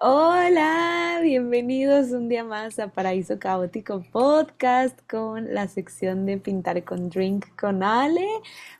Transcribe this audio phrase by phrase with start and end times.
[0.00, 7.08] Hola, bienvenidos un día más a Paraíso Caótico Podcast con la sección de Pintar con
[7.08, 8.24] Drink con Ale.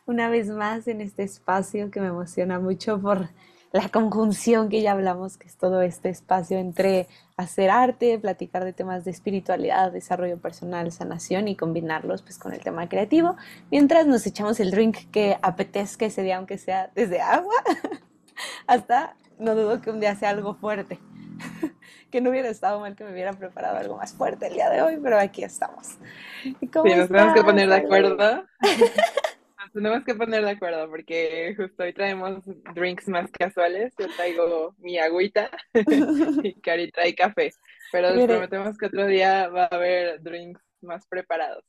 [0.05, 3.27] Una vez más en este espacio que me emociona mucho por
[3.73, 8.71] la conjunción que ya hablamos, que es todo este espacio entre hacer arte, platicar de
[8.71, 13.35] temas de espiritualidad, desarrollo personal, sanación y combinarlos pues con el tema creativo,
[13.71, 17.55] mientras nos echamos el drink que apetezca ese día, aunque sea desde agua
[18.67, 20.99] hasta no dudo que un día sea algo fuerte.
[22.11, 24.81] que no hubiera estado mal que me hubieran preparado algo más fuerte el día de
[24.81, 25.97] hoy, pero aquí estamos.
[26.73, 28.45] ¿Cómo sí, nos tenemos que poner de acuerdo.
[29.59, 32.41] nos tenemos que poner de acuerdo porque justo hoy traemos
[32.73, 33.93] drinks más casuales.
[33.97, 35.49] Yo traigo mi agüita
[36.43, 37.51] y Cari trae café.
[37.91, 41.63] Pero les prometemos que otro día va a haber drinks más preparados.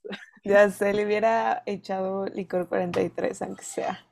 [0.44, 4.06] Ya se le hubiera echado licor 43, aunque sea.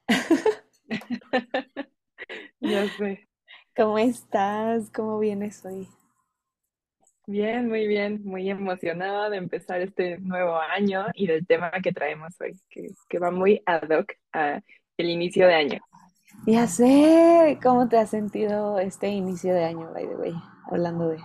[2.60, 3.28] ya sé.
[3.78, 4.90] ¿Cómo estás?
[4.90, 5.86] ¿Cómo vienes hoy?
[7.28, 12.34] Bien, muy bien, muy emocionada de empezar este nuevo año y del tema que traemos
[12.40, 14.60] hoy, que, va muy ad hoc a
[14.96, 15.80] el inicio de año.
[16.44, 20.34] Ya sé, ¿cómo te has sentido este inicio de año, by the way?
[20.72, 21.18] Hablando de...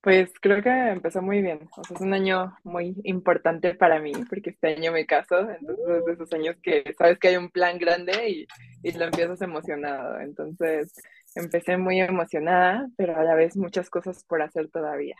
[0.00, 1.68] Pues creo que empezó muy bien.
[1.76, 5.86] O sea, es un año muy importante para mí, porque este año me caso, entonces
[5.88, 8.46] es de esos años que sabes que hay un plan grande y,
[8.82, 10.20] y lo empiezas emocionado.
[10.20, 10.92] Entonces
[11.34, 15.16] empecé muy emocionada, pero a la vez muchas cosas por hacer todavía.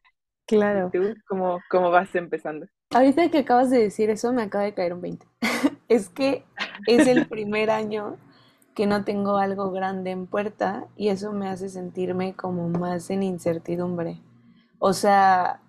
[0.47, 0.91] Claro.
[0.93, 2.67] ¿Y tú cómo, cómo vas empezando?
[2.91, 5.27] Ahorita que acabas de decir eso, me acaba de caer un 20.
[5.89, 6.45] es que
[6.87, 8.17] es el primer año
[8.75, 13.25] que no tengo algo grande en puerta y eso me hace sentirme como más en
[13.25, 14.21] incertidumbre.
[14.79, 15.63] O sea,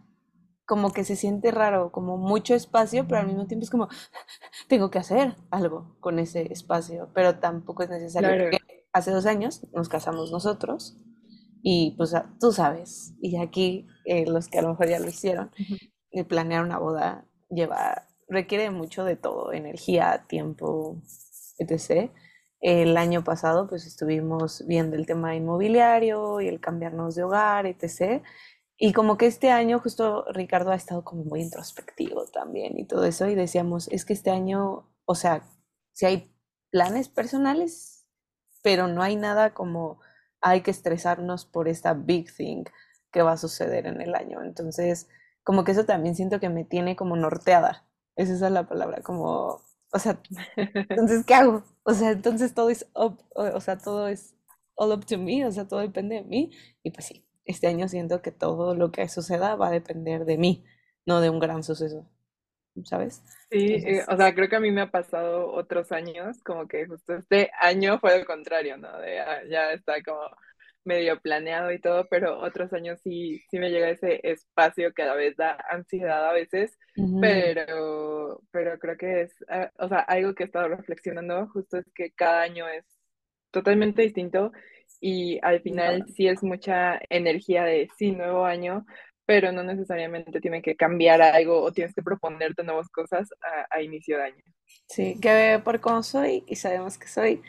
[0.66, 3.88] como que se siente raro, como mucho espacio, pero al mismo tiempo es como,
[4.68, 8.52] tengo que hacer algo con ese espacio, pero tampoco es necesario.
[8.94, 10.96] hace dos años nos casamos nosotros
[11.62, 15.52] y pues tú sabes, y aquí eh, los que a lo mejor ya lo hicieron,
[16.14, 21.02] uh planear una boda lleva, requiere mucho de todo, energía, tiempo,
[21.60, 22.12] etc.
[22.62, 28.24] El año pasado pues estuvimos viendo el tema inmobiliario y el cambiarnos de hogar, etc.
[28.82, 33.04] Y como que este año justo Ricardo ha estado como muy introspectivo también y todo
[33.04, 35.44] eso y decíamos, es que este año, o sea,
[35.92, 36.34] si hay
[36.72, 38.06] planes personales,
[38.64, 40.00] pero no hay nada como
[40.42, 42.64] hay que estresarnos por esta big thing
[43.12, 44.42] que va a suceder en el año.
[44.44, 45.10] Entonces,
[45.44, 47.86] como que eso también siento que me tiene como norteada.
[48.16, 50.22] Esa es la palabra, como, o sea,
[50.56, 51.64] entonces, ¿qué hago?
[51.84, 54.36] O sea, entonces todo es up, o sea, todo es
[54.76, 56.52] all up to me, o sea, todo depende de mí.
[56.84, 60.38] Y pues sí, este año siento que todo lo que suceda va a depender de
[60.38, 60.64] mí,
[61.06, 62.08] no de un gran suceso,
[62.84, 63.24] ¿sabes?
[63.50, 66.86] Sí, eh, o sea, creo que a mí me ha pasado otros años, como que
[66.86, 68.96] justo este año fue lo contrario, ¿no?
[69.00, 70.22] De, ah, ya está como
[70.86, 75.08] medio planeado y todo, pero otros años sí, sí me llega ese espacio que a
[75.08, 76.78] la vez da ansiedad a veces,
[77.20, 81.86] pero, pero creo que es, ah, o sea, algo que he estado reflexionando justo es
[81.96, 82.86] que cada año es
[83.50, 84.52] totalmente distinto
[85.00, 88.86] y al final sí es mucha energía de sí, nuevo año,
[89.26, 93.30] pero no necesariamente tiene que cambiar algo o tienes que proponerte nuevas cosas
[93.70, 94.44] a, inicio de año.
[94.88, 97.42] Sí, que por cómo soy y sabemos que soy.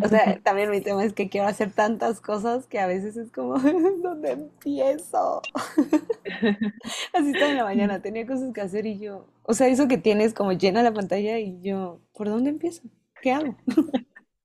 [0.00, 3.32] O sea, también mi tema es que quiero hacer tantas cosas que a veces es
[3.32, 3.58] como,
[4.02, 5.42] ¿dónde empiezo?
[7.12, 9.98] Así está en la mañana, tenía cosas que hacer y yo, o sea, eso que
[9.98, 12.82] tienes como llena la pantalla y yo, ¿por dónde empiezo?
[13.20, 13.56] ¿Qué hago?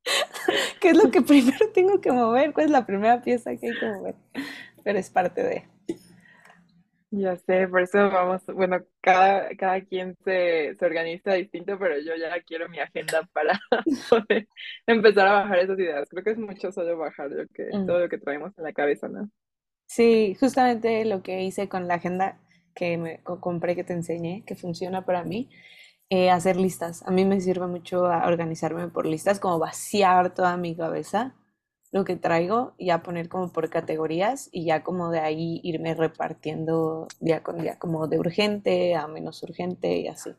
[0.81, 2.53] ¿Qué es lo que primero tengo que mover?
[2.53, 4.15] ¿Cuál es la primera pieza que hay que mover?
[4.83, 5.63] Pero es parte de...
[7.15, 12.15] Ya sé, por eso vamos, bueno, cada, cada quien se, se organiza distinto, pero yo
[12.15, 13.59] ya quiero mi agenda para
[14.09, 14.47] poder
[14.87, 16.09] empezar a bajar esas ideas.
[16.09, 17.85] Creo que es mucho solo bajar lo que, mm.
[17.85, 19.29] todo lo que traemos en la cabeza, ¿no?
[19.85, 22.39] Sí, justamente lo que hice con la agenda
[22.73, 25.49] que me compré, que te enseñé, que funciona para mí,
[26.09, 27.03] eh, hacer listas.
[27.07, 31.35] A mí me sirve mucho a organizarme por listas, como vaciar toda mi cabeza,
[31.91, 35.93] lo que traigo, y a poner como por categorías y ya como de ahí irme
[35.95, 40.31] repartiendo día con día, como de urgente a menos urgente y así.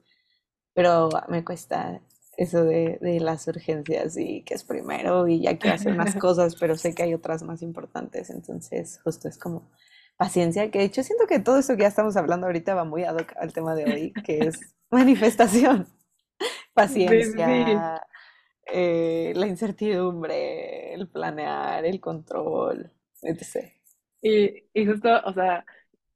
[0.74, 2.00] Pero me cuesta
[2.36, 6.56] eso de, de las urgencias y que es primero y ya quiero hacer más cosas,
[6.56, 9.70] pero sé que hay otras más importantes, entonces justo es como
[10.16, 13.04] paciencia, que de hecho siento que todo eso que ya estamos hablando ahorita va muy
[13.04, 15.86] ad hoc al tema de hoy, que es manifestación,
[16.74, 18.00] paciencia,
[18.66, 22.90] eh, la incertidumbre, el planear, el control,
[23.22, 23.72] etc.
[24.22, 25.64] Y, y justo, o sea,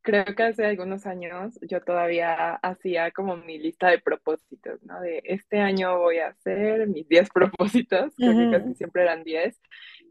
[0.08, 5.00] creo que hace algunos años yo todavía hacía como mi lista de propósitos, ¿no?
[5.02, 9.60] De este año voy a hacer mis 10 propósitos, creo que casi siempre eran 10.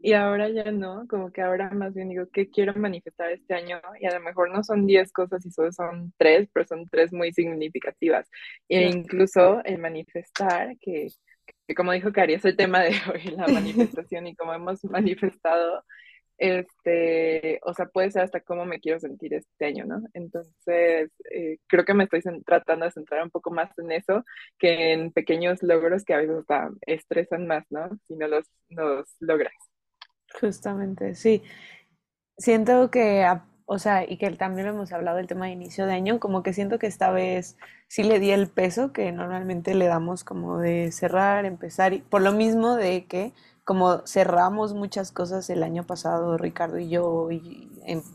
[0.00, 3.80] Y ahora ya no, como que ahora más bien digo, ¿qué quiero manifestar este año?
[4.00, 7.12] Y a lo mejor no son 10 cosas y solo son tres, pero son tres
[7.12, 8.28] muy significativas.
[8.68, 11.08] E incluso el manifestar, que,
[11.66, 15.84] que como dijo Cari, es el tema de hoy, la manifestación y como hemos manifestado,
[16.38, 20.00] este, o sea, puede ser hasta cómo me quiero sentir este año, ¿no?
[20.14, 24.24] Entonces, eh, creo que me estoy tratando de centrar un poco más en eso
[24.58, 27.90] que en pequeños logros que a veces hasta estresan más, ¿no?
[28.06, 29.54] Si no los, los logras.
[30.40, 31.42] Justamente, sí.
[32.38, 33.26] Siento que,
[33.66, 36.52] o sea, y que también hemos hablado del tema de inicio de año, como que
[36.54, 37.56] siento que esta vez
[37.88, 42.22] sí le di el peso que normalmente le damos como de cerrar, empezar, y por
[42.22, 43.34] lo mismo de que
[43.64, 47.70] como cerramos muchas cosas el año pasado, Ricardo y yo, y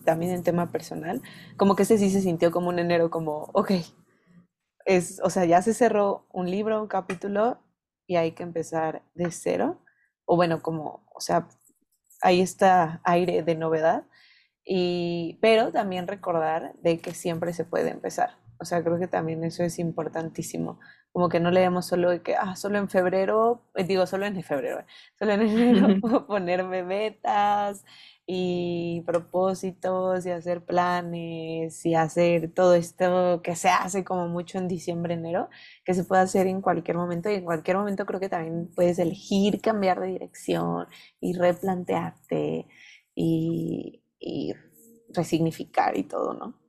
[0.05, 1.21] también en tema personal,
[1.57, 3.71] como que ese sí se sintió como un enero, como, ok,
[4.85, 7.59] es, o sea, ya se cerró un libro, un capítulo,
[8.07, 9.79] y hay que empezar de cero,
[10.25, 11.47] o bueno, como, o sea,
[12.23, 14.05] ahí está aire de novedad,
[14.65, 18.37] y, pero también recordar de que siempre se puede empezar.
[18.59, 20.79] O sea, creo que también eso es importantísimo.
[21.11, 24.41] Como que no leemos solo de que, ah, solo en febrero, eh, digo, solo en
[24.43, 24.85] febrero, eh,
[25.19, 27.83] solo en enero puedo ponerme metas
[28.25, 34.67] y propósitos y hacer planes y hacer todo esto que se hace como mucho en
[34.67, 35.49] diciembre, enero,
[35.83, 38.99] que se puede hacer en cualquier momento y en cualquier momento creo que también puedes
[38.99, 40.87] elegir cambiar de dirección
[41.19, 42.67] y replantearte
[43.15, 43.99] y,
[45.15, 46.59] resignificar y todo, ¿no?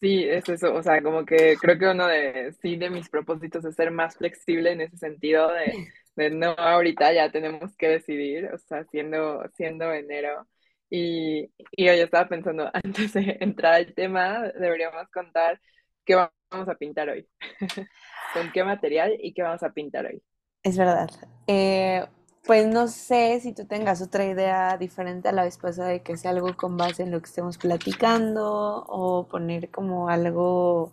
[0.00, 3.64] Sí, es eso, o sea, como que creo que uno de, sí, de mis propósitos
[3.64, 8.58] es ser más flexible en ese sentido de, no, ahorita ya tenemos que decidir, o
[8.58, 10.46] sea, siendo, siendo enero.
[10.88, 15.60] Y, y yo estaba pensando, antes de entrar al tema, deberíamos contar
[16.04, 17.28] qué vamos a pintar hoy,
[18.34, 20.22] con qué material y qué vamos a pintar hoy.
[20.62, 21.10] Es verdad.
[21.46, 22.04] Eh,
[22.46, 26.16] pues no sé si tú tengas otra idea diferente a la vez pasada de que
[26.16, 30.92] sea algo con base en lo que estemos platicando o poner como algo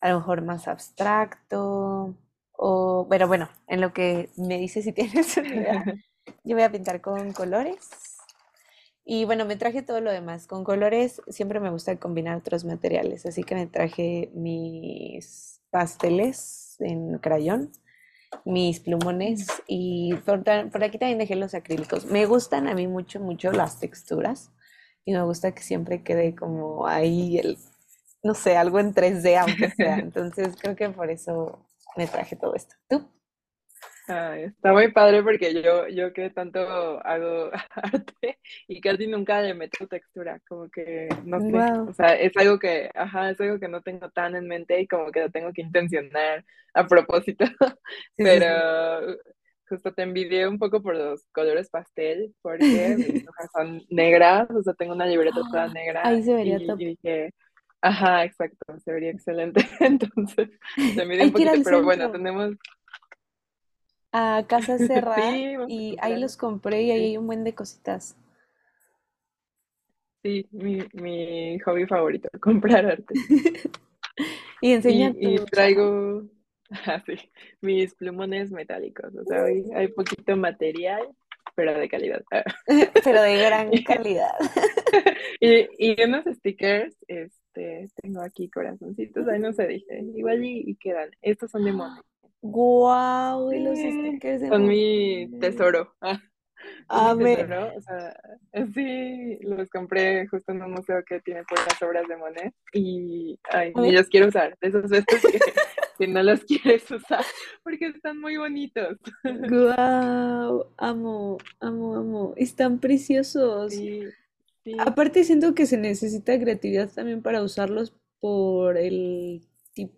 [0.00, 2.16] a lo mejor más abstracto
[2.64, 5.84] o, pero bueno, en lo que me dices si tienes una idea,
[6.44, 7.88] yo voy a pintar con colores.
[9.04, 10.46] Y bueno, me traje todo lo demás.
[10.46, 17.18] Con colores siempre me gusta combinar otros materiales, así que me traje mis pasteles en
[17.18, 17.72] crayón
[18.44, 22.06] mis plumones y por, aquí también dejé los acrílicos.
[22.06, 24.50] Me gustan a mí mucho, mucho las texturas
[25.04, 27.58] y me gusta que siempre quede como ahí el,
[28.22, 29.98] no sé, algo en 3D aunque sea.
[29.98, 31.58] Entonces creo que por eso
[31.96, 32.74] me traje todo esto.
[32.88, 33.08] ¿Tú?
[34.08, 36.60] está muy padre porque yo, yo que tanto
[37.04, 42.36] hago arte y casi nunca le meto textura, como que no sé, o sea, es
[42.36, 45.30] algo que, ajá, es algo que no tengo tan en mente y como que lo
[45.30, 46.44] tengo que intencionar
[46.74, 47.44] a propósito,
[48.16, 49.16] pero
[49.68, 54.62] justo te envidié un poco por los colores pastel, porque mis hojas son negras, o
[54.62, 56.02] sea, tengo una libreta toda negra.
[56.04, 57.32] Ahí se vería y, dije,
[57.82, 62.54] ajá, exacto, se vería excelente, entonces te envidié un poquito, pero bueno, tenemos
[64.12, 65.16] a Casa Serra
[65.68, 68.16] y ahí los compré y ahí hay un buen de cositas.
[70.22, 73.14] Sí, mi, mi hobby favorito, comprar arte.
[74.60, 76.22] y enseñar y, traigo
[76.86, 77.16] así,
[77.60, 79.12] mis plumones metálicos.
[79.16, 81.08] O sea, hoy hay poquito material,
[81.56, 82.22] pero de calidad.
[83.02, 84.36] pero de gran calidad.
[85.40, 90.74] y, y unos stickers, este, tengo aquí corazoncitos, ahí no se dice, igual y, y
[90.76, 91.10] quedan.
[91.22, 92.02] Estos son de mono.
[92.42, 95.94] Guau, y los stickers Son mi tesoro.
[96.88, 97.72] Ah, tesoro.
[97.76, 98.16] O sea,
[98.72, 103.36] sí, los compré justo en un museo que tiene por las obras de Monet y,
[103.50, 104.56] ay, y los quiero usar.
[104.60, 105.04] De esos veces
[105.98, 107.24] que, no los quieres usar
[107.64, 108.96] porque están muy bonitos.
[109.24, 112.34] Guau, amo, amo, amo.
[112.36, 113.72] Están preciosos.
[113.74, 114.04] Sí,
[114.78, 119.42] Aparte siento que se necesita creatividad también para usarlos por el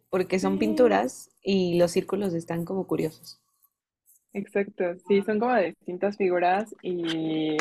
[0.08, 3.40] porque son pinturas y los círculos están como curiosos.
[4.32, 7.56] Exacto, sí, son como de distintas figuras y,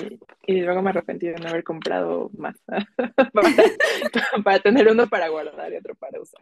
[0.48, 2.56] luego me arrepentí de no haber comprado más
[4.44, 6.42] para, tener uno para guardar y otro para usar.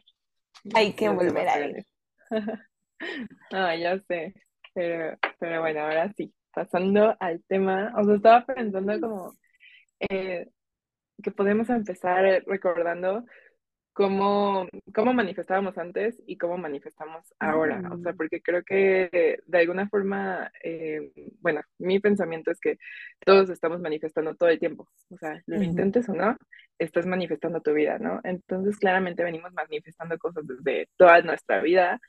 [0.74, 1.86] Hay que volver a ir.
[3.52, 4.34] ah, ya sé,
[4.74, 9.36] pero, pero bueno, ahora sí, pasando al tema, os estaba pensando como
[10.10, 10.48] eh,
[11.22, 13.26] que podemos empezar recordando
[13.94, 17.82] cómo, cómo manifestábamos antes y cómo manifestamos ahora.
[17.92, 18.18] O sea, mm.
[18.18, 22.78] porque creo que de alguna forma, eh, bueno, mi pensamiento es que
[23.26, 24.90] todos estamos manifestando todo el tiempo.
[25.10, 26.38] O sea, lo intentes o no,
[26.80, 28.20] estás manifestando tu vida, ¿no?
[28.24, 32.00] Entonces, claramente venimos manifestando cosas desde toda nuestra vida,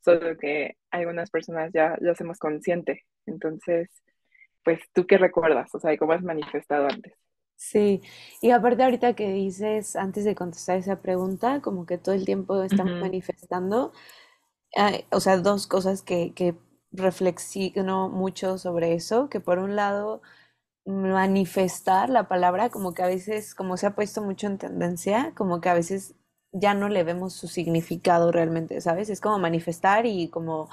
[0.00, 3.04] solo que algunas personas ya lo hacemos consciente.
[3.26, 3.90] Entonces,
[4.64, 5.74] pues, ¿tú qué recuerdas?
[5.74, 7.21] O sea, ¿cómo has manifestado antes?
[7.64, 8.02] Sí,
[8.40, 12.60] y aparte ahorita que dices, antes de contestar esa pregunta, como que todo el tiempo
[12.62, 13.92] estamos manifestando,
[14.76, 16.56] eh, o sea, dos cosas que, que
[16.92, 20.22] reflexiono mucho sobre eso, que por un lado,
[20.86, 25.60] manifestar la palabra, como que a veces, como se ha puesto mucho en tendencia, como
[25.60, 26.14] que a veces
[26.52, 29.10] ya no le vemos su significado realmente, ¿sabes?
[29.10, 30.70] Es como manifestar y como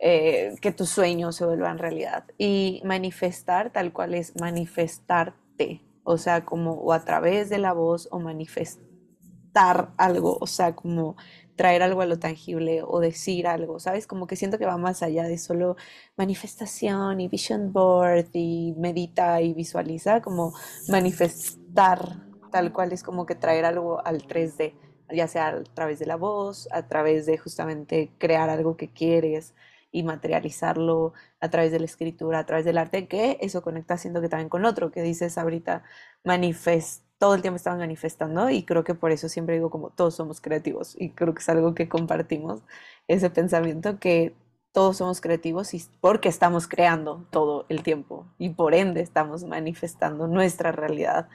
[0.00, 2.24] eh, que tus sueños se vuelvan realidad.
[2.38, 8.08] Y manifestar tal cual es manifestarte, o sea, como o a través de la voz
[8.12, 11.16] o manifestar algo, o sea, como
[11.56, 14.06] traer algo a lo tangible o decir algo, ¿sabes?
[14.06, 15.76] Como que siento que va más allá de solo
[16.16, 20.54] manifestación y vision board y medita y visualiza, como
[20.88, 22.22] manifestar
[22.52, 24.74] tal cual es como que traer algo al 3D,
[25.12, 29.54] ya sea a través de la voz, a través de justamente crear algo que quieres
[29.90, 34.20] y materializarlo a través de la escritura, a través del arte, que eso conecta siento
[34.20, 35.84] que también con otro, que dices ahorita,
[36.24, 40.14] manifest, todo el tiempo estamos manifestando y creo que por eso siempre digo como todos
[40.14, 42.62] somos creativos y creo que es algo que compartimos,
[43.08, 44.34] ese pensamiento que
[44.72, 50.28] todos somos creativos y porque estamos creando todo el tiempo y por ende estamos manifestando
[50.28, 51.28] nuestra realidad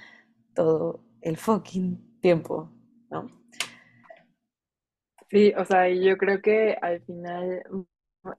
[0.54, 2.70] todo el fucking tiempo,
[3.10, 3.30] ¿no?
[5.32, 7.64] Sí, o sea, yo creo que al final,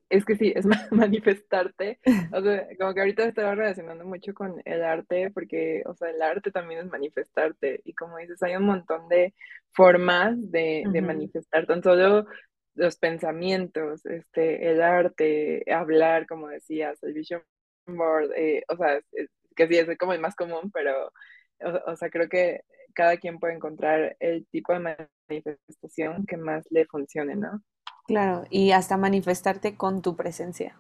[0.08, 1.98] es que sí, es ma- manifestarte,
[2.32, 6.22] o sea, como que ahorita estaba relacionando mucho con el arte, porque, o sea, el
[6.22, 9.34] arte también es manifestarte, y como dices, hay un montón de
[9.72, 12.26] formas de, de manifestar, tan solo
[12.74, 17.42] los pensamientos, este, el arte, hablar, como decías, el vision
[17.86, 21.08] board, eh, o sea, es- es- que sí, es como el más común, pero,
[21.60, 22.62] o, o sea, creo que
[22.94, 24.96] cada quien puede encontrar el tipo de
[25.28, 27.62] manifestación que más le funcione, ¿no?
[28.06, 30.76] Claro, y hasta manifestarte con tu presencia.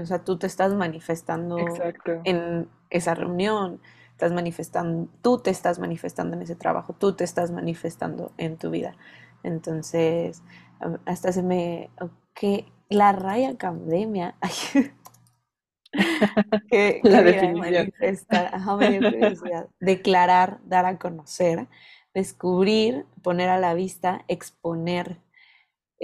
[0.00, 2.12] O sea, tú te estás manifestando Exacto.
[2.24, 3.80] en esa reunión,
[4.12, 8.70] estás manifestando, tú te estás manifestando en ese trabajo, tú te estás manifestando en tu
[8.70, 8.96] vida.
[9.44, 10.42] Entonces,
[10.80, 11.90] a- hasta se me,
[12.34, 14.36] que la Raya Academia,
[16.68, 17.58] ¿qué, La definición.
[17.58, 19.02] Manifestar, ajá, me.
[19.80, 21.68] Declarar, dar a conocer,
[22.14, 25.18] descubrir, poner a la vista, exponer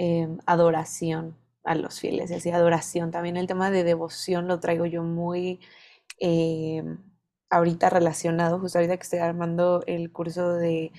[0.01, 3.11] eh, adoración a los fieles, es decir, adoración.
[3.11, 5.59] También el tema de devoción lo traigo yo muy
[6.21, 6.83] eh,
[7.49, 10.93] ahorita relacionado, justo ahorita que estoy armando el curso de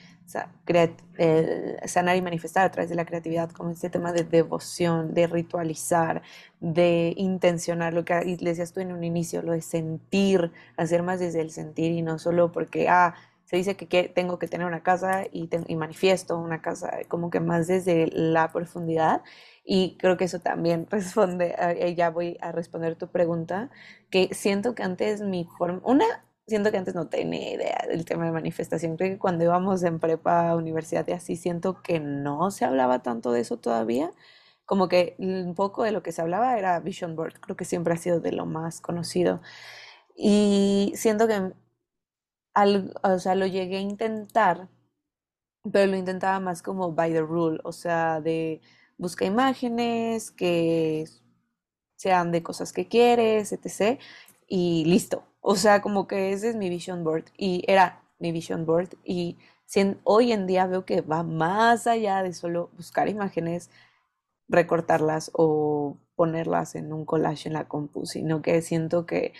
[1.86, 6.20] sanar y manifestar a través de la creatividad, como este tema de devoción, de ritualizar,
[6.60, 11.20] de intencionar, lo que le decías tú en un inicio, lo de sentir, hacer más
[11.20, 13.14] desde el sentir y no solo porque, ah,
[13.50, 16.98] se dice que, que tengo que tener una casa y, ten- y manifiesto una casa,
[17.08, 19.22] como que más desde la profundidad.
[19.64, 23.70] Y creo que eso también responde, eh, ya voy a responder tu pregunta,
[24.10, 26.04] que siento que antes mi forma, una,
[26.46, 28.96] siento que antes no tenía idea del tema de manifestación.
[28.96, 33.32] Creo que cuando íbamos en prepa, universidad y así, siento que no se hablaba tanto
[33.32, 34.12] de eso todavía.
[34.64, 37.92] Como que un poco de lo que se hablaba era Vision Board, creo que siempre
[37.94, 39.40] ha sido de lo más conocido.
[40.16, 41.52] Y siento que
[43.02, 44.68] o sea, lo llegué a intentar,
[45.72, 48.60] pero lo intentaba más como by the rule, o sea, de
[48.98, 51.06] busca imágenes que
[51.96, 54.00] sean de cosas que quieres, etc.
[54.48, 55.24] Y listo.
[55.40, 59.38] O sea, como que ese es mi vision board y era mi vision board y
[60.04, 63.70] hoy en día veo que va más allá de solo buscar imágenes,
[64.48, 69.32] recortarlas o ponerlas en un collage en la compu, sino que siento que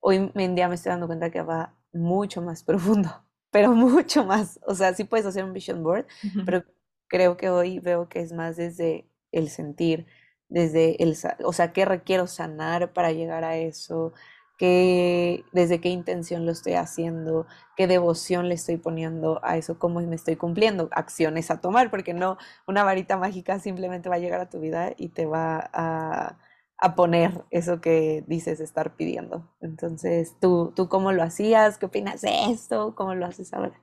[0.00, 4.60] hoy en día me estoy dando cuenta que va mucho más profundo, pero mucho más.
[4.66, 6.06] O sea, sí puedes hacer un vision board,
[6.44, 6.64] pero
[7.08, 10.06] creo que hoy veo que es más desde el sentir,
[10.48, 14.12] desde el, o sea, qué requiero sanar para llegar a eso,
[14.58, 20.00] qué, desde qué intención lo estoy haciendo, qué devoción le estoy poniendo a eso, cómo
[20.00, 24.40] me estoy cumpliendo, acciones a tomar, porque no una varita mágica simplemente va a llegar
[24.40, 26.38] a tu vida y te va a,
[26.78, 29.48] a poner eso que dices estar pidiendo.
[29.60, 31.78] Entonces, ¿tú, tú cómo lo hacías?
[31.78, 32.94] ¿Qué opinas de esto?
[32.94, 33.80] ¿Cómo lo haces ahora?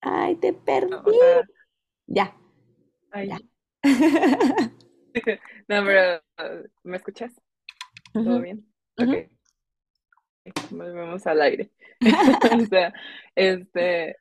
[0.00, 1.18] Ay, te O perdí.
[1.18, 1.42] sea,
[2.06, 2.34] Ya,
[3.24, 3.38] ya.
[3.38, 3.48] ay,
[5.68, 6.22] no, pero
[6.82, 7.32] ¿me escuchas?
[8.12, 8.66] ¿Todo bien?
[8.98, 9.28] Ok, ujú.
[10.70, 11.70] volvemos al aire.
[12.62, 12.92] O sea,
[13.34, 14.16] este,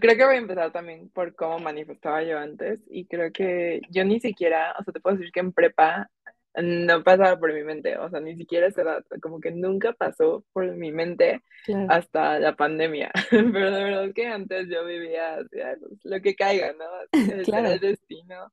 [0.00, 4.04] creo que voy a empezar también por cómo manifestaba yo antes y creo que yo
[4.04, 6.08] ni siquiera, o sea, te puedo decir que en prepa
[6.54, 10.44] no pasaba por mi mente, o sea, ni siquiera esa edad, como que nunca pasó
[10.52, 15.60] por mi mente Claro, hasta la pandemia, pero de verdad que antes yo vivía, así,
[15.60, 16.84] "Ay, pues, lo que caiga, ¿no?
[17.74, 18.52] El- destino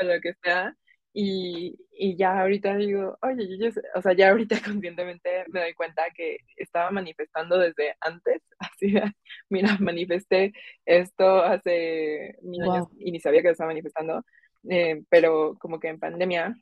[0.00, 0.76] o lo que sea.
[1.12, 6.02] Y, y, ya ahorita digo, oye, yo, o sea, ya ahorita conscientemente me doy cuenta
[6.14, 8.94] que estaba manifestando desde antes, así,
[9.48, 10.52] mira, manifesté
[10.84, 14.24] esto hace mil años y ni sabía que lo estaba manifestando,
[14.68, 16.54] eh, pero como que en pandemia,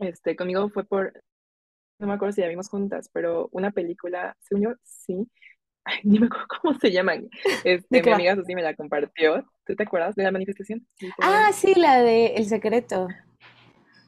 [0.00, 1.12] este, conmigo fue por,
[1.98, 5.28] no me acuerdo si la vimos juntas, pero una película, según yo, sí,
[5.88, 7.28] Ay, ni me acuerdo cómo se llaman.
[7.64, 9.46] Este, mi amiga Susi me la compartió.
[9.64, 10.86] ¿Tú te acuerdas de la manifestación?
[11.20, 13.08] Ah, sí, la de El Secreto.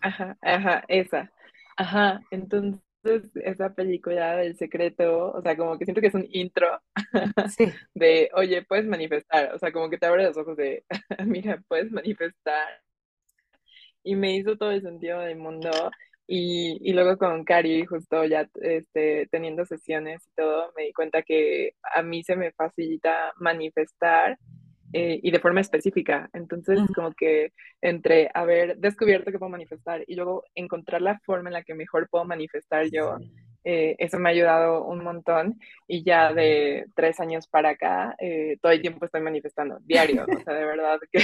[0.03, 1.33] Ajá, ajá, esa.
[1.77, 2.81] Ajá, entonces
[3.35, 6.69] esa película del secreto, o sea, como que siento que es un intro
[7.57, 7.73] sí.
[7.95, 10.85] de, oye, puedes manifestar, o sea, como que te abre los ojos de,
[11.25, 12.83] mira, puedes manifestar.
[14.03, 15.71] Y me hizo todo el sentido del mundo
[16.33, 21.23] y, y, luego con Cari, justo ya este, teniendo sesiones y todo, me di cuenta
[21.23, 24.39] que a mí se me facilita manifestar
[24.93, 26.31] eh, y de forma específica.
[26.33, 31.55] Entonces, como que entre haber descubierto que puedo manifestar y luego encontrar la forma en
[31.55, 33.17] la que mejor puedo manifestar yo,
[33.64, 38.57] eh, eso me ha ayudado un montón y ya de tres años para acá, eh,
[38.62, 41.21] todo el tiempo estoy manifestando, diario, o sea, de verdad que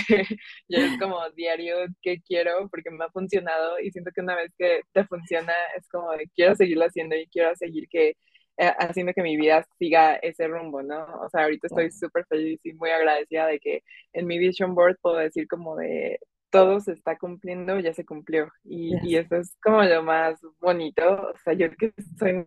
[0.68, 4.52] ya es como diario que quiero porque me ha funcionado y siento que una vez
[4.58, 8.16] que te funciona es como de quiero seguirlo haciendo y quiero seguir que
[8.58, 11.04] eh, haciendo que mi vida siga ese rumbo, ¿no?
[11.22, 13.82] O sea, ahorita estoy súper feliz y muy agradecida de que
[14.14, 16.18] en mi vision board puedo decir como de
[16.50, 18.50] todo se está cumpliendo, ya se cumplió.
[18.64, 21.30] Y, eso es como lo más bonito.
[21.34, 22.46] O sea, yo que soy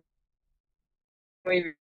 [1.44, 1.74] muy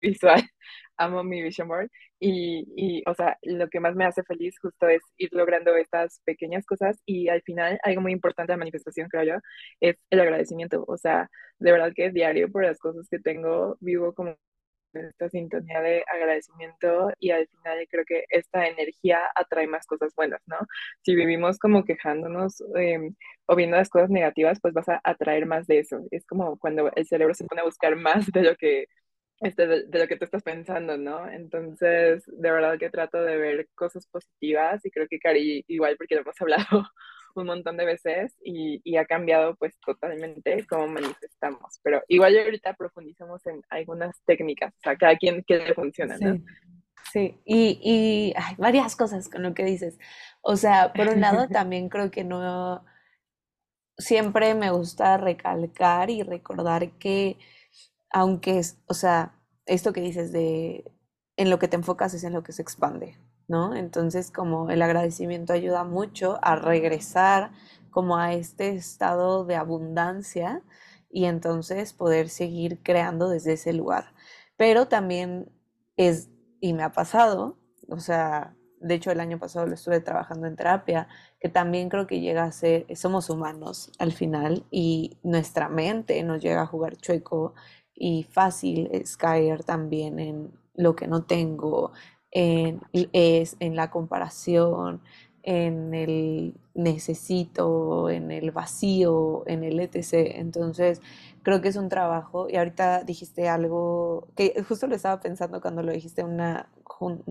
[0.00, 0.42] visual,
[0.96, 1.90] amo mi vision board.
[2.18, 6.20] Y, y, o sea, lo que más me hace feliz justo es ir logrando estas
[6.24, 7.00] pequeñas cosas.
[7.06, 9.34] Y al final, algo muy importante de la manifestación, creo yo,
[9.80, 10.84] es el agradecimiento.
[10.86, 14.36] O sea, de verdad que diario por las cosas que tengo, vivo como
[14.92, 20.40] esta sintonía de agradecimiento y al final creo que esta energía atrae más cosas buenas,
[20.46, 20.58] ¿no?
[21.02, 23.14] Si vivimos como quejándonos em,
[23.46, 26.00] o viendo las cosas negativas, pues vas a atraer más de eso.
[26.10, 28.86] Es como cuando el cerebro se pone a buscar más de lo que
[29.40, 31.28] este, de, lo que tú estás pensando, ¿no?
[31.30, 36.14] Entonces, de verdad que trato de ver cosas positivas y creo que Cari igual porque
[36.14, 36.86] lo hemos hablado
[37.34, 41.80] un montón de veces y, y, ha cambiado pues totalmente cómo manifestamos.
[41.82, 46.38] Pero igual ahorita profundizamos en algunas técnicas, o sea, cada quien que le funciona, ¿no?
[47.12, 49.98] Sí, y, y hay varias cosas con lo que dices.
[50.42, 52.84] O sea, por un lado también creo que no,
[54.00, 57.38] siempre me gusta recalcar y recordar que
[58.10, 59.34] aunque es, o sea,
[59.66, 60.90] esto que dices de
[61.36, 63.16] en lo que te enfocas es en lo que se expande,
[63.50, 63.74] ¿no?
[63.74, 67.50] Entonces, como el agradecimiento ayuda mucho a regresar
[67.90, 70.62] como a este estado de abundancia
[71.10, 74.14] y entonces poder seguir creando desde ese lugar.
[74.56, 75.50] Pero también
[75.96, 77.58] es, y me ha pasado,
[77.88, 81.08] o sea, de hecho el año pasado lo estuve trabajando en terapia,
[81.40, 86.40] que también creo que llega a ser, somos humanos al final y nuestra mente nos
[86.40, 87.54] llega a jugar chueco
[87.96, 91.90] y fácil es caer también en lo que no tengo,
[92.30, 95.02] en, es en la comparación,
[95.42, 100.36] en el necesito, en el vacío, en el etc.
[100.36, 101.00] Entonces,
[101.42, 102.48] creo que es un trabajo.
[102.48, 106.68] Y ahorita dijiste algo que justo lo estaba pensando cuando lo dijiste una,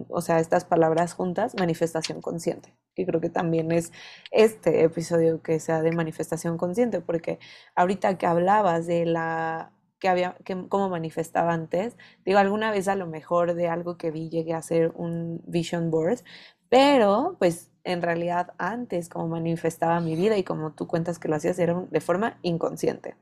[0.10, 2.76] o sea, estas palabras juntas, manifestación consciente.
[2.96, 3.92] Y creo que también es
[4.32, 7.40] este episodio que sea de manifestación consciente, porque
[7.76, 11.98] ahorita que hablabas de la que había, que, como manifestaba antes.
[12.26, 15.92] Digo, alguna vez a lo mejor de algo que vi llegué a hacer un vision
[15.92, 16.20] board,
[16.70, 21.36] pero pues en realidad antes como manifestaba mi vida y como tú cuentas que lo
[21.36, 23.16] hacías era de forma inconsciente.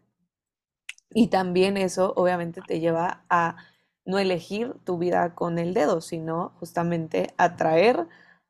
[1.12, 3.58] Y también eso obviamente te lleva a
[4.06, 8.08] no elegir tu vida con el dedo, sino justamente atraer,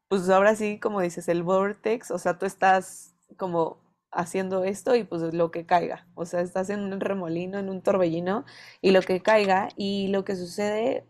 [0.07, 3.77] pues ahora sí, como dices, el vortex, o sea, tú estás como
[4.17, 6.07] haciendo esto y pues lo que caiga.
[6.15, 8.45] O sea, estás en un remolino, en un torbellino
[8.81, 11.05] y lo que caiga y lo que sucede,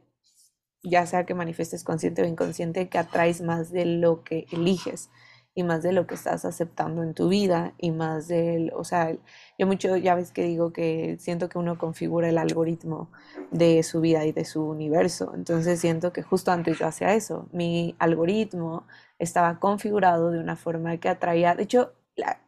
[0.84, 5.10] ya sea que manifiestes consciente o inconsciente, que atraes más de lo que eliges
[5.56, 9.16] y más de lo que estás aceptando en tu vida y más del, o sea,
[9.58, 13.10] yo mucho ya ves que digo que siento que uno configura el algoritmo
[13.50, 17.50] de su vida y de su universo, entonces siento que justo antes yo hacía eso,
[17.52, 18.86] mi algoritmo
[19.18, 21.94] estaba configurado de una forma que atraía, de hecho,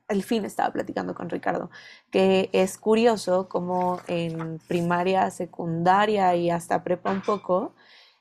[0.08, 1.70] al fin estaba platicando con Ricardo,
[2.12, 7.74] que es curioso como en primaria, secundaria y hasta prepa un poco,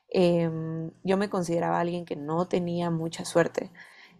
[0.09, 3.71] em, yo me consideraba alguien que no tenía mucha suerte.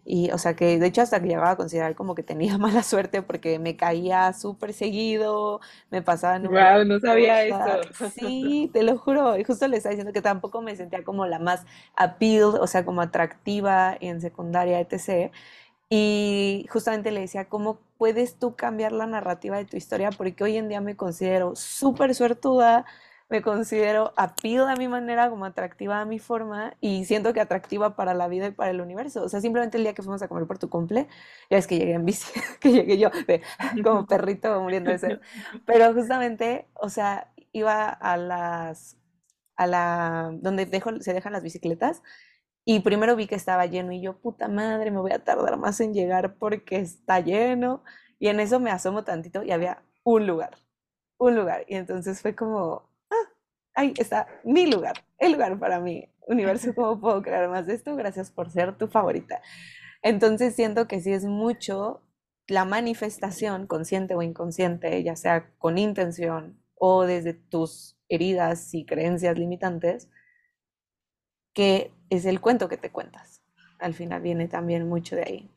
[0.05, 2.81] Y, o sea, que de hecho hasta que llegaba a considerar como que tenía mala
[2.83, 5.61] suerte porque me caía súper seguido,
[5.91, 6.43] me pasaban...
[6.47, 8.09] Wow, no sabía eso.
[8.15, 9.37] Sí, te lo juro.
[9.37, 11.65] Y justo le estaba diciendo que tampoco me sentía como la más
[11.95, 15.31] appeal, o sea, como atractiva en secundaria, etc.
[15.89, 20.11] Y justamente le decía, ¿cómo puedes tú cambiar la narrativa de tu historia?
[20.11, 22.85] Porque hoy en día me considero súper suertuda,
[23.27, 27.95] me considero appeal a mi manera, como atractiva a mi forma y siento que atractiva
[27.95, 29.23] para la vida y para el universo.
[29.23, 31.07] O sea, simplemente el día que fuimos a comer por tu cumple,
[31.49, 33.09] ya es que llegué en bici, que llegué yo
[33.83, 35.19] como perrito muriendo de sed.
[35.65, 38.97] Pero justamente, o sea, iba a las,
[39.55, 42.03] a la, donde dejo, se dejan las bicicletas
[42.71, 45.79] y primero vi que estaba lleno y yo, puta madre, me voy a tardar más
[45.79, 47.83] en llegar porque está lleno.
[48.19, 50.51] Y en eso me asomo tantito y había un lugar,
[51.17, 51.65] un lugar.
[51.67, 52.87] Y entonces fue como,
[53.73, 56.13] ahí está mi lugar, el lugar para mí.
[56.27, 57.95] Universo, ¿cómo puedo crear más de esto?
[57.95, 59.41] Gracias por ser tu favorita.
[60.03, 62.03] Entonces siento que sí es mucho
[62.45, 69.39] la manifestación, consciente o inconsciente, ya sea con intención o desde tus heridas y creencias
[69.39, 70.07] limitantes,
[71.55, 73.41] que es el cuento que te cuentas.
[73.79, 75.49] Al final viene también mucho de ahí,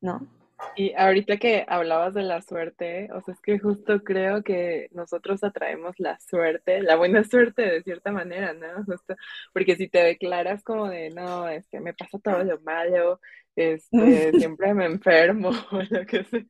[0.00, 0.26] ¿no?
[0.74, 5.44] Y ahorita que hablabas de la suerte, o sea, es que justo creo que nosotros
[5.44, 8.84] atraemos la suerte, la buena suerte de cierta manera, ¿no?
[8.84, 9.14] Justo
[9.52, 13.20] porque si te declaras como de, no, es que me pasa todo lo malo,
[13.56, 16.44] este, siempre me enfermo o lo que sea.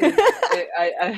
[0.00, 0.68] Este,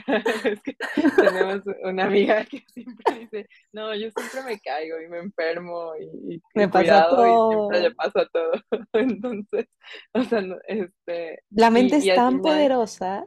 [0.50, 0.76] es que
[1.16, 6.40] tenemos una amiga que siempre dice, no, yo siempre me caigo y me enfermo y,
[6.55, 7.50] me pasa todo.
[7.50, 8.52] y siempre le pasa todo.
[8.92, 9.66] Entonces,
[10.12, 11.40] o sea, este...
[11.50, 13.26] La mente es tan poderosa.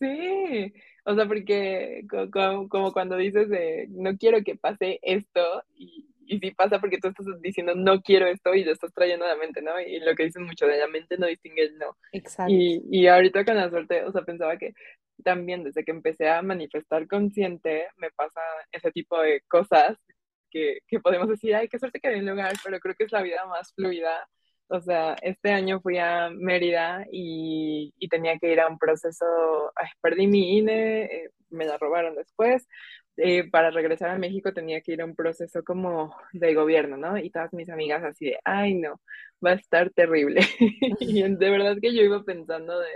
[0.00, 0.74] Sí,
[1.04, 6.38] o sea, porque como, como, cuando dices de, no quiero que pase esto y y
[6.38, 9.36] sí pasa porque tú estás diciendo no quiero esto y lo estás trayendo a la
[9.36, 9.80] mente, ¿no?
[9.80, 11.96] Y lo que dicen mucho de la mente no distingue el no.
[12.12, 12.52] Exacto.
[12.52, 14.74] Y, y ahorita con la suerte, o sea, pensaba que
[15.24, 18.40] también desde que empecé a manifestar consciente, me pasa
[18.72, 19.96] ese tipo de cosas
[20.50, 23.12] que, que podemos decir, ay, qué suerte que hay un lugar, pero creo que es
[23.12, 24.28] la vida más fluida.
[24.68, 29.72] O sea, este año fui a Mérida y, y tenía que ir a un proceso,
[29.76, 32.66] ay, perdí mi INE, eh, me la robaron después,
[33.18, 37.18] eh, para regresar a México tenía que ir a un proceso como de gobierno, ¿no?
[37.18, 39.00] Y todas mis amigas así de, ay no,
[39.44, 40.40] va a estar terrible.
[41.00, 42.88] y de verdad que yo iba pensando de,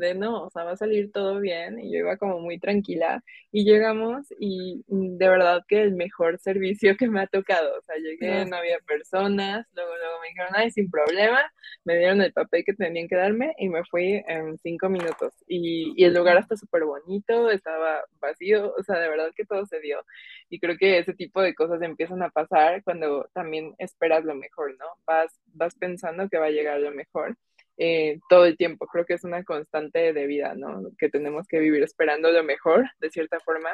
[0.00, 3.22] de no, o sea, va a salir todo bien y yo iba como muy tranquila
[3.52, 7.96] y llegamos y de verdad que el mejor servicio que me ha tocado, o sea,
[7.96, 11.40] llegué, no había personas, luego, luego me dijeron, ay, sin problema,
[11.84, 15.92] me dieron el papel que tenían que darme y me fui en cinco minutos y,
[15.96, 19.80] y el lugar está súper bonito, estaba vacío, o sea, de verdad que todo se
[19.80, 20.04] dio
[20.48, 24.76] y creo que ese tipo de cosas empiezan a pasar cuando también esperas lo mejor,
[24.78, 24.86] ¿no?
[25.06, 27.36] Vas, vas pensando que va a llegar lo mejor
[27.82, 28.86] eh, todo el tiempo.
[28.86, 30.82] Creo que es una constante de vida, ¿no?
[30.98, 33.70] Que tenemos que vivir esperando lo mejor, de cierta forma,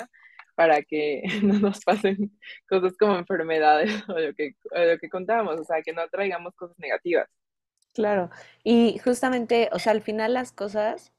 [0.54, 2.30] para que no nos pasen
[2.68, 6.54] cosas como enfermedades o lo que, o lo que contábamos, o sea, que no traigamos
[6.54, 7.28] cosas negativas.
[7.94, 8.30] Claro,
[8.62, 11.12] y justamente, o sea, al final las cosas,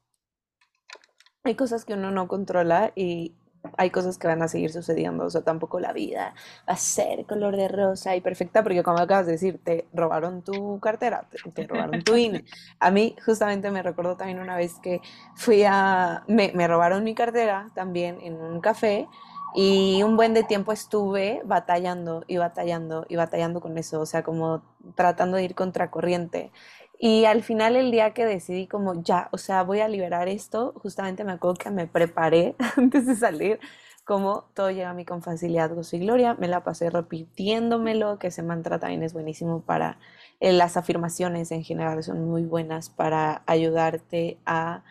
[1.42, 3.34] hay cosas que uno no controla y
[3.76, 6.34] hay cosas que van a seguir sucediendo, o sea, tampoco la vida
[6.68, 10.42] va a ser color de rosa y perfecta, porque como acabas de decir, te robaron
[10.42, 12.44] tu cartera, te, robaron tu INE.
[12.80, 15.00] A mí justamente me recuerdo también una vez que
[15.34, 19.08] fui a, me, me robaron mi cartera también en un café
[19.54, 24.22] y un buen de tiempo estuve batallando y batallando y batallando con eso, o sea,
[24.22, 24.62] como
[24.94, 26.52] tratando de ir contracorriente.
[26.98, 30.74] Y al final el día que decidí como ya, o sea, voy a liberar esto,
[30.82, 33.60] justamente me acuerdo que me preparé antes de salir,
[34.04, 38.28] como todo llega a mí con facilidad, gozo y gloria, me la pasé repitiéndomelo, que
[38.28, 39.98] ese mantra también es buenísimo para
[40.40, 44.82] eh, las afirmaciones en general, son muy buenas para ayudarte a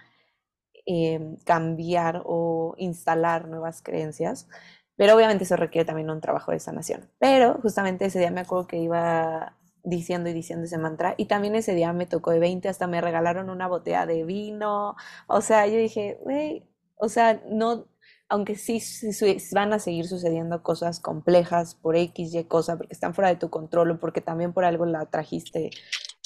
[0.85, 4.47] em, cambiar o instalar nuevas creencias.
[4.95, 7.09] Pero obviamente eso requiere también un trabajo de sanación.
[7.19, 11.15] Pero justamente ese día me acuerdo que iba diciendo y diciendo ese mantra.
[11.17, 14.95] Y también ese día me tocó de 20, hasta me regalaron una botella de vino.
[15.27, 16.63] O sea, yo dije, güey,
[16.95, 17.85] o sea, no,
[18.29, 18.81] aunque sí,
[19.53, 23.49] van a seguir sucediendo cosas complejas por X, Y cosa, porque están fuera de tu
[23.49, 25.71] control o porque también por algo la trajiste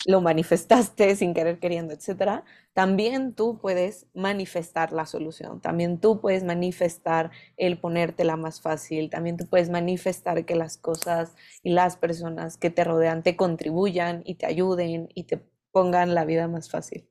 [0.05, 6.43] lo manifestaste sin querer queriendo, etcétera, también tú puedes manifestar la solución, también tú puedes
[6.43, 12.57] manifestar el ponértela más fácil, también tú puedes manifestar que las cosas y las personas
[12.57, 17.07] que te rodean te contribuyan y te ayuden y te pongan la vida más fácil.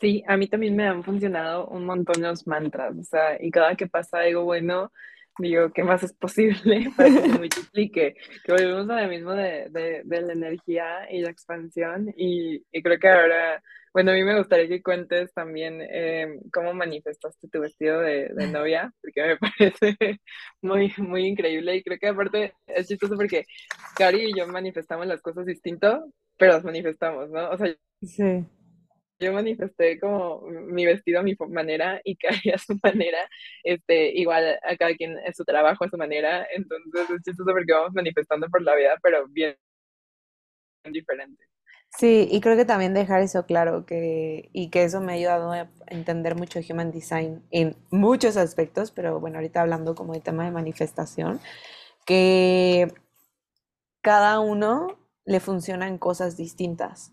[0.00, 3.74] Sí, a mí también me han funcionado un montón los mantras, o sea, y cada
[3.76, 4.92] que pasa algo bueno,
[5.38, 8.14] digo, ¿qué más es posible para que se multiplique?
[8.44, 12.82] Que volvemos a lo mismo de, de, de la energía y la expansión y, y,
[12.82, 17.60] creo que ahora, bueno, a mí me gustaría que cuentes también eh, cómo manifestaste tu
[17.60, 19.36] vestido de, de, novia, porque me
[19.76, 20.20] parece
[20.62, 23.44] muy, muy increíble y creo que aparte es chistoso porque
[23.96, 27.50] Cari y yo manifestamos las cosas distinto, pero las manifestamos, ¿no?
[27.50, 28.44] O sea, sí
[29.20, 33.18] yo manifesté como mi vestido a mi manera y Cari a su manera,
[33.64, 37.72] este, igual a cada quien es su trabajo a su manera, entonces es chistoso porque
[37.72, 39.56] vamos manifestando por la vida, pero bien
[40.90, 41.44] diferente.
[41.90, 45.52] Sí, y creo que también dejar eso claro, que, y que eso me ha ayudado
[45.52, 50.44] a entender mucho Human Design en muchos aspectos, pero bueno, ahorita hablando como de tema
[50.44, 51.40] de manifestación,
[52.06, 52.92] que
[54.02, 57.12] cada uno le funcionan cosas distintas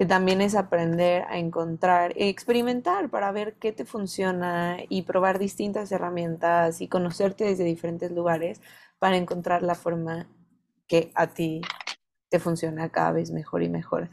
[0.00, 5.92] que también es aprender a encontrar, experimentar para ver qué te funciona y probar distintas
[5.92, 8.62] herramientas y conocerte desde diferentes lugares
[8.98, 10.26] para encontrar la forma
[10.88, 11.60] que a ti
[12.30, 14.08] te funciona cada vez mejor y mejor.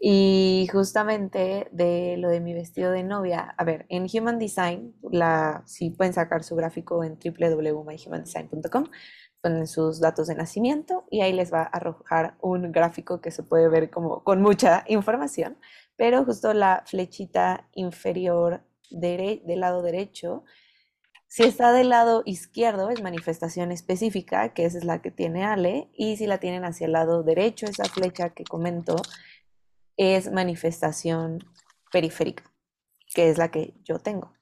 [0.00, 5.62] Y justamente de lo de mi vestido de novia, a ver, en Human Design, la,
[5.66, 8.86] si pueden sacar su gráfico en www.myhumandesign.com,
[9.40, 13.42] ponen sus datos de nacimiento y ahí les va a arrojar un gráfico que se
[13.42, 15.58] puede ver como con mucha información,
[15.96, 20.44] pero justo la flechita inferior del lado derecho,
[21.30, 25.90] si está del lado izquierdo es manifestación específica, que esa es la que tiene Ale,
[25.92, 28.96] y si la tienen hacia el lado derecho, esa flecha que comento,
[29.98, 31.40] es manifestación
[31.92, 32.44] periférica,
[33.14, 34.37] que es la que yo tengo.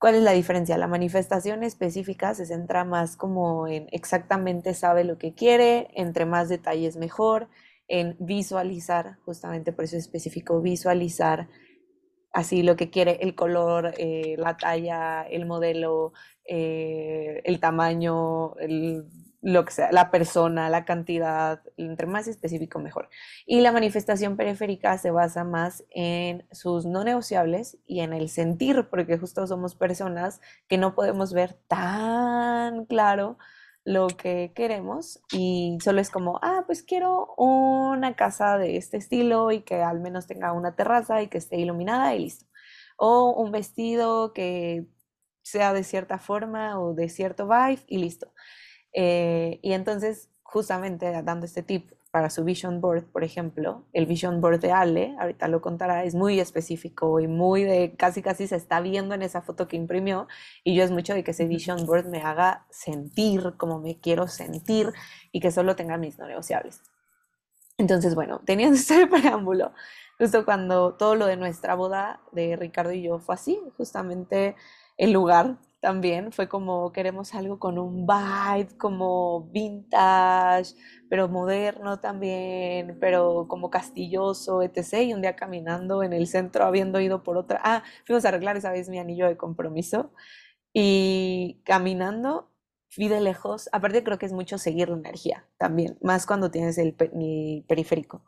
[0.00, 0.78] ¿Cuál es la diferencia?
[0.78, 6.48] La manifestación específica se centra más como en exactamente sabe lo que quiere, entre más
[6.48, 7.48] detalles mejor,
[7.86, 11.48] en visualizar, justamente por eso es específico, visualizar
[12.32, 16.14] así lo que quiere, el color, eh, la talla, el modelo,
[16.46, 19.04] eh, el tamaño, el
[19.42, 23.08] lo que sea, la persona, la cantidad, entre más específico mejor.
[23.46, 28.88] Y la manifestación periférica se basa más en sus no negociables y en el sentir,
[28.90, 33.38] porque justo somos personas que no podemos ver tan claro
[33.84, 39.50] lo que queremos y solo es como, ah, pues quiero una casa de este estilo
[39.50, 42.46] y que al menos tenga una terraza y que esté iluminada y listo.
[42.96, 44.86] O un vestido que
[45.42, 48.32] sea de cierta forma o de cierto vibe y listo.
[48.92, 54.40] Eh, y entonces, justamente dando este tip para su vision board, por ejemplo, el vision
[54.40, 58.56] board de Ale, ahorita lo contará, es muy específico y muy de casi casi se
[58.56, 60.26] está viendo en esa foto que imprimió
[60.64, 64.26] y yo es mucho de que ese vision board me haga sentir como me quiero
[64.26, 64.92] sentir
[65.30, 66.82] y que solo tenga mis no negociables.
[67.78, 69.72] Entonces, bueno, teniendo este preámbulo,
[70.18, 74.56] justo cuando todo lo de nuestra boda de Ricardo y yo fue así, justamente
[74.96, 80.74] el lugar también fue como queremos algo con un vibe como vintage,
[81.08, 85.02] pero moderno también, pero como castilloso, etc.
[85.02, 88.56] Y un día caminando en el centro, habiendo ido por otra, ah, fuimos a arreglar
[88.56, 90.12] esa vez mi anillo de compromiso.
[90.72, 92.50] Y caminando,
[92.90, 96.78] fui de lejos, aparte creo que es mucho seguir la energía también, más cuando tienes
[96.78, 98.24] el, el periférico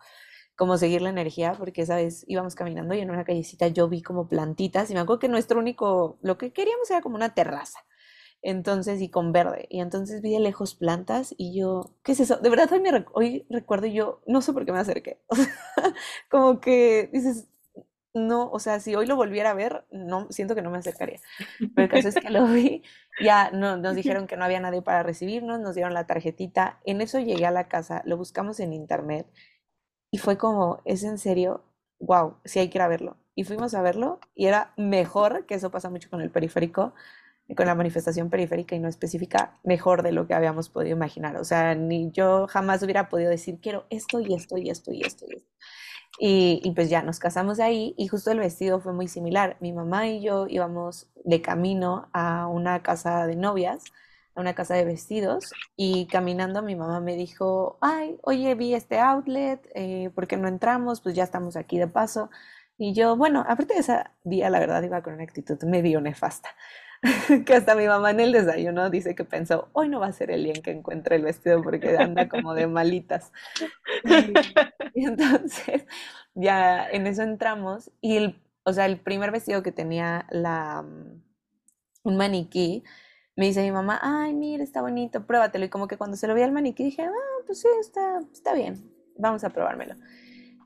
[0.57, 4.03] como seguir la energía, porque esa vez íbamos caminando y en una callecita yo vi
[4.03, 7.81] como plantitas y me acuerdo que nuestro único, lo que queríamos era como una terraza.
[8.45, 9.67] Entonces, y con verde.
[9.71, 12.39] Y entonces vi de lejos plantas y yo, ¿qué es eso?
[12.39, 15.21] De verdad, hoy, me, hoy recuerdo yo, no sé por qué me acerqué.
[16.29, 17.47] como que dices,
[18.15, 21.21] no, o sea, si hoy lo volviera a ver, no, siento que no me acercaría.
[21.75, 22.83] Pero el caso es que lo vi,
[23.23, 26.81] ya no, nos dijeron que no había nadie para recibirnos, nos dieron la tarjetita.
[26.85, 29.27] En eso llegué a la casa, lo buscamos en internet
[30.13, 31.65] y fue como, ¿es en serio?
[31.99, 33.17] Wow, sí hay que ir a verlo.
[33.35, 36.95] Y fuimos a verlo y era mejor, que eso pasa mucho con el periférico,
[37.57, 41.37] con la manifestación periférica y no específica, mejor de lo que habíamos podido imaginar.
[41.37, 45.01] O sea, ni yo jamás hubiera podido decir, quiero esto y esto y esto y
[45.03, 45.49] esto y esto.
[46.19, 49.57] Y, y, pues ya nos casamos ahí y justo el vestido fue muy similar.
[49.61, 53.83] Mi mamá y yo íbamos de camino a una casa de novias
[54.35, 58.99] a una casa de vestidos y caminando mi mamá me dijo, ay, oye, vi este
[58.99, 61.01] outlet, eh, ¿por qué no entramos?
[61.01, 62.31] Pues ya estamos aquí de paso.
[62.79, 66.51] Y yo, bueno, aparte de ese día, la verdad, iba con una actitud medio nefasta.
[67.47, 70.31] que hasta mi mamá en el desayuno dice que pensó, hoy no va a ser
[70.31, 73.33] el día en que encuentre el vestido porque anda como de malitas.
[74.95, 75.87] Y, entonces,
[76.35, 81.23] ya en eso entramos y, el, o sea, el primer vestido que tenía la, mm,
[82.05, 82.85] un maniquí,
[83.37, 85.65] me dice mi mamá, ay, mira, está bonito, pruébatelo.
[85.65, 88.55] Y como que cuando se lo vi al maniquí dije, ah, pues sí, está, está
[88.55, 89.95] bien, vamos a probármelo.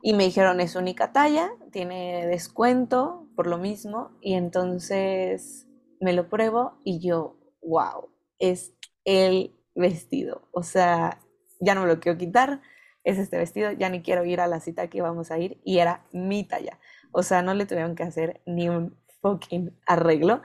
[0.02, 4.11] Y me dijeron, es única talla, tiene descuento por lo mismo.
[4.20, 5.66] Y entonces
[6.00, 8.72] me lo pruebo y yo, wow, es
[9.05, 10.48] el vestido.
[10.52, 11.18] O sea,
[11.61, 12.61] ya no me lo quiero quitar,
[13.05, 15.79] es este vestido, ya ni quiero ir a la cita que íbamos a ir y
[15.79, 16.79] era mi talla.
[17.12, 20.42] O sea, no le tuvieron que hacer ni un fucking arreglo.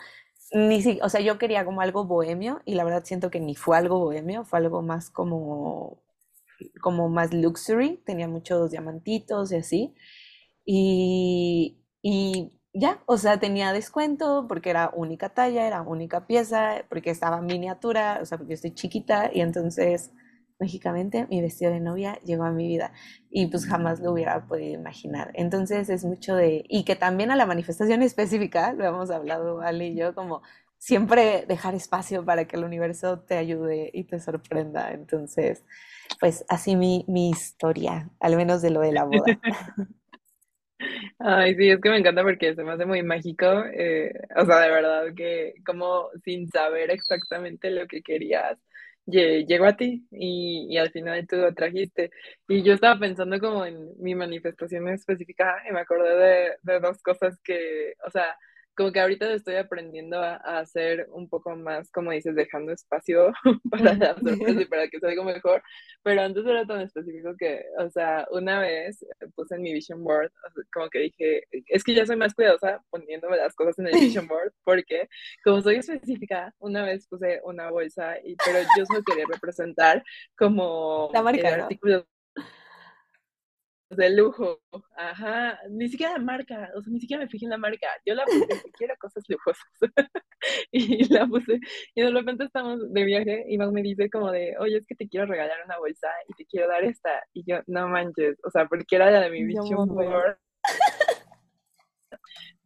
[0.54, 3.56] Ni si, o sea, yo quería como algo bohemio y la verdad siento que ni
[3.56, 6.02] fue algo bohemio, fue algo más como
[6.82, 9.96] como más luxury, tenía muchos diamantitos y así.
[10.66, 17.12] Y, y ya, o sea, tenía descuento porque era única talla, era única pieza, porque
[17.12, 20.12] estaba miniatura, o sea, porque yo estoy chiquita y entonces,
[20.62, 22.94] mágicamente, mi vestido de novia llegó a mi vida
[23.30, 25.32] y pues jamás lo hubiera podido imaginar.
[25.34, 29.88] Entonces es mucho de, y que también a la manifestación específica, lo hemos hablado Ali
[29.88, 30.42] y yo, como
[30.78, 34.92] siempre dejar espacio para que el universo te ayude y te sorprenda.
[34.94, 35.64] Entonces,
[36.20, 39.26] pues así mi, mi historia, al menos de lo de la boda.
[41.20, 44.60] Ay, sí, es que me encanta porque se me hace muy mágico, eh, o sea,
[44.60, 48.58] de verdad que como sin saber exactamente lo que querías,
[49.12, 52.12] llegó a ti y, y, al final tú lo trajiste.
[52.48, 57.02] Y yo estaba pensando como en mi manifestación específica y me acordé de, de dos
[57.04, 58.36] cosas que, o sea,
[58.82, 63.32] como que ahorita estoy aprendiendo a, hacer un poco más, como dices, dejando espacio
[63.70, 65.62] para las sorpresas y para que salga mejor,
[66.02, 70.32] pero antes era tan específico que, o sea, una vez puse en mi vision board,
[70.74, 74.28] como que dije, es que ya soy más cuidadosa poniéndome las cosas en el vision
[74.28, 75.08] board, porque
[75.44, 80.04] como soy específica, una vez puse una bolsa, y, pero yo solo quería representar
[80.36, 82.08] como la marca, el artículo
[83.96, 84.62] de lujo,
[84.96, 88.16] ajá, ni siquiera la marca, o sea, ni siquiera me fijé en la marca, yo
[88.16, 89.66] la puse, quiero cosas lujosas,
[90.72, 91.60] y la puse,
[91.94, 94.96] y de repente estamos de viaje, y Mau me dice como de, oye, es que
[94.96, 98.50] te quiero regalar una bolsa, y te quiero dar esta, y yo, no manches, o
[98.50, 100.38] sea, porque era la de mi board,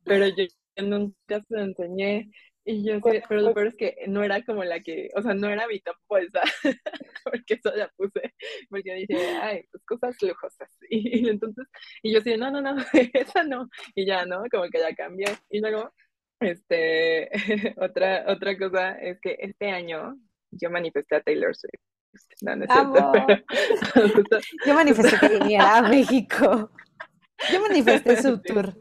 [0.03, 0.45] pero yo
[0.83, 2.29] nunca se lo enseñé,
[2.67, 5.35] y yo sé, pero lo peor es que no era como la que, o sea,
[5.35, 6.41] no era mi top bolsa,
[7.23, 8.33] porque eso la puse,
[8.69, 10.69] porque dije, ay, pues cosas lujosas.
[10.89, 11.67] Y, entonces,
[12.01, 12.75] y yo sí, no, no, no,
[13.13, 13.69] esa no.
[13.93, 14.43] Y ya, ¿no?
[14.49, 15.27] Como que ya cambié.
[15.49, 15.93] Y luego,
[16.39, 17.29] este,
[17.77, 20.17] otra, otra cosa es que este año
[20.49, 21.81] yo manifesté a Taylor Swift.
[22.41, 23.11] No, no es cierto,
[23.93, 26.71] pero, yo manifesté que viniera a México.
[27.51, 28.73] Yo manifesté su tour.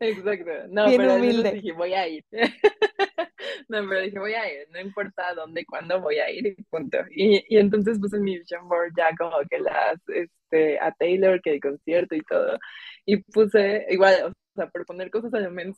[0.00, 0.50] Exacto.
[0.68, 2.24] No, pero dije, voy a ir.
[3.68, 4.68] no, pero dije, voy a ir.
[4.70, 6.98] No importa dónde, cuándo voy a ir y punto.
[7.10, 11.40] Y, y entonces puse en mi vision board ya como que las, este, a Taylor,
[11.42, 12.58] que el concierto y todo.
[13.04, 15.76] Y puse, igual, o sea, por poner cosas a menos.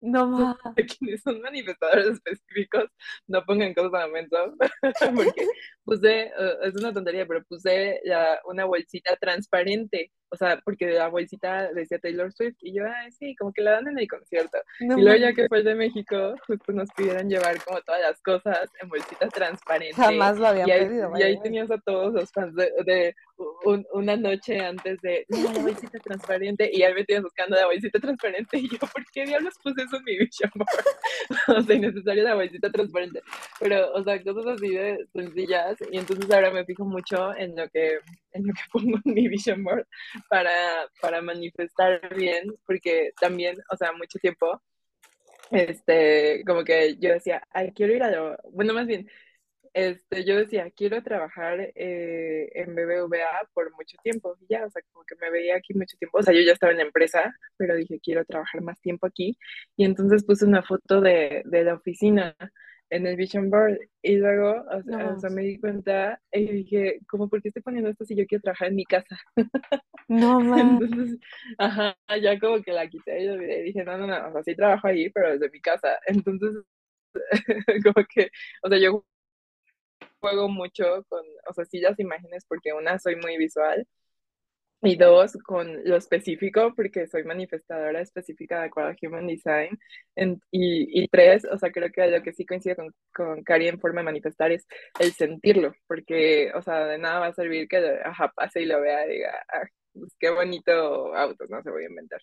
[0.00, 0.56] No más.
[0.98, 2.86] Quienes son manifestadores específicos,
[3.26, 4.36] no pongan cosas a momento.
[5.16, 5.46] porque
[5.84, 11.08] puse, uh, es una tontería, pero puse ya una bolsita transparente o sea, porque la
[11.08, 14.58] bolsita decía Taylor Swift y yo, ay, sí, como que la dan en el concierto.
[14.80, 18.68] y luego ya que fue de México, justo nos pidieron llevar como todas las cosas
[18.80, 19.96] en bolsitas transparentes.
[19.96, 21.12] Jamás lo habían y ahí, pedido.
[21.16, 23.14] Y ahí tenías a todos los fans de,
[23.92, 27.98] una noche antes de, no, la bolsita transparente, y ahí me tienes buscando la bolsita
[27.98, 30.68] transparente, y yo, ¿por qué diablos puse eso en mi vision board?
[31.58, 33.22] o sea, innecesaria la bolsita transparente.
[33.60, 37.68] Pero, o sea, cosas así de sencillas, y entonces ahora me fijo mucho en lo
[37.68, 37.98] que,
[38.32, 39.86] en lo que pongo en mi vision board,
[40.28, 44.62] para, para manifestar bien, porque también, o sea, mucho tiempo,
[45.50, 49.08] este, como que yo decía, ay, quiero ir a lo, bueno, más bien,
[49.74, 54.82] este, yo decía, quiero trabajar eh, en BBVA por mucho tiempo, y ya, o sea,
[54.92, 57.34] como que me veía aquí mucho tiempo, o sea, yo ya estaba en la empresa,
[57.56, 59.36] pero dije, quiero trabajar más tiempo aquí,
[59.76, 62.36] y entonces puse una foto de, de la oficina,
[62.94, 63.78] en el Vision Board.
[64.02, 64.82] Y luego, o
[65.18, 68.42] sea, me di cuenta y dije, ¿cómo por qué estoy poniendo esto si yo quiero
[68.42, 69.18] trabajar en mi casa?
[70.08, 70.78] No, man.
[70.80, 71.18] Entonces,
[71.58, 74.86] ajá, ya como que la quité y dije, no, no, no, o sea, sí trabajo
[74.86, 75.98] ahí, pero desde mi casa.
[76.06, 76.64] Entonces,
[77.84, 78.30] como que,
[78.62, 79.04] o sea, yo
[80.20, 83.86] juego mucho con, o sea, sí las imágenes porque una, soy muy visual
[84.86, 89.78] y dos, con lo específico, porque soy manifestadora específica de acuerdo a Human Design.
[90.50, 93.80] y, y, tres, o sea, creo que lo que sí coincide con, con Cari en
[93.80, 94.66] forma de manifestar es
[94.98, 98.80] el sentirlo, porque, o sea, de nada va a servir que ajá, pase y lo
[98.80, 102.20] vea y diga, ah, pues qué bonito auto, no se voy a inventar.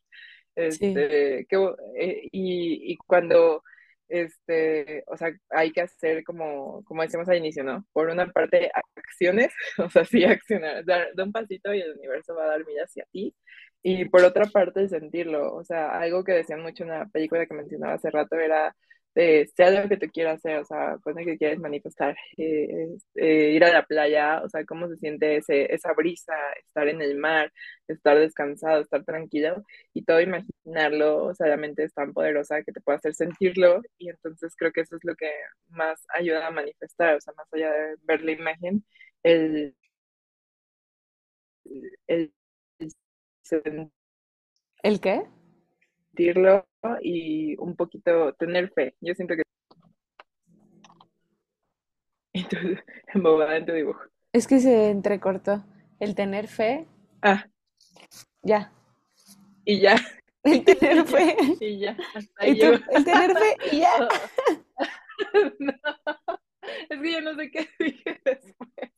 [0.55, 3.63] Este, qué, eh, y, y cuando
[4.11, 7.85] este, o sea, hay que hacer como, como decíamos al inicio, ¿no?
[7.93, 12.45] Por una parte, acciones, o sea, sí accionar, dar, un pasito y el universo va
[12.45, 13.35] a dar vida hacia ti.
[13.83, 17.55] Y por otra parte, sentirlo, o sea, algo que decían mucho en la película que
[17.55, 18.75] mencionaba hace rato era
[19.13, 23.63] sea lo que te quieras hacer, o sea, pone que quieres manifestar, eh, eh, ir
[23.63, 27.51] a la playa, o sea, cómo se siente ese, esa brisa, estar en el mar,
[27.87, 32.71] estar descansado, estar tranquilo, y todo imaginarlo, o sea, la mente es tan poderosa que
[32.71, 35.29] te puede hacer sentirlo, y entonces creo que eso es lo que
[35.69, 38.85] más ayuda a manifestar, o sea, más allá de ver la imagen,
[39.23, 39.75] el,
[42.07, 42.33] el,
[42.79, 42.93] el,
[44.83, 45.23] ¿El qué?
[46.11, 46.67] Sentirlo
[47.01, 48.95] y un poquito tener fe.
[49.01, 49.43] Yo siento que...
[52.33, 52.79] Entonces,
[53.13, 54.01] embobada en tu dibujo.
[54.33, 55.63] Es que se entrecortó.
[55.99, 56.87] El tener fe.
[57.21, 57.45] Ah.
[58.41, 58.71] Ya.
[59.65, 59.95] Y ya.
[60.43, 61.35] El tener fe.
[61.59, 61.95] y ya.
[62.41, 64.09] ¿Y tú, el tener fe y ya.
[65.59, 65.73] no.
[66.89, 68.91] Es que yo no sé qué dije después.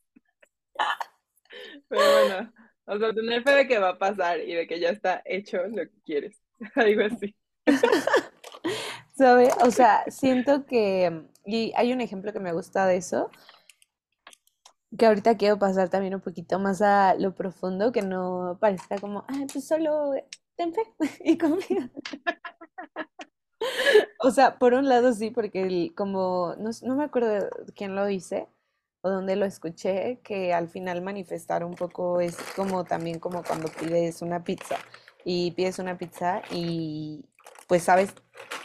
[1.88, 2.52] Pero bueno,
[2.84, 5.66] o sea, tener fe de que va a pasar y de que ya está hecho
[5.66, 6.43] lo que quieres.
[6.74, 7.34] Algo así.
[9.16, 9.50] ¿Sabe?
[9.64, 13.30] O sea, siento que, y hay un ejemplo que me gusta de eso,
[14.96, 19.24] que ahorita quiero pasar también un poquito más a lo profundo, que no parezca como,
[19.28, 20.12] ah, pues solo
[20.56, 20.82] ten fe
[21.24, 21.90] y confía.
[24.20, 28.06] O sea, por un lado sí, porque el, como, no, no me acuerdo quién lo
[28.06, 28.48] dice
[29.02, 33.68] o dónde lo escuché, que al final manifestar un poco es como también como cuando
[33.68, 34.76] pides una pizza
[35.24, 37.24] y pides una pizza y
[37.68, 38.14] pues sabes,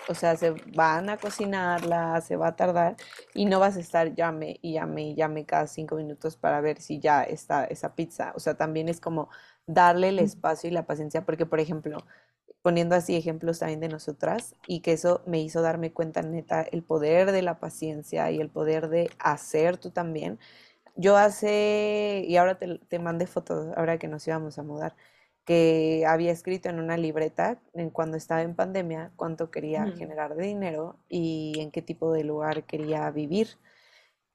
[0.07, 2.95] o sea, se van a cocinarla, se va a tardar
[3.33, 6.81] y no vas a estar llame y llame y llame cada cinco minutos para ver
[6.81, 8.33] si ya está esa pizza.
[8.35, 9.29] O sea, también es como
[9.67, 12.05] darle el espacio y la paciencia, porque por ejemplo,
[12.61, 16.83] poniendo así ejemplos también de nosotras y que eso me hizo darme cuenta neta el
[16.83, 20.39] poder de la paciencia y el poder de hacer tú también.
[20.95, 24.95] Yo hace, y ahora te, te mandé fotos, ahora que nos íbamos a mudar,
[25.49, 30.45] que había escrito en una libreta en cuando estaba en pandemia cuánto quería generar de
[30.45, 33.57] dinero y en qué tipo de lugar quería vivir.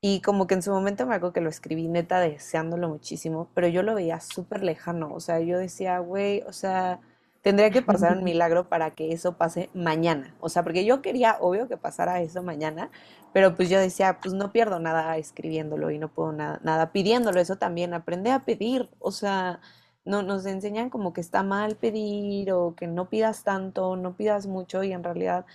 [0.00, 3.68] Y como que en su momento me acuerdo que lo escribí neta deseándolo muchísimo, pero
[3.68, 5.14] yo lo veía súper lejano.
[5.14, 6.98] O sea, yo decía, güey, o sea,
[7.42, 10.34] tendría que pasar un milagro para que eso pase mañana.
[10.40, 12.90] O sea, porque yo quería, obvio, que pasara eso mañana,
[13.32, 17.40] pero pues yo decía, pues no pierdo nada escribiéndolo y no puedo nada, nada pidiéndolo.
[17.40, 18.90] Eso también, aprende a pedir.
[18.98, 19.60] O sea,
[20.04, 24.46] no, nos enseñan como que está mal pedir o que no pidas tanto, no pidas
[24.46, 25.46] mucho y en realidad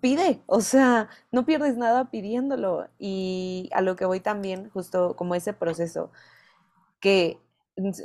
[0.00, 2.88] pide, o sea, no pierdes nada pidiéndolo.
[2.98, 6.10] Y a lo que voy también, justo como ese proceso,
[7.00, 7.40] que,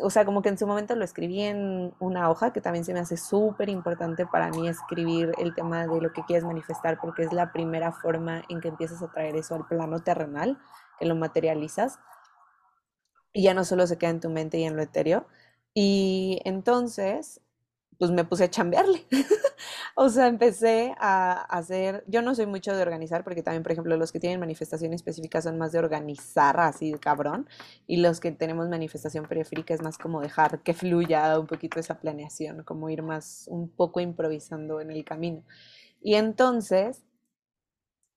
[0.02, 2.94] o sea, como que en su momento lo escribí en una hoja, que también se
[2.94, 7.24] me hace súper importante para mí escribir el tema de lo que quieres manifestar, porque
[7.24, 10.60] es la primera forma en que empiezas a traer eso al plano terrenal,
[11.00, 12.00] que lo materializas.
[13.34, 15.26] Y ya no solo se queda en tu mente y en lo etéreo,
[15.74, 17.42] y entonces,
[18.00, 19.06] pues me puse a chambearle.
[19.96, 23.98] o sea, empecé a hacer, yo no soy mucho de organizar, porque también, por ejemplo,
[23.98, 27.48] los que tienen manifestación específica son más de organizar así, cabrón,
[27.88, 32.00] y los que tenemos manifestación periférica es más como dejar que fluya un poquito esa
[32.00, 35.44] planeación, como ir más un poco improvisando en el camino.
[36.02, 37.04] Y entonces,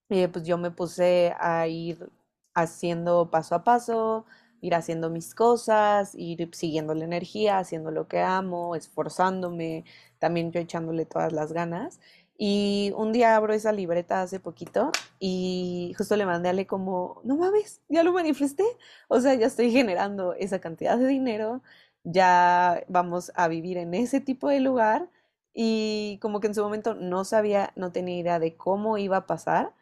[0.09, 2.09] eh, pues yo me puse a ir
[2.55, 4.27] haciendo paso a paso,
[4.67, 9.85] ir haciendo mis cosas, ir siguiendo la energía, haciendo lo que amo, esforzándome,
[10.19, 12.01] también yo echándole todas las ganas.
[12.39, 17.21] Y un día abro esa libreta hace poquito y justo le mandé a Ale como,
[17.25, 18.65] no mames, ya lo manifesté.
[19.09, 21.63] O sea, ya estoy generando esa cantidad de dinero,
[22.05, 25.09] ya vamos a vivir en ese tipo de lugar.
[25.55, 29.27] Y como que en su momento no sabía, no tenía idea de cómo iba a
[29.27, 29.73] pasar,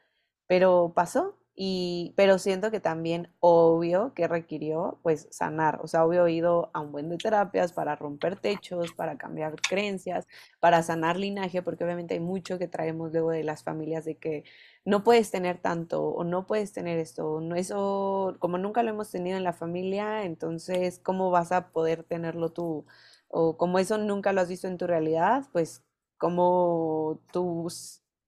[0.47, 6.27] pero pasó y, pero siento que también obvio que requirió pues sanar, o sea, obvio
[6.27, 10.27] he ido a un buen de terapias para romper techos, para cambiar creencias,
[10.61, 14.45] para sanar linaje, porque obviamente hay mucho que traemos luego de las familias de que
[14.85, 19.11] no puedes tener tanto o no puedes tener esto, no eso como nunca lo hemos
[19.11, 22.85] tenido en la familia, entonces ¿cómo vas a poder tenerlo tú?
[23.29, 25.83] O como eso nunca lo has visto en tu realidad, pues
[26.19, 27.69] cómo tú,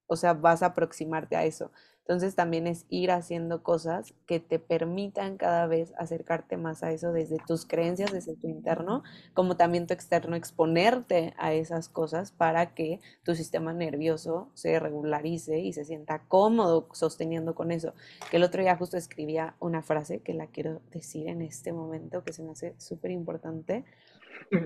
[0.06, 1.72] o sea, vas a aproximarte a eso.
[2.06, 7.12] Entonces también es ir haciendo cosas que te permitan cada vez acercarte más a eso
[7.12, 9.02] desde tus creencias, desde tu interno,
[9.34, 15.58] como también tu externo, exponerte a esas cosas para que tu sistema nervioso se regularice
[15.58, 17.92] y se sienta cómodo sosteniendo con eso.
[18.30, 22.22] Que el otro día justo escribía una frase que la quiero decir en este momento,
[22.22, 23.84] que se me hace súper importante.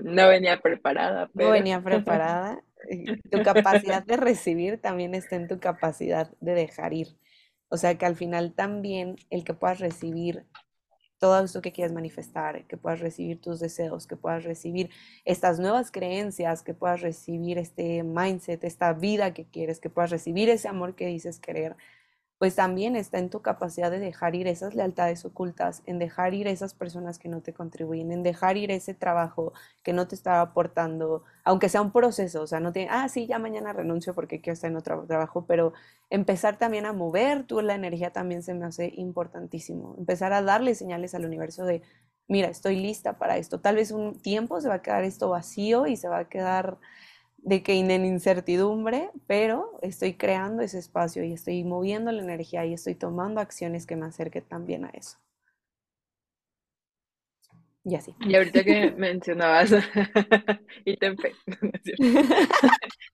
[0.03, 1.27] No venía preparada.
[1.33, 1.47] Pero...
[1.47, 2.61] No venía preparada.
[3.31, 7.15] Tu capacidad de recibir también está en tu capacidad de dejar ir.
[7.71, 10.45] O sea que al final también el que puedas recibir
[11.19, 14.89] todo esto que quieres manifestar, que puedas recibir tus deseos, que puedas recibir
[15.23, 20.49] estas nuevas creencias, que puedas recibir este mindset, esta vida que quieres, que puedas recibir
[20.49, 21.77] ese amor que dices querer,
[22.41, 26.47] pues también está en tu capacidad de dejar ir esas lealtades ocultas, en dejar ir
[26.47, 30.41] esas personas que no te contribuyen, en dejar ir ese trabajo que no te está
[30.41, 34.41] aportando, aunque sea un proceso, o sea, no te, ah, sí, ya mañana renuncio porque
[34.41, 35.73] quiero estar en otro trabajo, pero
[36.09, 40.73] empezar también a mover tú la energía también se me hace importantísimo, empezar a darle
[40.73, 41.83] señales al universo de,
[42.27, 45.85] mira, estoy lista para esto, tal vez un tiempo se va a quedar esto vacío
[45.85, 46.79] y se va a quedar
[47.43, 52.73] de que en incertidumbre, pero estoy creando ese espacio y estoy moviendo la energía y
[52.73, 55.17] estoy tomando acciones que me acerquen también a eso.
[57.83, 58.15] Y así.
[58.21, 59.71] Y ahorita que mencionabas,
[60.85, 61.07] y te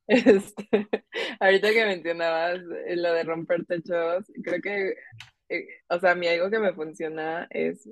[0.08, 0.88] este,
[1.40, 4.94] ahorita que mencionabas lo de romper techos, creo que
[5.50, 7.88] eh, o sea, a mí algo que me funciona es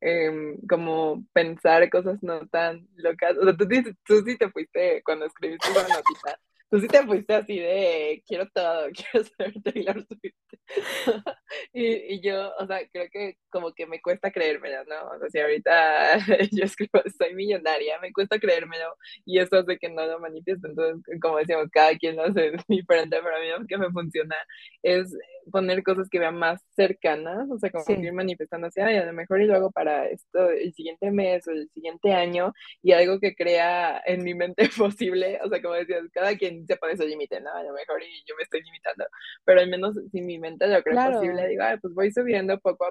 [0.00, 3.36] em, como pensar cosas no tan locas.
[3.38, 3.66] O sea, tú,
[4.04, 6.38] tú sí te fuiste cuando escribiste una notita
[6.70, 10.34] tú sí te fuiste así de quiero todo, quiero ser Taylor Swift.
[11.72, 15.10] y, y, yo, o sea, creo que como que me cuesta creérmelo, ¿no?
[15.10, 16.18] O sea, si ahorita
[16.52, 20.68] yo escribo soy millonaria, me cuesta creérmelo y eso hace que no lo manifiesto.
[20.68, 24.36] Entonces, como decíamos, cada quien lo hace diferente, pero a mí lo que me funciona
[24.82, 25.16] es
[25.50, 29.12] poner cosas que vean más cercanas, o sea, como ir manifestando así, ay, a lo
[29.12, 33.20] mejor y lo hago para esto el siguiente mes o el siguiente año y algo
[33.20, 37.04] que crea en mi mente posible, o sea, como decías, cada quien se pone su
[37.06, 37.52] límite, ¿no?
[37.52, 39.06] A lo mejor y yo me estoy limitando,
[39.44, 42.90] pero al menos si mi mente lo cree posible, digo, pues voy subiendo poco a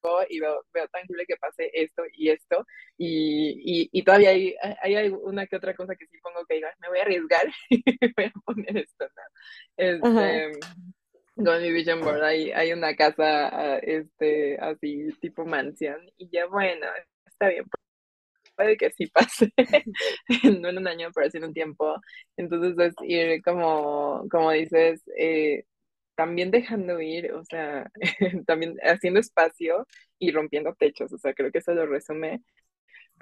[0.00, 2.64] poco y veo, veo tangible que pase esto y esto,
[2.96, 6.88] y, y, todavía hay, hay una que otra cosa que sí pongo que digo, me
[6.88, 7.82] voy a arriesgar y
[8.16, 9.22] voy a poner esto, ¿no?
[9.76, 10.58] Este,
[11.36, 16.46] con mi vision board hay, hay una casa ah, este así tipo mansión y ya
[16.46, 16.86] bueno
[17.26, 17.66] está bien
[18.56, 19.52] puede que sí pase,
[20.60, 22.00] no en un año, pero sí en un tiempo.
[22.36, 25.64] Entonces es ir como, como dices, eh,
[26.16, 27.90] también dejando ir, o sea,
[28.46, 29.86] también haciendo espacio
[30.18, 32.42] y rompiendo techos, o sea, creo que eso lo resume.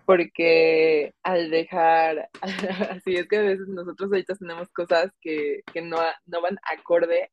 [0.07, 2.29] Porque al dejar,
[2.91, 7.31] así es que a veces nosotros ahorita tenemos cosas que, que no, no van acorde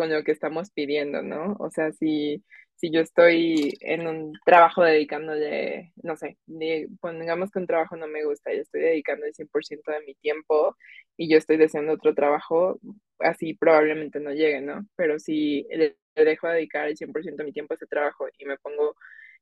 [0.00, 1.56] con lo que estamos pidiendo, ¿no?
[1.58, 2.42] O sea, si,
[2.76, 6.38] si yo estoy en un trabajo dedicándole, no sé,
[7.02, 10.74] pongamos que un trabajo no me gusta, yo estoy dedicando el 100% de mi tiempo
[11.18, 12.80] y yo estoy deseando otro trabajo,
[13.18, 14.86] así probablemente no llegue, ¿no?
[14.96, 18.56] Pero si le, dejo dedicar el 100% de mi tiempo a ese trabajo y me
[18.56, 18.96] pongo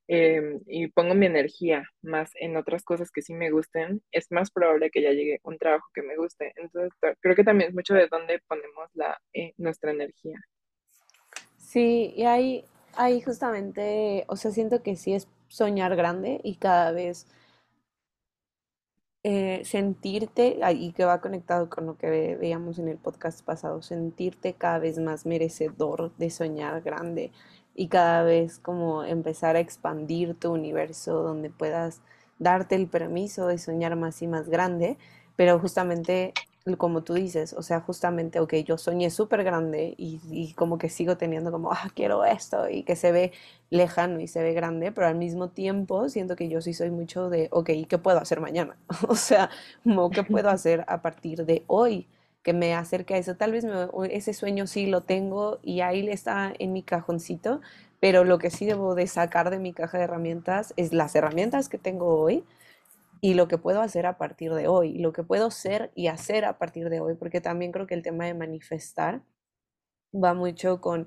[0.09, 4.51] em, y pongo mi energía más en otras cosas que sí me gusten, es más
[4.51, 6.53] probable que ya llegue un trabajo que me guste.
[6.57, 10.41] Entonces, creo que también es mucho de dónde ponemos la, eh, nuestra energía.
[11.57, 12.65] Sí, y hay,
[12.99, 17.29] Ahí justamente, o sea, siento que sí es soñar grande y cada vez
[19.23, 24.55] eh, sentirte, y que va conectado con lo que veíamos en el podcast pasado, sentirte
[24.55, 27.31] cada vez más merecedor de soñar grande
[27.79, 32.01] y cada vez como empezar a expandir tu universo donde puedas
[32.41, 34.99] darte el permiso de soñar más y más grande,
[35.37, 36.35] pero justamente
[36.77, 41.17] como tú dices, o sea, justamente, ok, yo soñé súper grande y, como que sigo
[41.17, 43.33] teniendo como, ah, quiero esto y que se ve
[43.71, 47.31] lejano y se ve grande, pero al mismo tiempo siento que yo sí soy mucho
[47.31, 48.77] de, ok, ¿qué puedo hacer mañana?
[49.09, 49.51] o sea,
[50.13, 52.09] ¿qué puedo hacer a partir de hoy?
[52.49, 53.37] Que me acerque a eso.
[53.37, 53.67] Tal vez
[54.11, 57.61] ese sueño sí lo tengo y ahí está en mi cajoncito,
[58.01, 61.69] pero lo que sí debo de sacar de mi caja de herramientas es las herramientas
[61.69, 62.47] que tengo hoy,
[63.21, 66.47] y lo que puedo hacer a partir de hoy, lo que puedo ser y hacer
[66.47, 69.21] a partir de hoy, porque también creo que el tema de manifestar
[70.15, 71.07] va mucho con,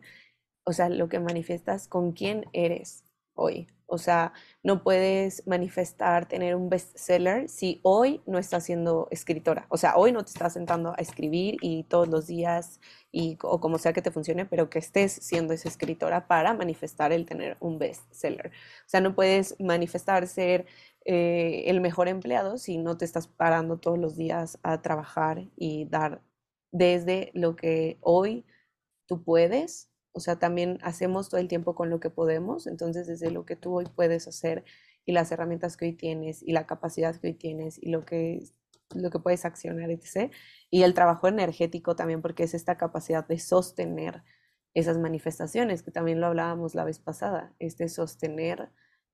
[0.64, 3.04] o sea, lo que manifiestas con quién eres
[3.36, 3.68] hoy.
[3.94, 4.32] O sea,
[4.64, 9.66] no puedes manifestar tener un bestseller si hoy no estás siendo escritora.
[9.68, 12.80] O sea, hoy no te estás sentando a escribir y todos los días
[13.12, 17.12] y o como sea que te funcione, pero que estés siendo esa escritora para manifestar
[17.12, 18.48] el tener un bestseller.
[18.48, 20.68] O sea, no puedes manifestar ser
[21.06, 25.86] eh, el mejor empleado si no te estás parando todos los días a trabajar y
[25.86, 26.22] dar
[26.72, 28.46] desde lo que hoy
[29.08, 29.91] tú puedes.
[30.14, 33.56] O sea, también hacemos todo el tiempo con lo que podemos, entonces desde lo que
[33.56, 34.66] tú hoy puedes hacer
[35.06, 38.44] y las herramientas que hoy tienes y la capacidad que hoy tienes y lo que,
[38.94, 40.32] lo que puedes accionar, etc.
[40.70, 44.24] Y el trabajo energético también, porque es esta capacidad de sostener
[44.74, 48.70] esas manifestaciones, que también lo hablábamos la vez pasada, este sostener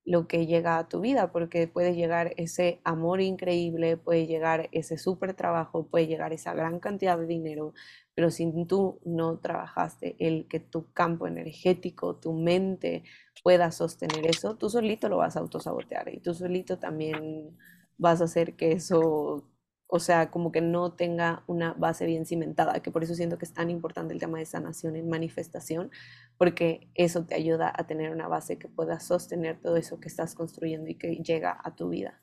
[0.07, 4.97] lo que llega a tu vida, porque puede llegar ese amor increíble, puede llegar ese
[4.97, 7.73] súper trabajo, puede llegar esa gran cantidad de dinero,
[8.15, 13.03] pero si tú no trabajaste el que tu campo energético, tu mente
[13.43, 17.57] pueda sostener eso, tú solito lo vas a autosabotear y tú solito también
[17.97, 19.43] vas a hacer que eso
[19.87, 23.45] o sea, como que no tenga una base bien cimentada, que por eso siento que
[23.45, 25.91] es tan importante el tema de sanación en manifestación,
[26.37, 30.35] porque eso te ayuda a tener una base que pueda sostener todo eso que estás
[30.35, 32.21] construyendo y que llega a tu vida.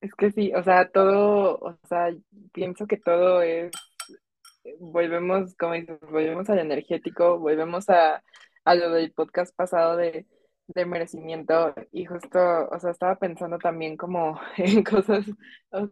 [0.00, 2.14] Es que sí, o sea, todo, o sea,
[2.52, 3.72] pienso que todo es,
[4.78, 8.22] volvemos, como dices, volvemos al energético, volvemos a,
[8.64, 10.26] a lo del podcast pasado de
[10.68, 12.38] de merecimiento y justo,
[12.70, 15.24] o sea, estaba pensando también como en cosas,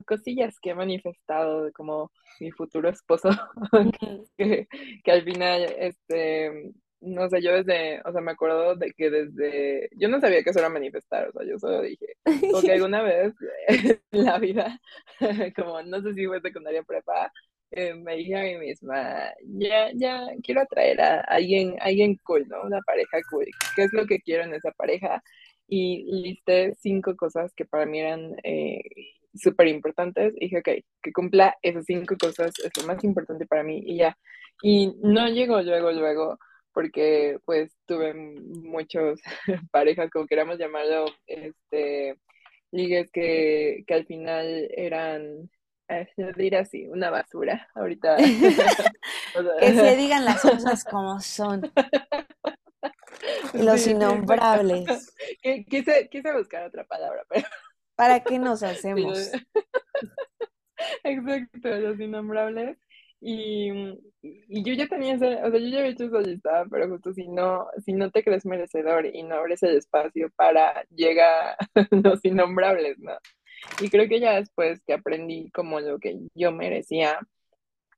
[0.06, 3.30] cosillas que he manifestado, como mi futuro esposo,
[4.36, 4.68] que,
[5.02, 9.88] que, al final, este, no sé, yo desde, o sea, me acuerdo de que desde,
[9.96, 12.06] yo no sabía que eso era manifestar, o sea, yo solo dije,
[12.52, 13.34] porque alguna vez
[13.68, 14.78] en la vida,
[15.56, 17.32] como no sé si fue secundaria prepa,
[17.70, 22.62] eh, me dije a mí misma, ya, ya quiero atraer a alguien, alguien cool, ¿no?
[22.62, 23.46] Una pareja cool.
[23.74, 25.22] ¿Qué es lo que quiero en esa pareja?
[25.68, 28.80] Y listé cinco cosas que para mí eran eh,
[29.34, 30.34] súper importantes.
[30.36, 30.68] Dije, ok,
[31.02, 34.16] que cumpla esas cinco cosas es lo más importante para mí y ya.
[34.62, 36.38] Y no llegó luego, luego,
[36.72, 39.20] porque pues tuve muchos
[39.72, 42.16] parejas, como queramos llamarlo, este,
[42.70, 45.50] ligues que, que al final eran
[45.88, 48.16] decir así, una basura ahorita.
[49.60, 51.70] que se digan las cosas como son.
[53.54, 55.14] Los innombrables.
[55.68, 57.46] Quise, quise, buscar otra palabra, pero...
[57.94, 59.32] ¿Para qué nos hacemos?
[61.04, 62.76] Exacto, los innombrables.
[63.20, 63.70] Y,
[64.20, 67.14] y, yo ya tenía ese, o sea, yo ya había hecho esa lista, pero justo
[67.14, 71.56] si no, si no te crees merecedor y no abres el espacio para llegar
[71.90, 73.12] los innombrables, ¿no?
[73.80, 77.18] Y creo que ya después que aprendí como lo que yo merecía,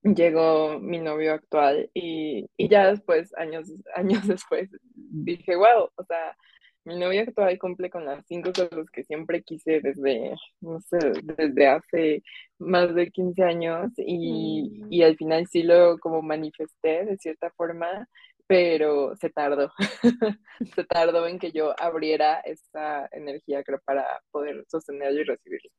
[0.03, 6.37] llegó mi novio actual y, y ya después, años, años después, dije, wow, o sea,
[6.85, 11.67] mi novio actual cumple con las cinco cosas que siempre quise desde, no sé, desde
[11.67, 12.23] hace
[12.59, 14.93] más de 15 años y, mm.
[14.93, 18.09] y al final sí lo como manifesté de cierta forma
[18.49, 19.71] pero se tardó.
[20.75, 25.71] se tardó en que yo abriera esa energía, creo, para poder sostenerlo y recibirlo.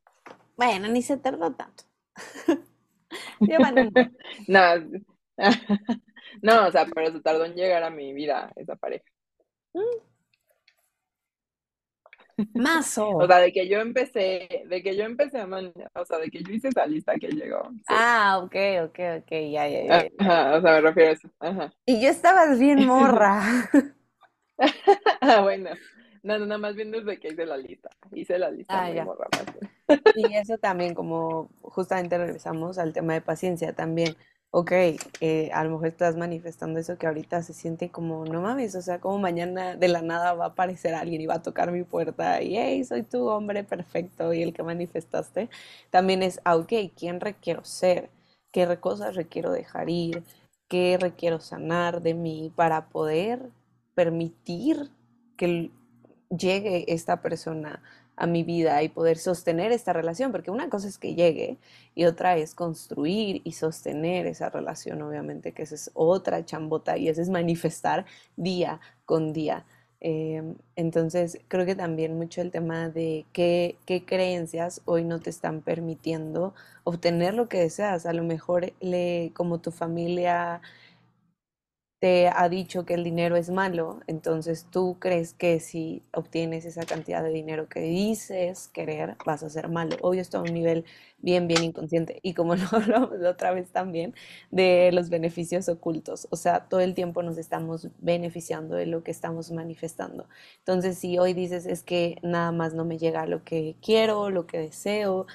[0.56, 1.84] Bueno, ni se tardó tanto.
[4.48, 4.60] no,
[6.42, 9.04] no, o sea, pero se tardó en llegar a mi vida esa pareja.
[9.74, 10.09] Mm.
[12.54, 13.26] Más o.
[13.26, 16.42] sea, de que yo empecé, de que yo empecé a man, o sea, de que
[16.42, 17.70] yo hice esa lista que llegó.
[17.88, 20.08] Ah, ok, ok, ok, ya, ya, ya.
[20.18, 21.28] Ajá, o sea, me refiero a eso.
[21.40, 21.74] Ajá.
[21.86, 23.42] Y yo estabas bien morra.
[25.20, 25.70] ah, bueno.
[26.22, 27.88] No, no, nada más bien desde que hice la lista.
[28.12, 29.04] Hice la lista ah, ya.
[29.06, 29.26] morra.
[30.14, 34.14] Y eso también, como justamente regresamos al tema de paciencia también
[34.52, 34.72] ok,
[35.20, 38.82] eh, a lo mejor estás manifestando eso que ahorita se siente como, no mames, o
[38.82, 41.84] sea, como mañana de la nada va a aparecer alguien y va a tocar mi
[41.84, 45.48] puerta y, hey, soy tu hombre perfecto y el que manifestaste,
[45.90, 48.10] también es, ah, ok, ¿quién requiero ser?
[48.52, 50.24] ¿Qué cosas requiero dejar ir?
[50.68, 53.50] ¿Qué requiero sanar de mí para poder
[53.94, 54.90] permitir
[55.36, 55.70] que
[56.30, 57.82] llegue esta persona
[58.20, 61.56] a mi vida y poder sostener esta relación, porque una cosa es que llegue
[61.94, 67.08] y otra es construir y sostener esa relación, obviamente, que esa es otra chambota y
[67.08, 68.04] eso es manifestar
[68.36, 69.64] día con día.
[70.00, 75.30] Em, entonces, creo que también mucho el tema de qué, qué, creencias hoy no te
[75.30, 76.54] están permitiendo
[76.84, 78.04] obtener lo que deseas.
[78.04, 80.60] A lo mejor le, como tu familia
[82.00, 86.84] te ha dicho que el dinero es malo, entonces tú crees que si obtienes esa
[86.86, 89.96] cantidad de dinero que dices querer, vas a ser malo.
[90.00, 90.86] Obvio, esto a un nivel
[91.18, 92.18] bien, bien inconsciente.
[92.22, 94.14] Y como lo hablamos otra vez también,
[94.50, 96.26] de los beneficios ocultos.
[96.30, 100.26] O sea, todo el tiempo nos estamos beneficiando de lo que estamos manifestando.
[100.58, 104.46] Entonces, si hoy dices es que nada más no me llega lo que quiero, lo
[104.46, 105.26] que deseo,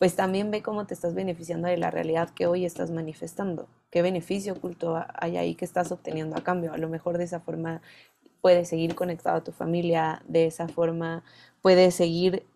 [0.00, 3.68] pues también ve cómo te estás beneficiando de la realidad que hoy estás manifestando.
[3.90, 6.72] ¿Qué beneficio oculto hay ahí que estás obteniendo a cambio?
[6.72, 7.82] A lo mejor de esa forma
[8.40, 11.22] puedes seguir conectado a tu familia, de esa forma
[11.60, 12.46] puedes seguir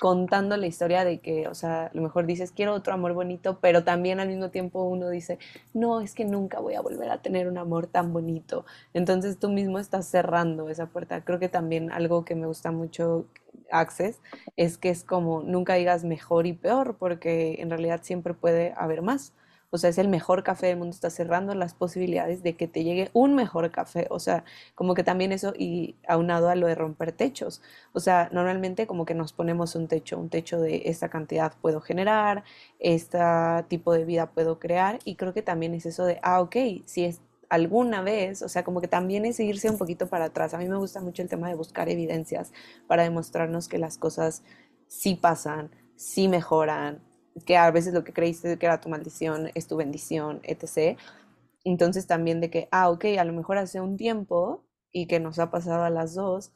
[0.00, 3.58] contando la historia de que, o sea, a lo mejor dices, quiero otro amor bonito,
[3.60, 5.40] pero también al mismo tiempo uno dice,
[5.74, 8.66] no, es que nunca voy a volver a tener un amor tan bonito.
[8.94, 11.24] Entonces tú mismo estás cerrando esa puerta.
[11.24, 13.26] Creo que también algo que me gusta mucho
[13.72, 14.20] Access
[14.56, 19.02] es que es como nunca digas mejor y peor, porque en realidad siempre puede haber
[19.02, 19.32] más.
[19.74, 22.84] o sea, es el mejor café del mundo, está cerrando las posibilidades de que te
[22.84, 24.44] llegue un mejor café, o sea,
[24.74, 27.62] como que también eso y aunado a lo de romper techos,
[27.94, 31.80] o sea, normalmente como que nos ponemos un techo, un techo de esta cantidad puedo
[31.80, 32.44] generar,
[32.80, 33.18] este
[33.68, 37.04] tipo de vida puedo crear y creo que también es eso de, ah, ok, si
[37.06, 37.22] es
[37.52, 40.54] alguna vez, o sea, como que también es irse un poquito para atrás.
[40.54, 42.50] A mí me gusta mucho el tema de buscar evidencias
[42.88, 44.42] para demostrarnos que las cosas
[44.88, 47.02] sí pasan, sí mejoran,
[47.44, 50.98] que a veces lo que creíste que era tu maldición es tu bendición, etc.
[51.64, 55.38] Entonces también de que, ah, ok, a lo mejor hace un tiempo y que nos
[55.38, 56.52] ha pasado a las dos,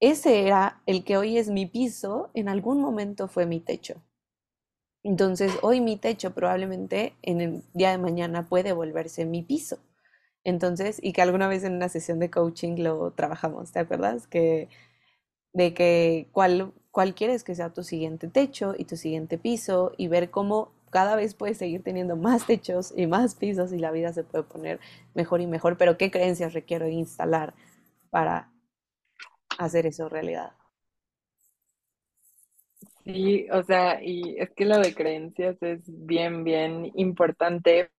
[0.00, 4.02] ese era el que hoy es mi piso, en algún momento fue mi techo.
[5.04, 9.78] Entonces hoy mi techo probablemente en el día de mañana puede volverse mi piso.
[10.46, 14.28] Entonces, y que alguna vez en una sesión de coaching lo trabajamos, ¿te acuerdas?
[14.28, 14.68] Que
[15.52, 20.08] de que cuál, cuál quieres que sea tu siguiente techo y tu siguiente piso y
[20.08, 24.12] ver cómo cada vez puedes seguir teniendo más techos y más pisos y la vida
[24.12, 24.80] se puede poner
[25.14, 27.54] mejor y mejor, pero qué creencias requiero instalar
[28.10, 28.52] para
[29.58, 30.52] hacer eso realidad.
[33.04, 37.90] Sí, o sea, y es que lo de creencias es bien, bien importante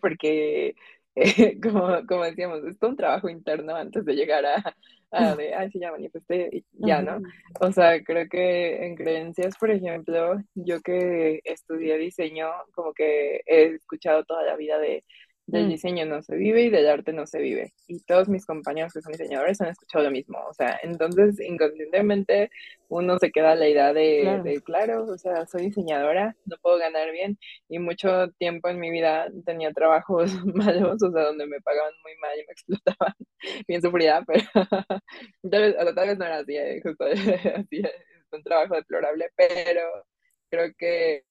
[0.00, 0.74] porque,
[1.14, 4.76] eh, como, como decíamos, es todo un trabajo interno antes de llegar a,
[5.10, 7.20] a de, ay, sí, ya manifesté, y ya, ¿no?
[7.60, 13.74] O sea, creo que en creencias, por ejemplo, yo que estudié diseño, como que he
[13.74, 15.04] escuchado toda la vida de
[15.52, 15.68] del mm.
[15.68, 17.74] diseño no se vive y del arte no se vive.
[17.86, 20.38] Y todos mis compañeros que son diseñadores han escuchado lo mismo.
[20.48, 22.50] O sea, entonces inconscientemente
[22.88, 25.04] uno se queda la idea de claro.
[25.04, 27.38] o sea, soy diseñadora, no puedo ganar bien.
[27.68, 32.16] Y mucho tiempo en mi vida tenía trabajos malos, o sea, donde me pagaban muy
[32.16, 33.14] mal y me explotaban
[33.68, 34.42] bien sufrida, pero
[35.50, 39.82] tal, vez, tal vez no era así, eh, justo así, es un trabajo deplorable, pero
[40.50, 41.24] creo que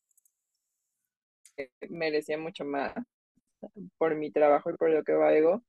[1.89, 2.93] merecía mucho más
[3.97, 5.64] por mi trabajo y por lo que valgo.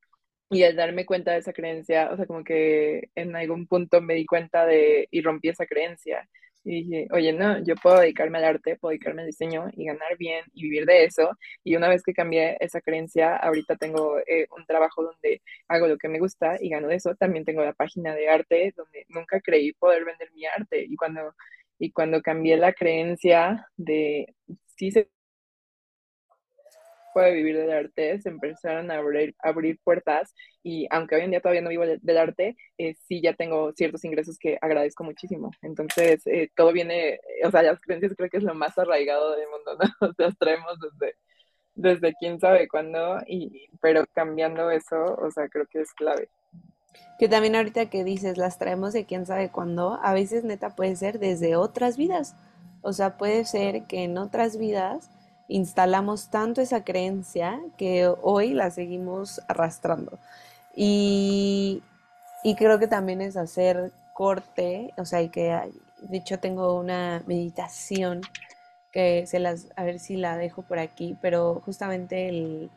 [0.51, 4.14] Y al darme cuenta de esa creencia, o sea, como que en algún punto me
[4.14, 6.28] di cuenta de y rompí esa creencia.
[6.64, 10.16] Y dije, oye, no, yo puedo dedicarme al arte, puedo dedicarme al diseño y ganar
[10.16, 11.30] bien y vivir de eso.
[11.64, 15.99] Y una vez que cambié esa creencia, ahorita tengo eh, un trabajo donde hago lo
[15.99, 17.14] que me gusta y gano de eso.
[17.16, 20.84] También tengo la página de arte donde nunca creí poder vender mi arte.
[20.88, 21.34] Y cuando,
[21.78, 24.34] y cuando cambié la creencia de
[24.76, 25.09] sí se
[27.12, 31.40] puede vivir del arte, se empezaron a abrir, abrir puertas y aunque hoy en día
[31.40, 35.50] todavía no vivo del arte, eh, sí ya tengo ciertos ingresos que agradezco muchísimo.
[35.62, 39.48] Entonces, eh, todo viene, o sea, las creencias creo que es lo más arraigado del
[39.48, 40.12] mundo, ¿no?
[40.18, 41.16] Las traemos desde,
[41.74, 46.28] desde quién sabe cuándo, y, pero cambiando eso, o sea, creo que es clave.
[47.18, 50.96] Que también ahorita que dices, las traemos de quién sabe cuándo, a veces neta puede
[50.96, 52.36] ser desde otras vidas.
[52.82, 55.08] O sea, puede ser que en otras vidas
[55.53, 60.18] instalamos tanto esa creencia que hoy la seguimos arrastrando.
[60.74, 61.82] Y,
[62.57, 65.59] creo que también es hacer corte, o sea, y que
[66.00, 68.22] de hecho tengo una meditación
[68.92, 72.70] que se las, a ver si la dejo por aquí, pero justamente el,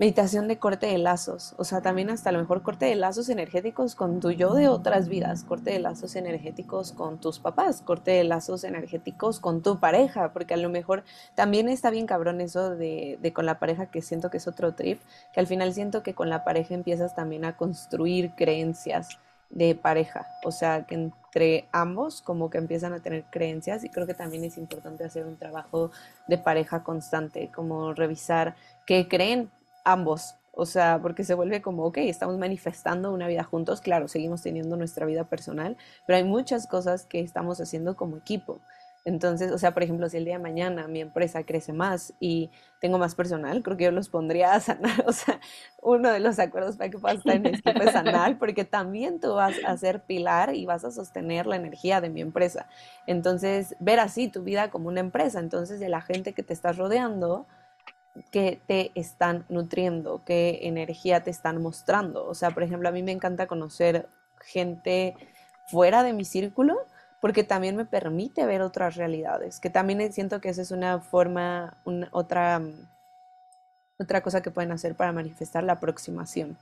[0.00, 3.28] meditación de corte de lazos, o sea, también hasta a lo mejor corte de lazos
[3.28, 8.12] energéticos con tu yo de otras vidas, corte de lazos energéticos con tus papás, corte
[8.12, 12.70] de lazos energéticos con tu pareja, porque a lo mejor también está bien cabrón eso
[12.70, 15.02] de, de con la pareja que siento que es otro trip,
[15.34, 19.18] que al final siento que con la pareja empiezas también a construir creencias
[19.50, 24.06] de pareja, o sea, que entre ambos como que empiezan a tener creencias y creo
[24.06, 25.90] que también es importante hacer un trabajo
[26.26, 28.54] de pareja constante, como revisar
[28.86, 29.50] qué creen
[29.84, 30.36] ambos.
[30.52, 34.76] O sea, porque se vuelve como, ok, estamos manifestando una vida juntos, claro, seguimos teniendo
[34.76, 35.76] nuestra vida personal,
[36.06, 38.60] pero hay muchas cosas que estamos haciendo como equipo.
[39.06, 42.50] Entonces, o sea, por ejemplo, si el día de mañana mi empresa crece más y
[42.80, 45.04] tengo más personal, creo que yo los pondría a sanar.
[45.06, 45.40] O sea,
[45.82, 49.34] uno de los acuerdos para que puedas estar en equipo es sanar, porque también tú
[49.34, 52.66] vas a ser pilar y vas a sostener la energía de mi empresa.
[53.06, 55.40] Entonces, ver así tu vida como una empresa.
[55.40, 57.46] Entonces, de la gente que te estás rodeando,
[58.30, 62.26] que te están nutriendo, qué energía te están mostrando.
[62.26, 64.08] O sea, por ejemplo, a mí me encanta conocer
[64.40, 65.14] gente
[65.68, 66.78] fuera de mi círculo
[67.20, 71.76] porque también me permite ver otras realidades, que también siento que esa es una forma,
[72.12, 72.62] otra,
[73.98, 76.56] otra cosa que pueden hacer para manifestar la aproximación,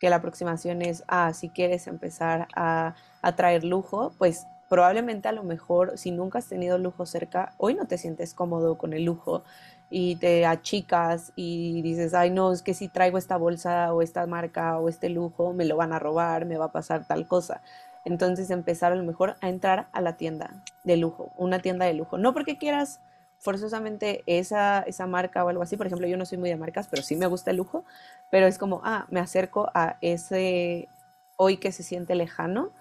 [0.00, 5.32] que la aproximación es, ah, si quieres empezar a, a traer lujo, pues probablemente a
[5.32, 9.04] lo mejor si nunca has tenido lujo cerca, hoy no te sientes cómodo con el
[9.04, 9.44] lujo
[9.90, 14.26] y te achicas y dices, ay no, es que si traigo esta bolsa o esta
[14.26, 17.62] marca o este lujo, me lo van a robar, me va a pasar tal cosa.
[18.04, 20.50] Entonces empezar a lo mejor a entrar a la tienda
[20.84, 22.18] de lujo, una tienda de lujo.
[22.18, 23.00] No porque quieras
[23.38, 25.76] forzosamente esa, esa marca o algo así.
[25.76, 27.84] Por ejemplo, yo no soy muy de marcas, pero sí me gusta el lujo.
[28.30, 30.88] Pero es como, ah, me acerco a ese
[31.36, 32.72] hoy que se siente lejano,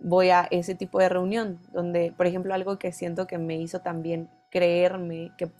[0.00, 3.80] voy a ese tipo de reunión, donde, por ejemplo, algo que siento que me hizo
[3.80, 5.52] también creerme que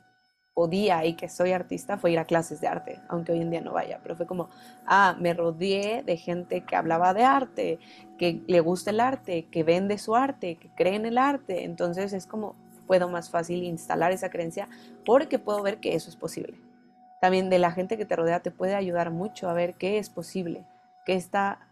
[0.55, 3.61] podía y que soy artista fue ir a clases de arte, aunque hoy en día
[3.61, 4.49] no vaya, pero fue como,
[4.87, 7.79] ah, me rodeé de gente que hablaba de arte,
[8.19, 12.13] que le gusta el arte, que vende su arte, que cree en el arte, entonces
[12.13, 12.55] es como
[12.87, 14.69] puedo más fácil instalar esa creencia
[15.05, 16.55] porque puedo ver que eso es posible.
[17.21, 20.11] También de la gente que te rodea te puede ayudar mucho a ver qué es
[20.11, 20.67] posible,
[21.07, 21.69] qué está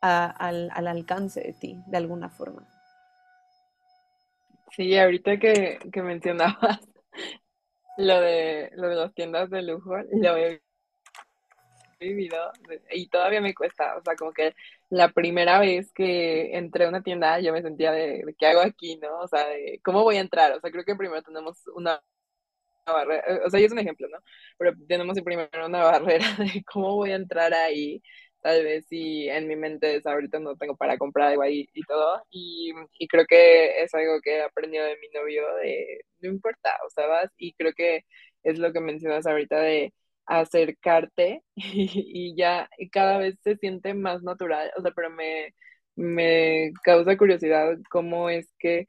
[0.00, 2.66] al, al alcance de ti, de alguna forma.
[4.70, 6.80] Sí, ahorita que, que mencionabas
[7.96, 10.60] lo de, lo de las tiendas de lujo, lo he
[12.00, 12.50] vivido
[12.90, 14.54] y todavía me cuesta, o sea, como que
[14.88, 18.96] la primera vez que entré a una tienda yo me sentía de, ¿qué hago aquí,
[18.96, 19.18] no?
[19.20, 20.52] O sea, de, ¿cómo voy a entrar?
[20.52, 22.02] O sea, creo que primero tenemos una,
[22.86, 24.18] barrera, o sea, yo es un ejemplo, ¿no?
[24.58, 28.02] Pero tenemos primero una barrera de cómo voy a entrar ahí
[28.42, 32.22] tal vez si en mi mente ahorita no tengo para comprar algo ahí y todo.
[32.30, 36.70] Y, y, creo que es algo que he aprendido de mi novio de no importa,
[36.86, 37.06] o sea,
[37.38, 38.04] y creo que
[38.42, 39.92] es lo que mencionas ahorita de
[40.26, 45.54] acercarte y, ya cada vez se siente más natural, o sea, pero me,
[45.96, 48.86] me causa curiosidad cómo es que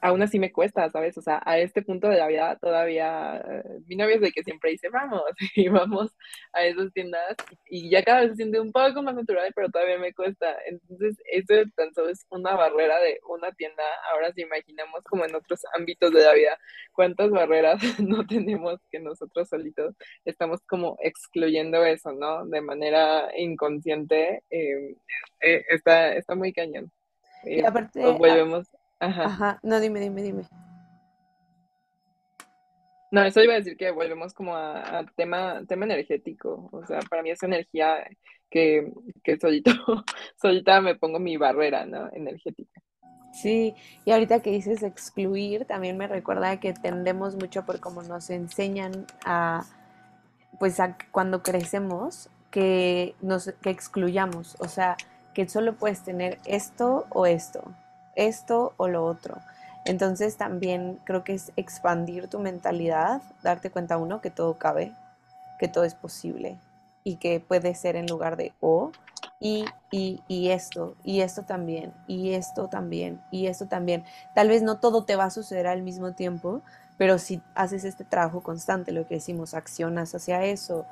[0.00, 1.16] aún así me cuesta, ¿sabes?
[1.18, 4.42] O sea, a este punto de la vida todavía, eh, mi novio es de que
[4.42, 5.22] siempre dice, vamos,
[5.56, 6.16] y vamos
[6.52, 9.98] a esas tiendas, y ya cada vez se siente un poco más natural, pero todavía
[9.98, 10.56] me cuesta.
[10.66, 13.82] Entonces, eso tan solo es una barrera de una tienda.
[14.12, 16.58] Ahora si imaginamos como en otros ámbitos de la vida,
[16.92, 22.46] cuántas barreras no tenemos que nosotros solitos estamos como excluyendo eso, ¿no?
[22.46, 24.96] De manera inconsciente, em,
[25.40, 26.90] eh, está, está muy cañón.
[27.44, 28.68] y aparte, volvemos
[29.00, 29.58] Ajá.
[29.62, 30.44] No, dime, dime, dime.
[33.10, 36.68] No, eso iba a decir que volvemos como a, tema, tema energético.
[36.72, 38.08] O sea, para mí es energía
[38.50, 38.92] que,
[39.22, 39.70] que solito,
[40.40, 42.10] solita me pongo mi barrera, ¿no?
[42.12, 42.82] Energética.
[43.32, 43.74] Sí,
[44.04, 49.06] y ahorita que dices excluir, también me recuerda que tendemos mucho por cómo nos enseñan
[49.24, 49.64] a,
[50.58, 54.96] pues a, cuando crecemos, que nos que excluyamos, o sea,
[55.34, 57.74] que solo puedes tener esto o esto,
[58.16, 59.38] esto o lo otro.
[59.84, 64.92] Entonces también creo que es expandir tu mentalidad, darte cuenta uno que todo cabe,
[65.58, 66.58] que todo es posible
[67.04, 68.92] y que puede ser en lugar de o
[69.40, 74.04] y, y, y, esto, y esto también, y esto también, y esto también.
[74.34, 76.62] Tal vez no todo te va a suceder al mismo tiempo,
[76.96, 80.86] pero si haces este trabajo constante, lo que decimos, accionas hacia eso,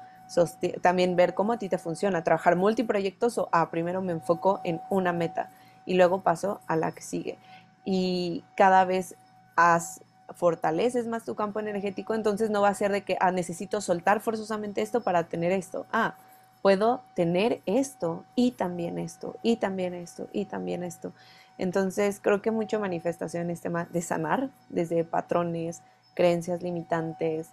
[0.81, 4.81] también ver cómo a ti te funciona, trabajar multiproyectos o, ah, primero me enfoco en
[4.91, 5.51] una meta
[5.87, 7.39] y luego paso a la que sigue.
[7.85, 9.17] Y cada vez
[9.57, 10.03] has,
[10.35, 14.21] fortaleces más tu campo energético, entonces no va a ser de que ah, necesito soltar
[14.21, 15.87] forzosamente esto para tener esto.
[15.93, 16.15] Ah,
[16.63, 21.13] puedo tener esto y también esto y también esto y también esto.
[21.59, 25.83] Entonces creo que mucho manifestación es tema de sanar desde patrones,
[26.15, 27.51] creencias limitantes,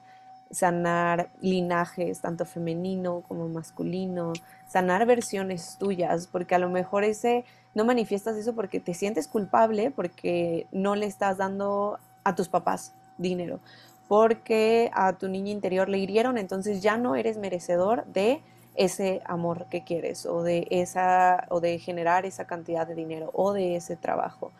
[0.51, 4.33] sanar linajes, tanto femenino como masculino,
[4.67, 7.45] sanar versiones tuyas, porque a lo mejor ese
[7.75, 12.93] no manifiestas eso porque te sientes culpable, porque no le estás dando a tus papás
[13.17, 13.59] dinero,
[14.07, 18.41] porque a tu niña interior le hirieron, entonces ya no eres merecedor de
[18.75, 23.53] ese amor que quieres o de esa o de generar esa cantidad de dinero o
[23.53, 24.51] de ese trabajo.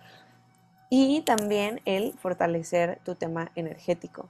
[0.89, 4.27] Y también el fortalecer tu tema energético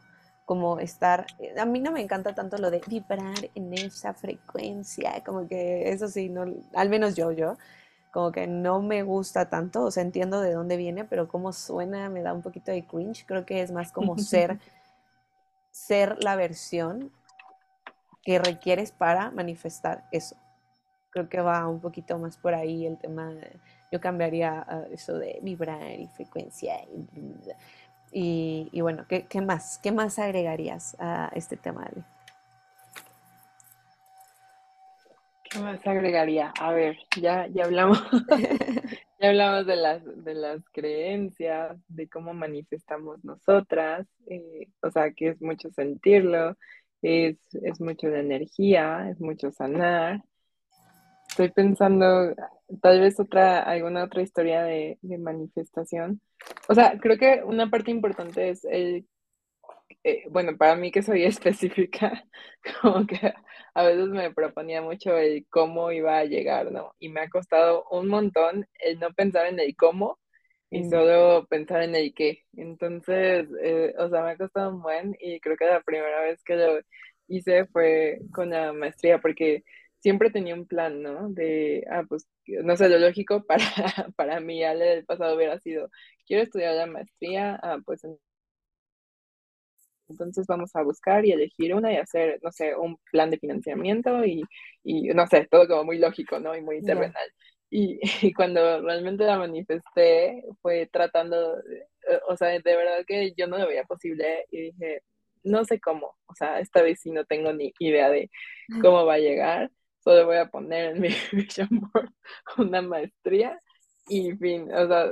[0.49, 1.27] como estar,
[1.59, 6.07] a mí no me encanta tanto lo de vibrar en esa frecuencia, como que eso
[6.07, 7.55] sí, no, al menos yo, yo,
[8.11, 12.09] como que no me gusta tanto, o sea, entiendo de dónde viene, pero cómo suena
[12.09, 14.59] me da un poquito de cringe, creo que es más como ser,
[15.71, 17.11] ser la versión
[18.23, 20.35] que requieres para manifestar eso.
[21.11, 23.33] Creo que va un poquito más por ahí el tema,
[23.91, 26.75] yo cambiaría ah, eso de vibrar y frecuencia.
[28.11, 29.79] Y, y, bueno, ¿qué, más?
[29.79, 31.87] ¿Qué más agregarías a este tema?
[35.49, 36.53] ¿Qué más agregaría?
[36.59, 37.99] A ver, ya, ya hablamos,
[39.19, 45.29] ya hablamos de las, de las creencias, de cómo manifestamos nosotras, eh, o sea, que
[45.29, 46.55] es mucho sentirlo,
[47.01, 50.21] es, es mucho de energía, es mucho sanar.
[51.29, 52.35] Estoy pensando,
[52.81, 56.21] tal vez otra, alguna otra historia de, de manifestación.
[56.67, 59.07] O sea, creo que una parte importante es el,
[60.03, 62.25] eh, bueno, para mí que soy específica,
[62.81, 63.33] como que
[63.73, 66.95] a veces me proponía mucho el cómo iba a llegar, ¿no?
[66.99, 70.19] Y me ha costado un montón el no pensar en el cómo,
[70.71, 72.45] y solo pensar en el qué.
[72.55, 76.43] Entonces, eh, o sea, me ha costado un buen y creo que la primera vez
[76.43, 76.79] que lo
[77.27, 79.63] hice fue con la maestría, porque
[79.99, 81.29] siempre tenía un plan, ¿no?
[81.29, 83.65] De, ah, pues, no sé, lo lógico para,
[84.15, 85.89] para mí, al del pasado hubiera sido,
[86.25, 88.03] quiero estudiar la maestría, ah, pues
[90.09, 94.25] entonces vamos a buscar y elegir una y hacer, no sé, un plan de financiamiento
[94.25, 94.43] y,
[94.83, 96.55] y no sé, todo como muy lógico, ¿no?
[96.55, 97.29] Y muy terrenal.
[97.69, 101.55] Y, y, cuando realmente la manifesté fue tratando,
[102.27, 105.03] o sea, de verdad que yo no lo veía posible y dije,
[105.43, 108.29] no sé cómo, o sea, esta vez sí no tengo ni idea de
[108.81, 109.71] cómo va a llegar,
[110.03, 112.11] solo voy a poner en mi vision board
[112.57, 113.59] una maestría
[114.07, 115.11] y fin, o sea,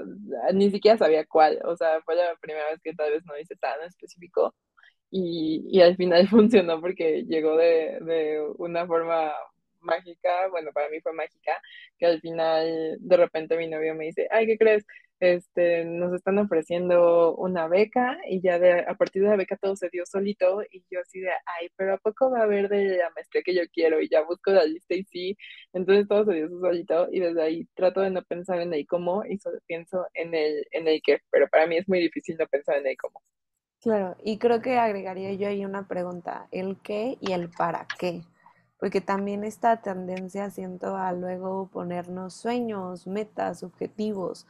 [0.53, 3.55] ni siquiera sabía cuál, o sea, fue la primera vez que tal vez no hice
[3.57, 4.55] tan específico
[5.11, 9.31] y, y al final funcionó porque llegó de, de una forma
[9.81, 11.61] mágica, bueno, para mí fue mágica,
[11.97, 14.85] que al final de repente mi novio me dice, ay, ¿qué crees?
[15.19, 19.75] Este, nos están ofreciendo una beca y ya de, a partir de la beca todo
[19.75, 22.97] se dio solito y yo así de, ay, pero ¿a poco va a haber de
[22.97, 23.99] la maestría que yo quiero?
[24.01, 25.35] Y ya busco la lista y sí,
[25.73, 29.23] entonces todo se dio solito y desde ahí trato de no pensar en el cómo
[29.25, 32.45] y solo pienso en el, en el qué, pero para mí es muy difícil no
[32.47, 33.21] pensar en el cómo.
[33.87, 38.21] Claro, y creo que agregaría yo ahí una pregunta, el qué y el para qué
[38.79, 44.45] porque también esta tendencia siento a luego ponernos sueños, metas, objetivos,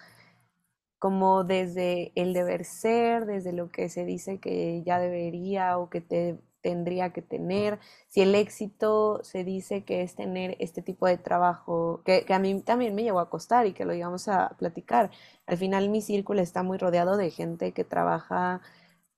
[0.99, 6.01] como desde el deber ser, desde lo que se dice que ya debería o que
[6.01, 11.17] te tendría que tener, si el éxito se dice que es tener este tipo de
[11.17, 14.49] trabajo, que, que, a mí también me llegó a costar y que lo íbamos a
[14.57, 15.11] platicar.
[15.45, 18.61] Al final mi círculo está muy rodeado de gente que trabaja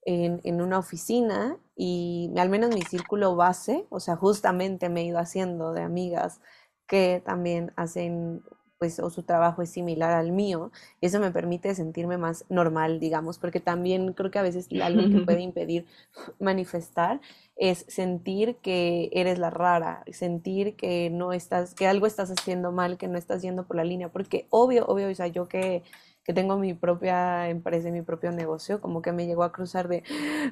[0.06, 5.20] en, una oficina y al menos mi círculo base, o sea, justamente me he ido
[5.20, 6.42] haciendo de amigas
[6.88, 8.42] que también hacen,
[8.80, 10.72] pues, o su trabajo es similar al mío,
[11.02, 15.04] y eso me permite sentirme más normal, digamos, porque también creo que a veces algo
[15.10, 15.86] que puede impedir
[16.40, 17.22] manifestar
[17.56, 22.98] es sentir que eres la rara, sentir que no estás, que algo estás haciendo mal,
[22.98, 25.84] que no estás yendo por la línea, porque obvio, obvio, o sea, yo que
[26.30, 29.88] que tengo mi propia empresa y mi propio negocio, como que me llegó a cruzar
[29.88, 30.04] de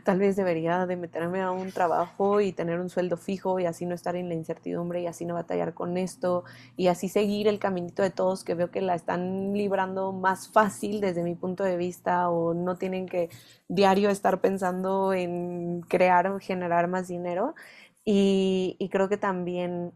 [0.03, 3.85] tal vez debería de meterme a un trabajo y tener un sueldo fijo y así
[3.85, 6.45] no estar en la incertidumbre y así no batallar con esto
[6.77, 10.99] y así seguir el caminito de todos que veo que la están librando más fácil
[10.99, 13.29] desde mi punto de vista o no tienen que
[13.67, 17.53] diario estar pensando en crear o generar más dinero.
[18.03, 19.91] Y creo que también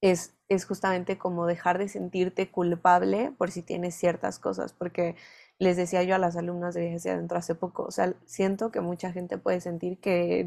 [0.00, 5.16] es, es justamente como dejar de sentirte culpable por si tienes ciertas cosas, porque
[5.58, 8.80] les decía yo a las alumnas de Viajes Adentro hace poco, o sea, siento que
[8.80, 10.44] mucha gente puede sentir que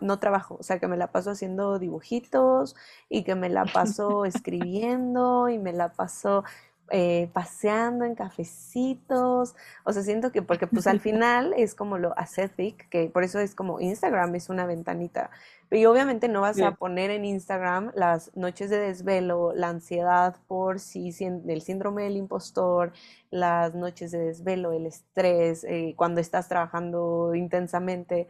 [0.00, 2.74] no trabajo, o sea, que me la paso haciendo dibujitos
[3.08, 6.44] y que me la paso escribiendo y me la paso
[6.90, 9.54] eh, paseando en cafecitos,
[9.84, 13.38] o sea, siento que porque pues al final es como lo ascetic, que por eso
[13.38, 15.30] es como Instagram es una ventanita,
[15.70, 20.80] y obviamente no vas a poner en Instagram las noches de desvelo, la ansiedad por
[20.80, 21.14] si
[21.48, 22.92] el síndrome del impostor,
[23.30, 28.28] las noches de desvelo, el estrés, eh, cuando estás trabajando intensamente,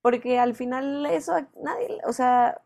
[0.00, 2.62] porque al final eso nadie, o sea,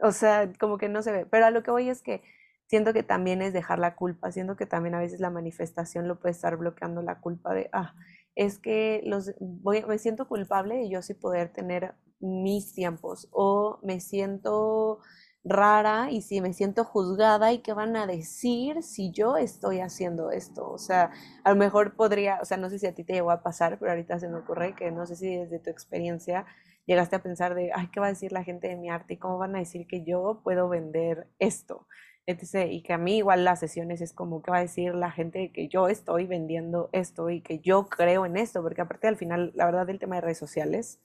[0.00, 2.22] o sea, como que no se ve, pero a lo que voy es que
[2.66, 6.18] siento que también es dejar la culpa, siento que también a veces la manifestación lo
[6.18, 7.94] puede estar bloqueando la culpa de, ah,
[8.34, 13.78] es que los, voy, me siento culpable y yo sí poder tener mis tiempos o
[13.82, 15.00] me siento
[15.44, 20.30] rara y si me siento juzgada y qué van a decir si yo estoy haciendo
[20.30, 20.68] esto.
[20.68, 21.12] O sea,
[21.44, 23.78] a lo mejor podría, o sea, no sé si a ti te llegó a pasar,
[23.78, 26.46] pero ahorita se me ocurre que no sé si desde tu experiencia
[26.86, 29.18] llegaste a pensar de, ay, ¿qué va a decir la gente de mi arte y
[29.18, 31.86] cómo van a decir que yo puedo vender esto?
[32.26, 35.52] Y que a mí igual las sesiones es como que va a decir la gente
[35.52, 39.52] que yo estoy vendiendo esto y que yo creo en esto, porque aparte al final,
[39.54, 41.00] la verdad, del tema de redes sociales,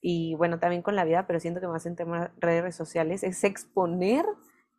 [0.00, 3.24] y bueno, también con la vida, pero siento que más en temas de redes sociales,
[3.24, 4.24] es exponer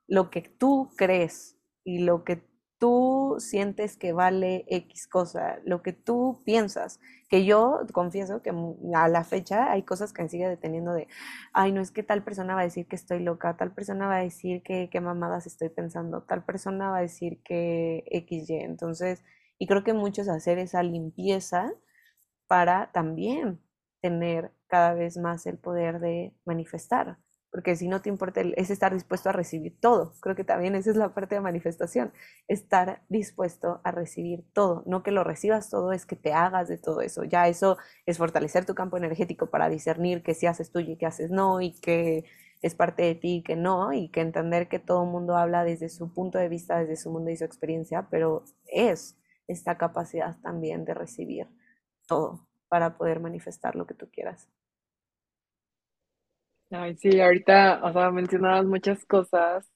[0.07, 2.43] lo que tú crees y lo que
[2.83, 8.51] tú sientes que vale X cosa, lo que tú piensas, que yo confieso que
[8.93, 11.07] a la fecha hay cosas que me sigue deteniendo de,
[11.53, 14.17] ay, no es que tal persona va a decir que estoy loca, tal persona va
[14.17, 18.55] a decir que qué mamadas estoy pensando, tal persona va a decir que XY.
[18.65, 19.23] Entonces,
[19.57, 21.71] y creo que muchos hacer esa limpieza
[22.47, 23.61] para también
[24.01, 27.17] tener cada vez más el poder de manifestar
[27.53, 30.15] porque si no te importa, es estar dispuesto a recibir todo.
[30.21, 32.11] Creo que también esa es la parte de manifestación,
[32.47, 36.79] estar dispuesto a recibir todo, no que lo recibas todo, es que te hagas de
[36.79, 37.23] todo eso.
[37.25, 37.77] Ya eso
[38.07, 41.61] es fortalecer tu campo energético para discernir que si haces tuyo y que haces no,
[41.61, 42.25] y que
[42.63, 45.63] es parte de ti y que no, y que entender que todo el mundo habla
[45.63, 49.15] desde su punto de vista, desde su mundo y su experiencia, pero es
[49.47, 51.47] esta capacidad también de recibir
[52.07, 54.49] todo para poder manifestar lo que tú quieras.
[56.75, 59.69] Ay, sí, ahorita, o sea, mencionabas muchas cosas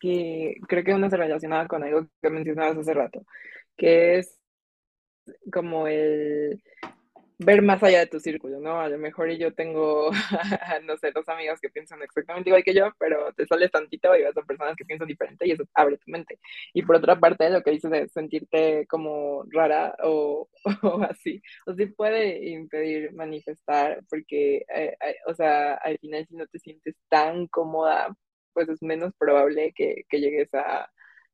[0.00, 3.24] que creo que una se relacionaba con algo que mencionabas hace rato,
[3.76, 4.36] que es
[5.52, 6.60] como el
[7.44, 8.80] ver más allá de tu círculo, ¿no?
[8.80, 10.10] A lo mejor yo tengo,
[10.84, 14.22] no sé, dos amigos que piensan exactamente igual que yo, pero te sales tantito y
[14.22, 16.38] vas a personas que piensan diferente y eso abre tu mente.
[16.72, 20.48] Y por otra parte, lo que dices de sentirte como rara o,
[20.82, 26.36] o así, o sí puede impedir manifestar, porque, eh, eh, o sea, al final si
[26.36, 28.14] no te sientes tan cómoda,
[28.52, 30.90] pues es menos probable que, que llegues a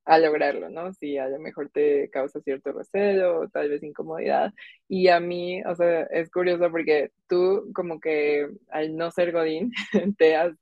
[0.08, 0.94] a lograrlo, ¿no?
[0.94, 4.54] Si a lo mejor te causa cierto recelo o tal vez incomodidad.
[4.88, 9.70] Y a mí, o sea, es curioso porque tú como que al no ser Godín,
[10.18, 10.54] te has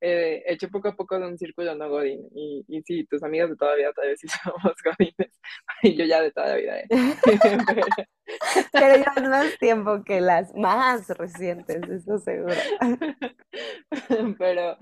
[0.00, 2.26] eh, hecho poco a poco de un círculo no Godín.
[2.34, 5.38] Y, y sí, tus amigas de toda vida tal vez sí somos Godines.
[5.82, 6.80] Y yo ya de toda la vida.
[6.80, 6.88] ¿eh?
[8.72, 12.54] Pero llevas más tiempo que las más recientes, eso seguro.
[14.38, 14.78] Pero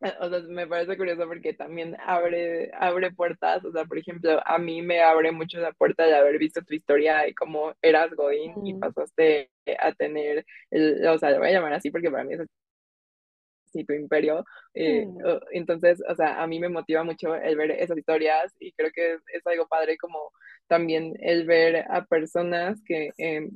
[0.20, 4.58] o sea, me parece curioso porque también abre, abre puertas, o sea, por ejemplo, a
[4.58, 8.66] mí me abre mucho la puerta de haber visto tu historia y cómo eras Godín
[8.66, 12.34] y pasaste a tener, el, o sea, lo voy a llamar así porque para mí
[12.34, 14.44] es así tu imperio,
[14.74, 15.20] eh, mm.
[15.52, 19.14] entonces, o sea, a mí me motiva mucho el ver esas historias y creo que
[19.14, 20.30] es, algo padre como
[20.66, 23.50] también el ver a personas que, em,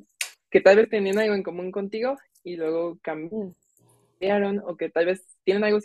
[0.51, 2.99] que tal vez tenían algo en común contigo y luego
[4.67, 5.79] o que tal vez tienen algo,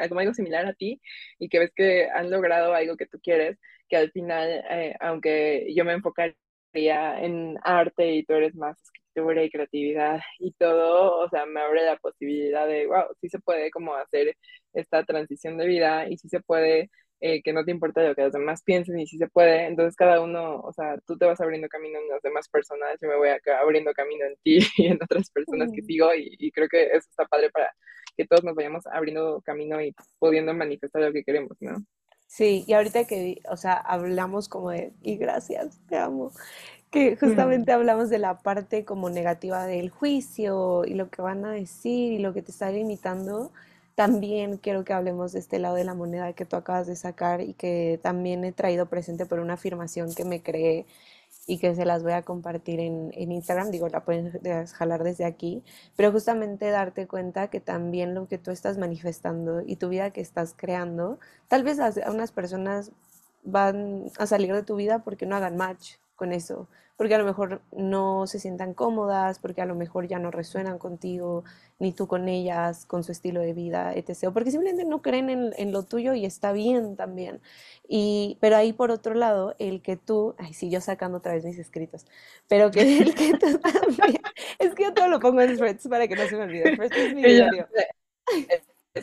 [0.00, 1.00] algo similar a ti
[1.38, 3.58] y que ves que han logrado algo que tú quieres,
[3.88, 6.34] que al final, eh, aunque yo me enfocaría
[6.74, 11.84] en arte y tú eres más escritura y creatividad y todo, o sea, me abre
[11.84, 14.36] la posibilidad de, wow, sí se puede como hacer
[14.72, 16.90] esta transición de vida y sí se puede
[17.20, 19.96] eh, que no te importa lo que los demás piensen y si se puede, entonces
[19.96, 23.16] cada uno, o sea, tú te vas abriendo camino en las demás personas, yo me
[23.16, 26.68] voy acá abriendo camino en ti y en otras personas que sigo y, y, creo
[26.68, 27.74] que eso está padre para
[28.16, 31.76] que todos nos vayamos abriendo camino y pudiendo manifestar lo que queremos, ¿no?
[32.26, 36.30] Sí, y ahorita que, o sea, hablamos como de, y gracias, te amo,
[36.90, 41.52] que justamente hablamos de la parte como negativa del juicio y lo que van a
[41.52, 43.50] decir y lo que te está limitando,
[43.98, 47.40] también quiero que hablemos de este lado de la moneda que tú acabas de sacar
[47.40, 50.86] y que también he traído presente por una afirmación que me creé
[51.48, 54.30] y que se las voy a compartir en, en, Instagram, digo, la pueden
[54.68, 55.64] jalar desde aquí,
[55.96, 60.20] pero justamente darte cuenta que también lo que tú estás manifestando y tu vida que
[60.20, 61.18] estás creando,
[61.48, 62.92] tal vez a, unas personas
[63.42, 67.24] van a salir de tu vida porque no hagan match con eso, porque a lo
[67.24, 71.44] mejor no se sientan cómodas, porque a lo mejor ya no resuenan contigo,
[71.78, 74.32] ni tú con ellas, con su estilo de vida, etc.
[74.34, 77.40] porque simplemente no creen en, lo tuyo y está bien también.
[77.88, 81.44] Y, pero ahí por otro lado, el que tú, ay, sí, yo sacando otra vez
[81.44, 82.04] mis escritos,
[82.48, 84.20] pero que el que tú también,
[84.58, 86.72] es que yo todo lo pongo en threads para que no se me olvide.
[86.72, 87.68] es mi diario.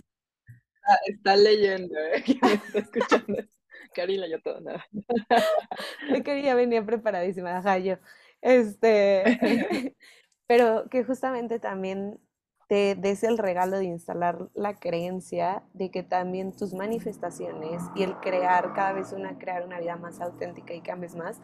[0.87, 2.23] Está, está leyendo, ¿eh?
[2.27, 3.37] está escuchando.
[3.95, 4.85] Karina, yo todo, nada.
[6.09, 7.95] Yo quería venir preparadísima, ajá, yo.
[8.41, 9.23] Este,
[10.47, 12.19] pero que justamente también
[12.67, 18.15] te des el regalo de instalar la creencia de que también tus manifestaciones y el
[18.19, 21.41] crear cada vez una, crear una vida más auténtica y cambies más,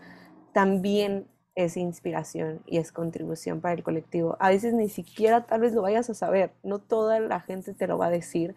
[0.54, 4.36] también es inspiración y es contribución para el colectivo.
[4.40, 7.88] A veces ni siquiera tal vez lo vayas a saber, no toda la gente te
[7.88, 8.56] lo va a decir,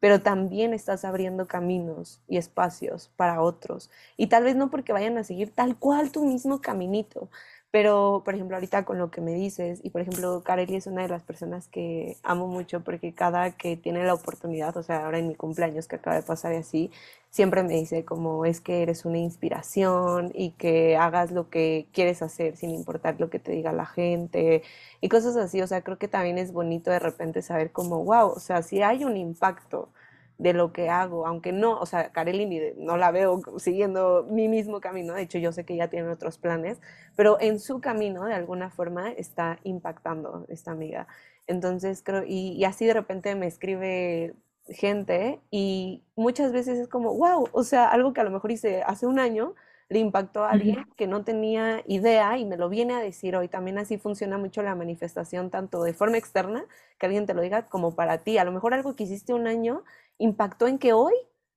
[0.00, 3.90] pero también estás abriendo caminos y espacios para otros.
[4.16, 7.30] Y tal vez no porque vayan a seguir tal cual tu mismo caminito,
[7.76, 11.02] pero, por ejemplo, ahorita con lo que me dices, y por ejemplo, Kareli es una
[11.02, 15.18] de las personas que amo mucho porque cada que tiene la oportunidad, o sea, ahora
[15.18, 16.90] en mi cumpleaños que acaba de pasar y así,
[17.28, 22.22] siempre me dice como es que eres una inspiración y que hagas lo que quieres
[22.22, 24.62] hacer sin importar lo que te diga la gente
[25.02, 25.60] y cosas así.
[25.60, 28.80] O sea, creo que también es bonito de repente saber como, wow, o sea, si
[28.80, 29.90] hay un impacto
[30.38, 34.80] de lo que hago, aunque no, o sea, Kareli no la veo siguiendo mi mismo
[34.80, 36.78] camino, de hecho yo sé que ella tiene otros planes,
[37.16, 41.06] pero en su camino de alguna forma está impactando esta amiga.
[41.46, 44.34] Entonces creo, y, y así de repente me escribe
[44.68, 48.82] gente y muchas veces es como, wow, o sea, algo que a lo mejor hice
[48.82, 49.54] hace un año
[49.88, 53.48] le impactó a alguien que no tenía idea y me lo viene a decir hoy.
[53.48, 56.64] También así funciona mucho la manifestación, tanto de forma externa,
[56.98, 58.38] que alguien te lo diga, como para ti.
[58.38, 59.84] A lo mejor algo que hiciste un año
[60.18, 61.14] impactó en que hoy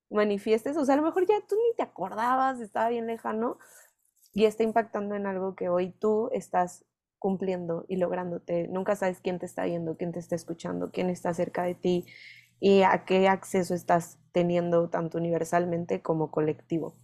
[0.10, 3.58] manifiestes, o sea, a lo mejor ya tú ni te acordabas, estaba bien lejano
[4.34, 6.86] y está impactando en algo que hoy tú estás
[7.20, 8.68] cumpliendo y lográndote.
[8.68, 12.06] Nunca sabes quién te está viendo, quién te está escuchando, quién está cerca de ti
[12.60, 16.96] y a qué acceso estás teniendo tanto universalmente como colectivo.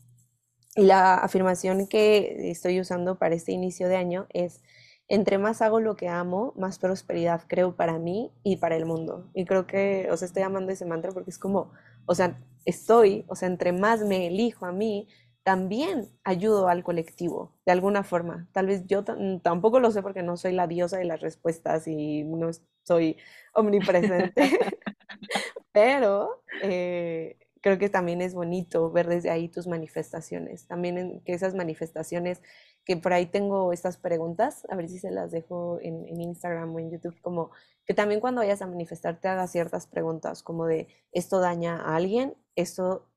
[0.75, 4.61] Y la afirmación que estoy usando para este inicio de año es,
[5.07, 9.29] entre más hago lo que amo, más prosperidad creo para mí y para el mundo.
[9.33, 11.71] Y creo que, o sea, estoy amando ese mantra porque es como,
[12.05, 15.07] o sea, estoy, o sea, entre más me elijo a mí,
[15.43, 18.47] también ayudo al colectivo, de alguna forma.
[18.51, 19.03] Tal vez yo
[19.43, 22.49] tampoco lo sé porque no soy la diosa de las respuestas y no
[22.83, 23.17] soy
[23.53, 24.33] omnipresente,
[25.71, 30.67] pero eh, creo que también es bonito ver desde ahí tus manifestaciones.
[30.67, 32.41] También en, que esas manifestaciones,
[32.85, 36.73] que por ahí tengo estas preguntas, a ver si se las dejo en, en Instagram
[36.75, 37.51] o en YouTube, como
[37.85, 41.95] que también cuando vayas a manifestar te hagas ciertas preguntas, como de, ¿esto daña a
[41.95, 42.35] alguien?
[42.55, 43.07] ¿Esto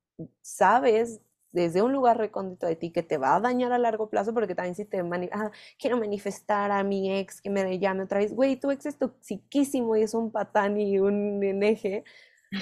[0.43, 1.21] sabes
[1.53, 4.55] desde un lugar recóndito de ti que te va a dañar a largo plazo, porque
[4.55, 5.01] también si te
[5.33, 8.99] ah, quiero manifestar a mi ex que me llame otra vez, güey, tu ex es
[8.99, 12.05] toxiquísimo y es un patán y un eneje,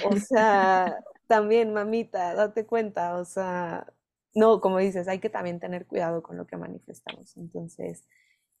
[0.05, 0.97] o sea,
[1.27, 3.87] también mamita, date cuenta, o sea,
[4.37, 8.07] no, como dices, hay que también tener cuidado con lo que manifestamos, entonces,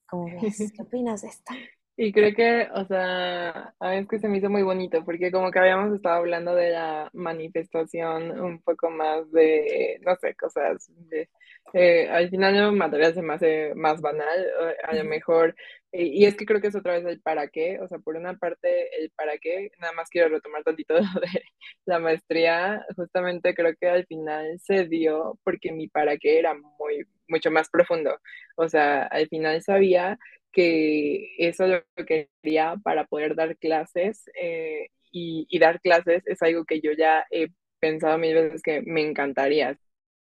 [0.07, 0.71] ¿cómo ves?
[0.75, 1.53] ¿Qué opinas de esto?
[1.99, 5.31] Y creo que, o sea, a mí es que se me hizo muy bonito, porque
[5.31, 10.91] como que habíamos estado hablando de la manifestación un poco más de, no sé, cosas
[11.09, 11.27] de,
[11.73, 14.45] eh, al final el material se me hace más banal,
[14.83, 15.55] a lo mejor,
[15.91, 18.37] y es que creo que es otra vez el para qué, o sea, por una
[18.37, 21.43] parte el para qué, nada más quiero retomar tantito de
[21.85, 27.07] la maestría, justamente creo que al final se dio porque mi para qué era muy,
[27.27, 28.19] mucho más profundo,
[28.55, 30.19] o sea, al final sabía
[30.51, 36.81] que eso lo quería para poder dar clases eh, y, dar clases es algo que
[36.81, 37.49] yo ya he
[37.79, 39.79] pensado mil veces que me encantaría, es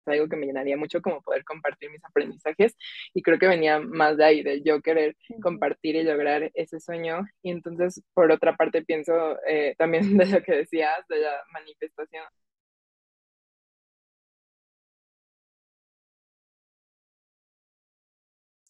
[0.07, 2.77] algo que me llenaría mucho como poder compartir mis aprendizajes
[3.15, 7.27] y creo que venía más de ahí, de yo querer compartir y lograr ese sueño.
[7.43, 12.25] Y entonces por otra parte pienso eh, también de lo que decías, de la manifestación.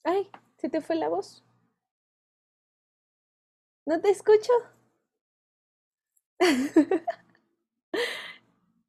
[0.04, 0.28] Ay,
[0.64, 1.44] se te fue la voz.
[3.86, 4.52] No te escucho.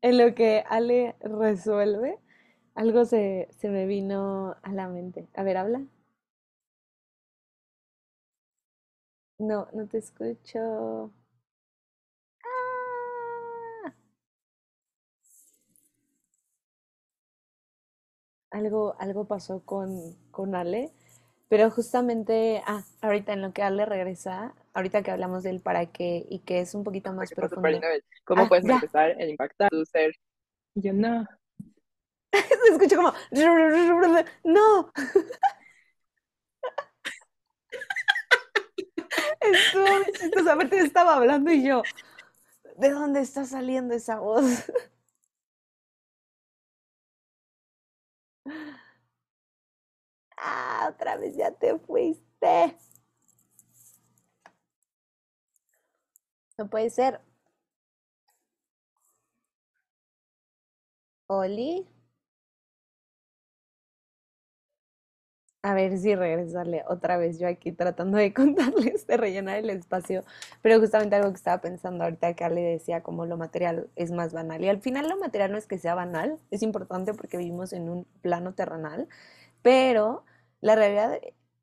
[0.02, 2.18] en lo que Ale resuelve,
[2.76, 5.28] algo se, se me vino a la mente.
[5.36, 5.82] A ver, habla.
[9.40, 11.14] No, no te escucho.
[13.86, 13.92] Ah.
[18.50, 20.92] Algo, algo pasó con, con Ale,
[21.48, 26.26] pero justamente, ah, ahorita en lo que Ale regresa, ahorita que hablamos del para qué
[26.30, 27.80] y que es un poquito más profundo.
[28.24, 30.16] ¿Cómo ah, puedes empezar a impactar tu ser?
[30.76, 31.26] yo no.
[32.34, 33.14] Se escucha como,
[34.44, 34.92] no.
[39.40, 41.84] Esto, a ver, te estaba hablando y yo,
[42.78, 44.66] ¿de dónde está saliendo esa voz?
[50.50, 52.76] Ah, otra vez ya te fuiste.
[56.58, 57.22] No puede ser.
[61.30, 61.86] Oli.
[65.64, 70.24] A ver si regresarle otra vez yo aquí tratando de contarles, de rellenar el espacio,
[70.62, 74.32] pero justamente algo que estaba pensando ahorita que Ale decía como lo material es más
[74.34, 77.74] banal y al final lo material no es que sea banal, es importante porque vivimos
[77.74, 79.08] en un plano terrenal,
[79.64, 80.26] pero
[80.66, 81.20] la realidad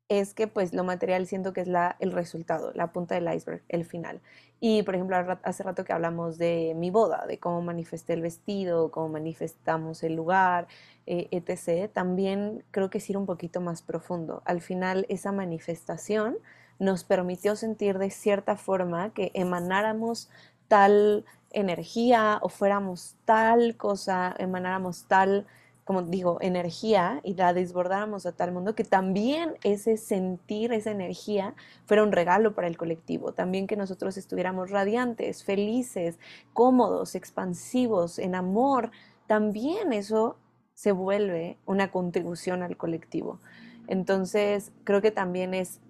[0.07, 3.61] es que pues lo material siento que es la, el resultado, la punta del iceberg,
[3.67, 4.21] el final.
[4.61, 8.91] Y por ejemplo, hace rato que hablamos de mi boda, de cómo manifesté el vestido,
[8.91, 10.67] cómo manifestamos el lugar,
[11.05, 14.41] eh, etc., también creo que es ir un poquito más profundo.
[14.45, 16.37] Al final, esa manifestación
[16.79, 20.29] nos permitió sentir de cierta forma que emanáramos
[20.69, 25.45] tal energía o fuéramos tal cosa, emanáramos tal
[25.83, 31.55] como digo, energía y la desbordáramos a tal mundo, que también ese sentir, esa energía,
[31.85, 33.33] fuera un regalo para el colectivo.
[33.33, 36.19] También que nosotros estuviéramos radiantes, felices,
[36.53, 38.91] cómodos, expansivos, en amor,
[39.27, 40.37] también eso
[40.73, 43.39] se vuelve una contribución al colectivo.
[43.87, 45.81] Entonces, creo que también es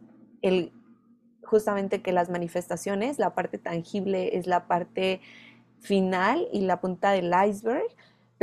[0.41, 0.71] el
[1.43, 5.21] justamente que las manifestaciones, la parte tangible es la parte
[5.79, 7.85] final y la punta del iceberg,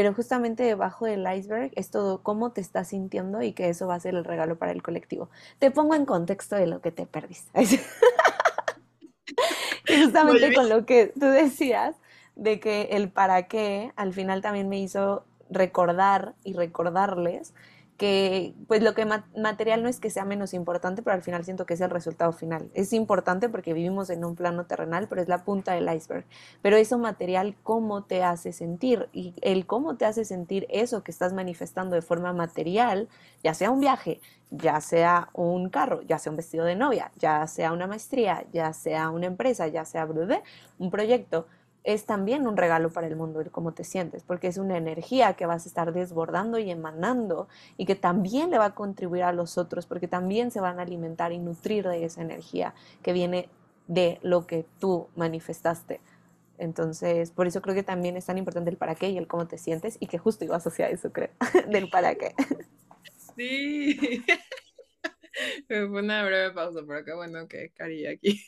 [0.00, 3.96] pero justamente debajo del iceberg es todo cómo te estás sintiendo y que eso va
[3.96, 5.28] a ser el regalo para el colectivo.
[5.58, 7.50] Te pongo en contexto de lo que te perdiste.
[9.86, 11.96] justamente con lo que tú decías,
[12.34, 17.52] de que el para qué al final también me hizo recordar y recordarles
[18.00, 21.66] que pues lo que material no es que sea menos importante, pero al final siento
[21.66, 22.70] que es el resultado final.
[22.72, 26.24] Es importante porque vivimos en un plano terrenal, pero es la punta del iceberg.
[26.62, 29.10] Pero eso material, ¿cómo te hace sentir?
[29.12, 33.10] Y el cómo te hace sentir eso que estás manifestando de forma material,
[33.44, 37.46] ya sea un viaje, ya sea un carro, ya sea un vestido de novia, ya
[37.48, 40.08] sea una maestría, ya sea una empresa, ya sea
[40.78, 41.48] un proyecto,
[41.84, 45.34] es también un regalo para el mundo el cómo te sientes, porque es una energía
[45.34, 49.32] que vas a estar desbordando y emanando y que también le va a contribuir a
[49.32, 53.48] los otros, porque también se van a alimentar y nutrir de esa energía que viene
[53.86, 56.00] de lo que tú manifestaste.
[56.58, 59.46] Entonces, por eso creo que también es tan importante el para qué y el cómo
[59.46, 61.30] te sientes y que justo ibas hacia eso, creo,
[61.70, 62.34] del para qué.
[63.36, 64.22] Sí.
[65.68, 68.44] Fue una breve pausa, pero qué bueno que Cari aquí.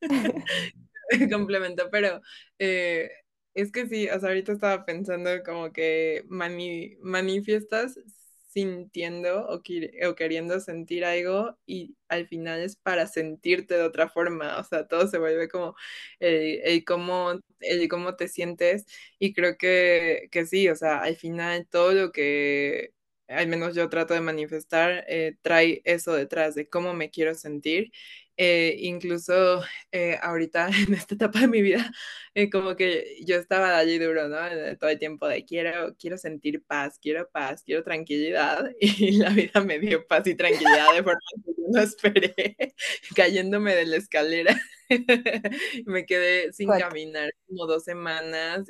[1.32, 2.20] complemento, pero
[2.58, 3.10] eh,
[3.54, 7.98] es que sí, o sea, ahorita estaba pensando como que manifiestas
[8.48, 9.62] sintiendo o,
[10.16, 15.06] queriendo sentir algo y al final es para sentirte de otra forma, o sea, todo
[15.08, 15.76] se vuelve como
[16.18, 18.86] el, cómo, el cómo te sientes
[19.20, 22.92] y creo que, que sí, o sea, al final todo lo que
[23.28, 27.92] al menos yo trato de manifestar, eh, trae eso detrás de cómo me quiero sentir
[28.42, 29.62] eh, incluso
[29.92, 31.92] eh, ahorita en esta etapa de mi vida,
[32.34, 34.38] eh, como que yo estaba allí duro, ¿no?
[34.78, 39.60] Todo el tiempo de quiero, quiero sentir paz, quiero paz, quiero tranquilidad, y la vida
[39.60, 42.34] me dio paz y tranquilidad de forma que yo no esperé,
[43.14, 44.58] cayéndome de la escalera.
[45.84, 48.66] me quedé sin caminar como dos semanas.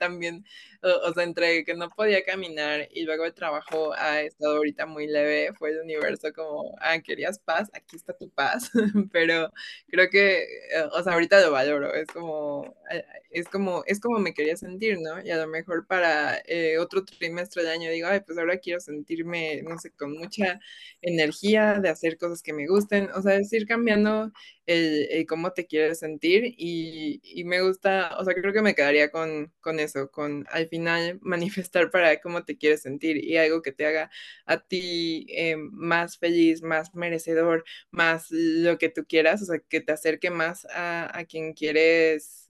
[0.00, 0.44] también,
[0.82, 5.06] o, sea, entre que no podía caminar y luego el trabajo ha estado ahorita muy
[5.06, 8.70] leve, fue el universo como, ah, querías paz, aquí está tu paz.
[9.12, 9.52] Pero
[9.88, 10.46] creo que,
[10.92, 14.98] o sea, ahorita lo valoro, es como, eh, es como, es como me quería sentir,
[15.00, 15.22] ¿no?
[15.24, 18.80] Y a lo mejor para eh, otro trimestre de año digo, ay, pues ahora quiero
[18.80, 20.60] sentirme, no sé, con mucha
[21.02, 24.32] energía de hacer cosas que me gusten, o sea, es ir cambiando
[24.66, 29.10] el, cómo te quieres sentir y, y, me gusta, o sea, creo que me quedaría
[29.10, 33.72] con, con eso, con al final manifestar para cómo te quieres sentir y algo que
[33.72, 34.10] te haga
[34.46, 39.80] a ti eh, más feliz, más merecedor, más lo que tú quieras, o sea, que
[39.80, 42.46] te acerque más a, a quien quieres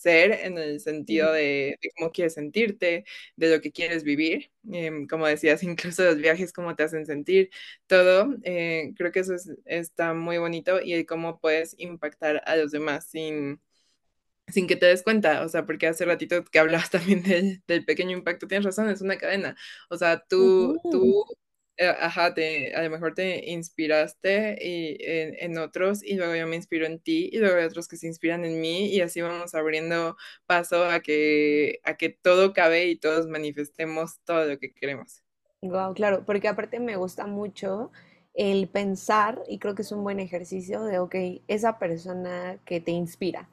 [0.00, 3.04] ser en el sentido de, cómo quieres sentirte,
[3.36, 4.50] de lo que quieres vivir.
[4.72, 7.50] Em, como decías, incluso los viajes, cómo te hacen sentir,
[7.86, 8.34] todo.
[8.44, 9.34] Eh, creo que eso
[9.66, 13.60] está muy bonito y cómo puedes impactar a los demás sin,
[14.52, 17.84] sin que te des cuenta, o sea, porque hace ratito que hablabas también del, del
[17.84, 19.56] pequeño impacto, tienes razón, es una cadena,
[19.88, 21.24] o sea, tú, tú
[21.80, 26.56] eh, ajá, te, a lo mejor te inspiraste y, en, otros y luego yo me
[26.56, 29.54] inspiro en ti y luego hay otros que se inspiran en mí y así vamos
[29.54, 30.14] abriendo
[30.44, 35.22] paso a que, a que todo cabe y todos manifestemos todo lo que queremos.
[35.62, 37.90] Wow, claro, porque aparte me gusta mucho
[38.34, 41.14] el pensar y creo que es un buen ejercicio de, ok,
[41.48, 43.48] esa persona que te inspira,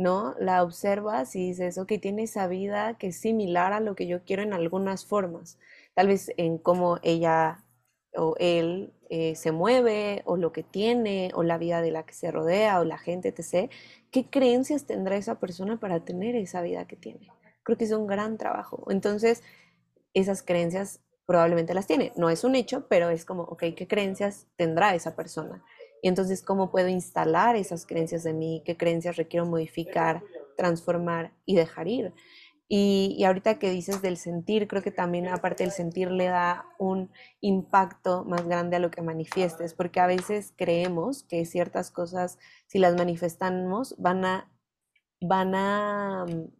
[0.00, 0.34] ¿no?
[0.38, 4.24] La observas y dices, ok, tiene esa vida que es similar a lo que yo
[4.24, 5.58] quiero en algunas formas
[5.94, 7.64] tal vez en cómo ella
[8.14, 12.14] o él eh, se mueve o lo que tiene o la vida de la que
[12.14, 13.70] se rodea o la gente, etc.
[14.10, 17.28] ¿Qué creencias tendrá esa persona para tener esa vida que tiene?
[17.62, 18.86] Creo que es un gran trabajo.
[18.90, 19.42] Entonces,
[20.14, 22.12] esas creencias probablemente las tiene.
[22.16, 25.62] No es un hecho, pero es como, ok, ¿qué creencias tendrá esa persona?
[26.02, 28.62] Y entonces, ¿cómo puedo instalar esas creencias de mí?
[28.64, 30.22] ¿Qué creencias requiero modificar,
[30.56, 32.14] transformar y dejar ir?
[32.72, 37.10] Y, ahorita que dices del sentir, creo que también aparte del sentir le da un
[37.40, 42.78] impacto más grande a lo que manifiestes, porque a veces creemos que ciertas cosas, si
[42.78, 44.52] las manifestamos, van a,
[45.20, 46.52] van a, mm,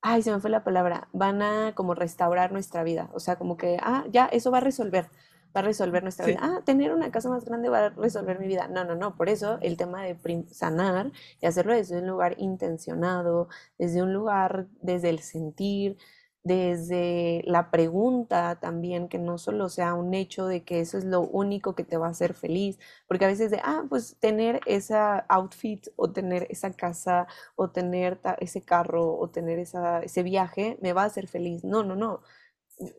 [0.00, 3.58] ay, se me fue la palabra, van a como restaurar nuestra vida, o sea, como
[3.58, 5.10] que, ah, ya, eso va a resolver
[5.58, 6.38] va a resolver nuestra vida.
[6.42, 8.68] Ah, tener una casa más grande va a resolver mi vida.
[8.68, 9.16] No, no, no.
[9.16, 10.16] Por eso el tema de
[10.52, 13.48] sanar y hacerlo desde un lugar intencionado,
[13.78, 15.96] desde un lugar, desde el sentir,
[16.44, 21.20] desde la pregunta también, que no solo sea un hecho de que eso es lo
[21.22, 22.78] único que te va a hacer feliz,
[23.08, 27.26] porque a veces de, ah, pues tener esa outfit o tener esa casa
[27.56, 31.64] o tener ese carro o tener esa, ese viaje me va a hacer feliz.
[31.64, 32.20] No, no, no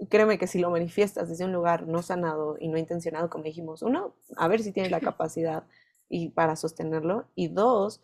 [0.10, 3.82] créeme que si lo manifiestas desde un lugar no sanado y no intencionado, como dijimos,
[3.82, 5.64] uno, a ver si tienes la capacidad
[6.10, 8.02] y para sostenerlo, y dos,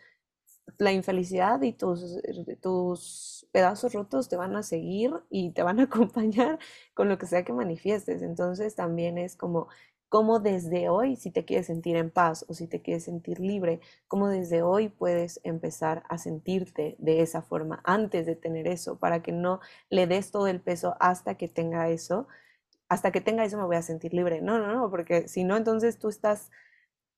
[0.78, 2.22] la infelicidad y tus,
[2.62, 6.60] tus pedazos rotos te van a seguir y te van a acompañar
[6.94, 8.22] con lo que sea que manifiestes.
[8.22, 9.68] Entonces también es como
[10.10, 13.80] cómo desde hoy, si te quieres sentir en paz o si te quieres sentir libre,
[14.08, 19.22] cómo desde hoy puedes empezar a sentirte de esa forma antes de tener eso, para
[19.22, 19.60] que no
[19.90, 22.28] le des todo el peso hasta que tenga eso
[22.90, 24.42] hasta que tenga eso me voy a sentir libre.
[24.42, 26.52] No, no, no, porque si no, entonces tú estás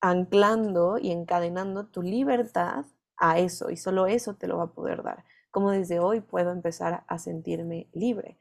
[0.00, 2.86] anclando y encadenando tu libertad
[3.16, 5.24] a eso y solo eso te lo va a poder dar.
[5.50, 8.38] Como desde hoy puedo empezar a sentirme libre.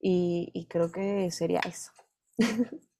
[0.00, 1.92] Y, y creo que sería eso.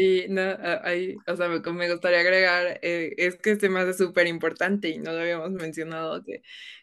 [0.00, 0.42] Y no,
[0.84, 4.88] ahí, o sea, me, me gustaría agregar, eh, es que este más es súper importante
[4.90, 6.42] y no lo habíamos mencionado, que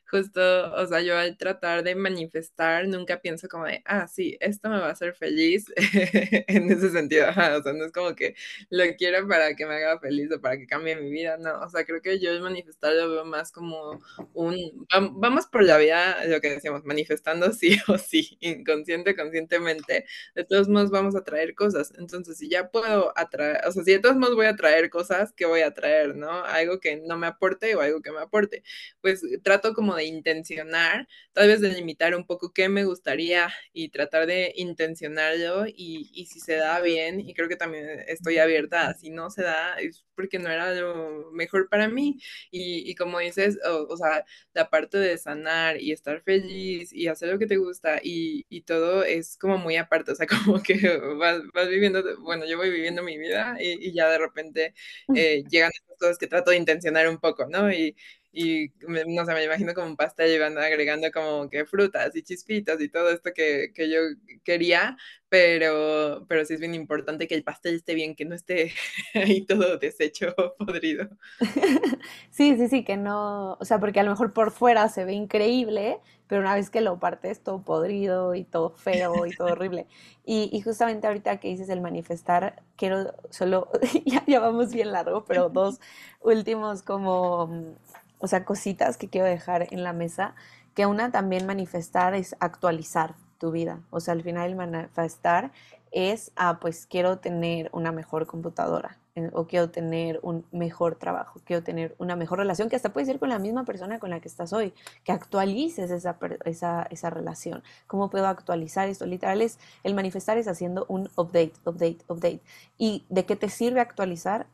[0.09, 0.39] justo,
[0.75, 4.79] o sea, yo al tratar de manifestar, nunca pienso como de, ah, sí, esto me
[4.79, 5.65] va a hacer feliz
[6.47, 8.35] en ese sentido, o sea, no es como que
[8.69, 11.69] lo quiero para que me haga feliz o para que cambie mi vida, no, o
[11.69, 14.01] sea, creo que yo el manifestar lo veo más como
[14.33, 20.05] un, vamos por la vida, lo que decíamos, manifestando sí o sí, inconsciente, conscientemente,
[20.35, 23.91] de todos modos vamos a traer cosas, entonces si ya puedo atraer, o sea, si
[23.93, 26.43] de todos modos voy a traer cosas, ¿qué voy a traer, no?
[26.45, 28.63] Algo que no me aporte o algo que me aporte,
[29.01, 33.89] pues trato como de intencionar, tal vez de limitar un poco qué me gustaría y
[33.89, 38.93] tratar de intencionarlo y, y si se da bien, y creo que también estoy abierta,
[38.95, 42.19] si no se da, es porque no era lo mejor para mí.
[42.51, 47.29] Y, y como dices, o, sea, la parte de sanar y estar feliz y hacer
[47.29, 50.75] lo que te gusta y, y todo es como muy aparte, o sea, como que
[51.17, 54.73] vas, vas viviendo, bueno, yo voy viviendo mi vida y, y ya de repente
[55.15, 57.71] eh, llegan estas cosas que trato de intencionar un poco, ¿no?
[57.71, 57.95] Y,
[58.35, 62.81] y no sé, me imagino como un pastel llevando, agregando como que frutas y chispitas
[62.81, 64.01] y todo esto que, que, yo
[64.43, 64.97] quería,
[65.29, 68.73] pero, pero sí es bien importante que el pastel esté bien, que no esté
[69.13, 71.07] ahí todo deshecho, podrido.
[72.29, 75.13] Sí, sí, sí, que no, o sea, porque a lo mejor por fuera se ve
[75.13, 79.87] increíble, pero una vez que lo partes todo podrido y todo feo y todo horrible.
[80.27, 83.69] Y, y justamente ahorita que dices el manifestar, quiero solo,
[84.05, 85.79] ya, ya vamos bien largo, pero dos
[86.19, 87.77] últimos como
[88.25, 90.33] o sea, cositas que quiero dejar en la mesa,
[90.73, 93.83] que una también manifestar es actualizar tu vida.
[93.91, 95.51] O sea, al final el manifestar
[95.91, 101.39] es, ah, pues quiero tener una mejor computadora eh, o quiero tener un mejor trabajo,
[101.45, 104.19] quiero tener una mejor relación, que hasta puede ser con la misma persona con la
[104.19, 104.73] que estás hoy,
[105.03, 107.61] que actualices esa, esa, esa relación.
[107.85, 109.05] ¿Cómo puedo actualizar esto?
[109.05, 112.41] Literal es, el manifestar es haciendo un update, update, update.
[112.75, 114.47] ¿Y de qué te sirve actualizar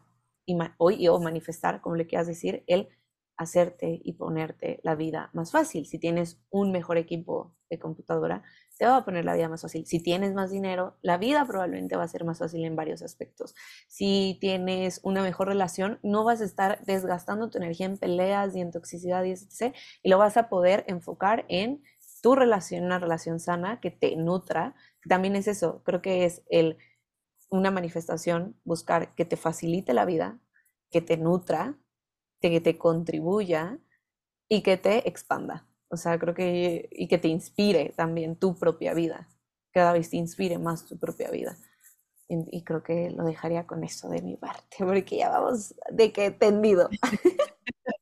[0.46, 2.90] y hoy o manifestar, como le quieras decir, el
[3.42, 5.86] hacerte y ponerte la vida más fácil.
[5.86, 8.44] Si tienes un mejor equipo de computadora,
[8.78, 9.86] te va a poner la vida más fácil.
[9.86, 13.56] Si tienes más dinero, la vida probablemente va a ser más fácil en varios aspectos.
[13.88, 18.62] Si tienes una mejor relación, no vas a estar desgastando tu energía en peleas y
[18.62, 19.76] en toxicidad y etc.
[20.04, 21.82] Y lo vas a poder enfocar en
[22.22, 24.76] tu relación, una relación sana que te nutra.
[25.08, 26.78] También es eso, creo que es el,
[27.50, 30.40] una manifestación, buscar que te facilite la vida,
[30.92, 31.78] que te nutra,
[32.50, 33.78] que te contribuya
[34.50, 35.68] y que te expanda.
[35.90, 39.28] O sea, creo que y que te inspire también tu propia vida.
[39.72, 41.58] Cada vez te inspire más tu propia vida.
[42.30, 46.32] Y, creo que lo dejaría con eso de mi parte, porque ya vamos de que
[46.32, 46.90] tendido.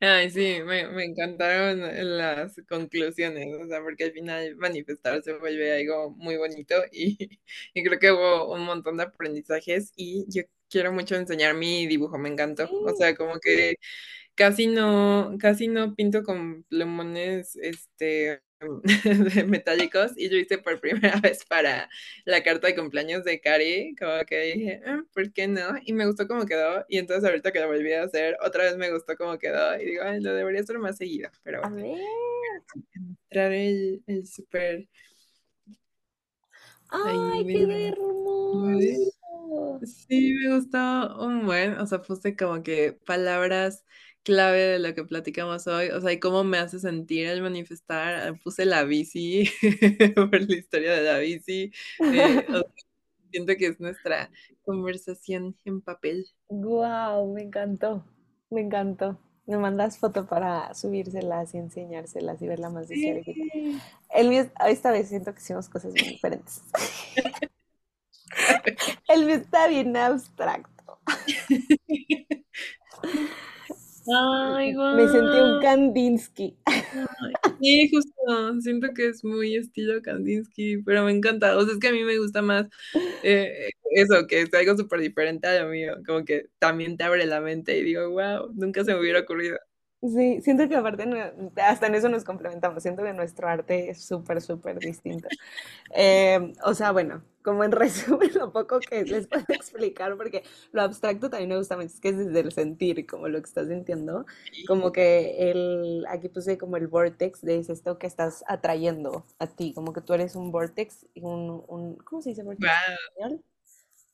[0.00, 1.80] Ay, sí, me, me, encantaron
[2.16, 7.40] las conclusiones, o sea, porque al final manifestar se vuelve algo muy bonito y,
[7.74, 12.18] y creo que hubo un montón de aprendizajes y yo quiero mucho enseñar mi dibujo,
[12.18, 12.68] me encantó.
[12.72, 13.76] O sea, como que
[14.34, 18.42] casi no, casi no pinto con plumones este
[19.46, 21.88] metálicos y yo hice por primera vez para
[22.24, 25.74] la carta de cumpleaños de Cari, como que dije, ah, ¿por qué no?
[25.84, 28.76] Y me gustó cómo quedó y entonces ahorita que lo volví a hacer, otra vez
[28.76, 31.64] me gustó cómo quedó y digo, lo debería hacer más seguido, pero...
[31.64, 31.98] A ver.
[32.94, 34.88] Mostrar el, el súper...
[36.88, 39.21] ¡Ay, qué hermoso!
[39.84, 40.78] Sí, me gustó
[41.24, 43.84] un buen, o sea, puse como que palabras
[44.22, 48.28] clave de lo que platicamos hoy, o sea, y cómo me hace sentir el manifestar,
[48.28, 49.50] ah, puse la bici,
[50.14, 51.72] por la historia de la bici,
[52.12, 52.46] eh,
[53.30, 54.30] siento que es nuestra
[54.64, 56.26] conversación en papel.
[56.48, 58.04] Wow, me encantó,
[58.50, 59.18] me encantó.
[59.44, 63.32] Me mandas foto para subírselas y enseñárselas y verla más de cerca.
[64.14, 64.32] El
[64.68, 66.62] esta vez siento que hicimos cosas muy diferentes.
[69.08, 70.98] El mío está bien abstracto.
[74.14, 76.56] Ay, Me sentí un Kandinsky.
[77.60, 78.60] sí, justo.
[78.60, 81.56] Siento que es muy estilo Kandinsky, pero me encanta.
[81.56, 82.66] O sea, es que a mí me gusta más
[83.22, 85.94] eh, eso, que es algo súper diferente a lo mío.
[86.06, 89.58] Como que también te abre la mente y digo, wow, nunca se me hubiera ocurrido.
[90.02, 91.04] Sí, siento que aparte
[91.58, 92.82] hasta en eso nos complementamos.
[92.82, 95.28] Siento que nuestro arte es súper, súper distinto.
[95.94, 100.42] Eh, o sea, bueno, como en resumen, lo poco que les puedo explicar, porque
[100.72, 103.46] lo abstracto también me gusta mucho, es que es desde el sentir, como lo que
[103.48, 104.26] estás sintiendo.
[104.66, 109.46] Como que el, aquí puse como el vortex de es esto que estás atrayendo a
[109.46, 112.72] ti, como que tú eres un vortex, un, un ¿cómo se dice vortex?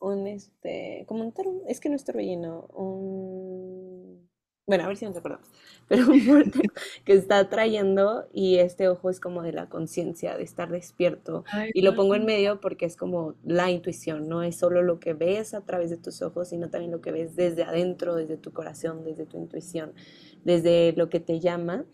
[0.00, 1.34] Un, este, como un,
[1.66, 4.28] es que no es torbellino, un
[4.68, 5.48] bueno, a ver si nos acordamos,
[5.88, 6.20] pero un
[7.06, 11.44] que está trayendo y este ojo es como de la conciencia, de estar despierto.
[11.72, 15.14] y lo pongo en medio porque es como la intuición, no es solo lo que
[15.14, 18.52] ves a través de tus ojos, sino también lo que ves desde adentro, desde tu
[18.52, 19.94] corazón, desde tu intuición,
[20.44, 21.86] desde lo que te llama.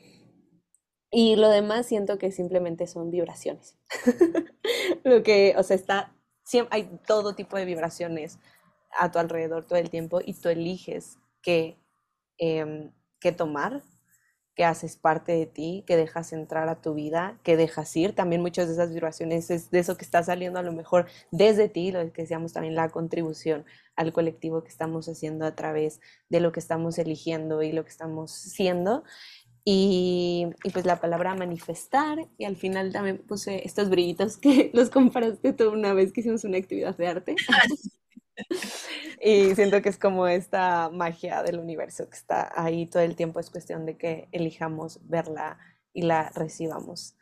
[1.13, 3.79] Y lo demás siento que simplemente son vibraciones.
[5.05, 8.41] lo que, o sea, está, siempre, hay todo tipo de vibraciones
[8.99, 11.79] a tu alrededor todo el tiempo y tú eliges qué
[12.39, 12.91] Em,
[13.21, 13.83] que tomar,
[14.55, 18.15] que haces parte de ti, que dejas entrar a tu vida, que dejas ir.
[18.15, 21.69] También muchas de esas vibraciones es de eso que está saliendo a lo mejor desde
[21.69, 23.65] ti, lo que decíamos también la contribución
[23.97, 27.91] al colectivo que estamos haciendo a través de lo que estamos eligiendo y lo que
[27.91, 29.05] estamos siendo.
[29.65, 34.91] Y, y, pues la palabra manifestar y al final también puse estos brillitos que los
[34.91, 37.37] comparaste tú una vez que hicimos una actividad de arte.
[39.23, 43.41] y siento que es como esta magia del universo que está ahí todo el tiempo.
[43.41, 45.59] Es cuestión de que elijamos verla
[45.93, 47.17] y la recibamos.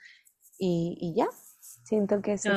[0.58, 1.26] Y, ya,
[1.60, 2.50] siento que eso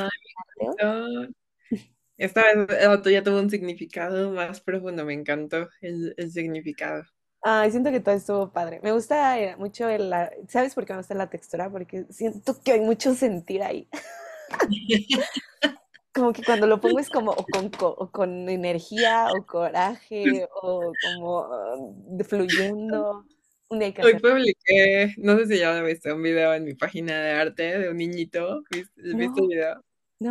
[2.16, 7.02] Esta vez tuya tuvo un significado más profundo, me encantó el, el significado.
[7.42, 8.80] Ay, siento que todo estuvo padre.
[8.82, 10.12] Me gusta eh, mucho el...
[10.48, 11.70] ¿Sabes por qué me gusta la textura?
[11.70, 13.88] Porque siento que hay mucho sentir ahí.
[16.16, 17.36] como que cuando lo pongo es como
[17.70, 23.24] con, con energía o coraje o como uh, fluyendo.
[23.68, 27.78] Hoy publiqué, no sé si ya lo viste, un video en mi página de arte
[27.78, 28.62] de un niñito.
[28.70, 29.84] ¿Viste, el video?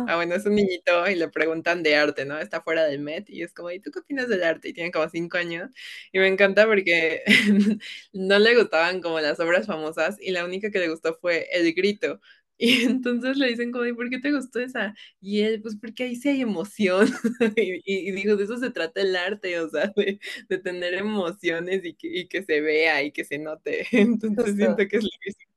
[0.08, 2.38] Ah, bueno, es un niñito y le preguntan de arte, ¿no?
[2.38, 4.70] Está fuera del Met y es como, ¿y tú qué opinas del arte?
[4.70, 5.70] Y tiene como cinco años.
[6.12, 7.22] Y me encanta porque
[8.12, 11.72] no le gustaban como las obras famosas y la única que le gustó fue El
[11.72, 12.20] Grito.
[12.58, 14.94] Y entonces le dicen como, ¿y por qué te gustó esa?
[15.20, 17.06] Y él, pues porque ahí sí hay emoción.
[17.56, 20.18] y, y, digo, de eso se trata el arte, o sea, de,
[20.48, 23.86] de tener emociones y que, y que, se vea y que se note.
[23.92, 25.56] Entonces siento que es lo mismo.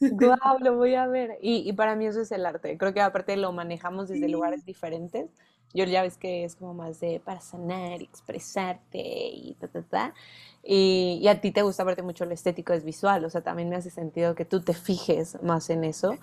[0.00, 1.38] Guau, lo voy a ver.
[1.40, 2.76] Y, y, para mí eso es el arte.
[2.78, 5.30] Creo que aparte lo manejamos desde lugares diferentes.
[5.76, 10.14] Yo ya ves que es como más de para sanar, expresarte y ta, ta, ta.
[10.62, 13.68] Y, y, a ti te gusta verte mucho lo estético, es visual, o sea, también
[13.68, 16.16] me hace sentido que tú te fijes más en eso.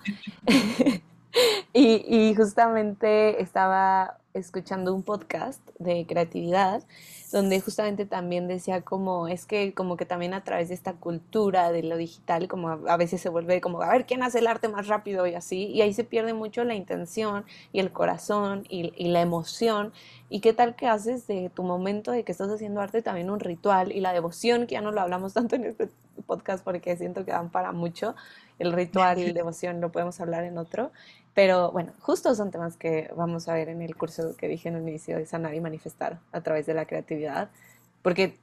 [1.73, 6.83] y, y justamente estaba escuchando un podcast de creatividad
[7.31, 11.71] donde justamente también decía como es que como que también a través de esta cultura
[11.71, 14.67] de lo digital como a, veces se vuelve como a ver quién hace el arte
[14.69, 18.93] más rápido y así y ahí se pierde mucho la intención y el corazón y,
[18.95, 19.93] y la emoción.
[20.29, 23.39] Y qué tal que haces de tu momento de que estás haciendo arte también un
[23.39, 25.89] ritual y la devoción que ya no lo hablamos tanto en este
[26.25, 28.15] podcast porque siento que dan para mucho
[28.59, 30.91] el ritual y devoción lo podemos hablar en otro
[31.33, 34.75] pero bueno, justo son temas que vamos a ver en el curso que dije en
[34.75, 37.49] el inicio de sanar y manifestar a través de la creatividad,
[38.01, 38.37] porque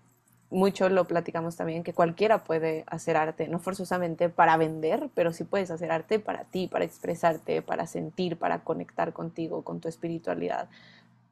[0.51, 5.45] mucho lo platicamos también, que cualquiera puede hacer arte, no forzosamente para vender, pero sí
[5.45, 10.69] puedes hacer arte para ti, para expresarte, para sentir, para conectar contigo, con tu espiritualidad,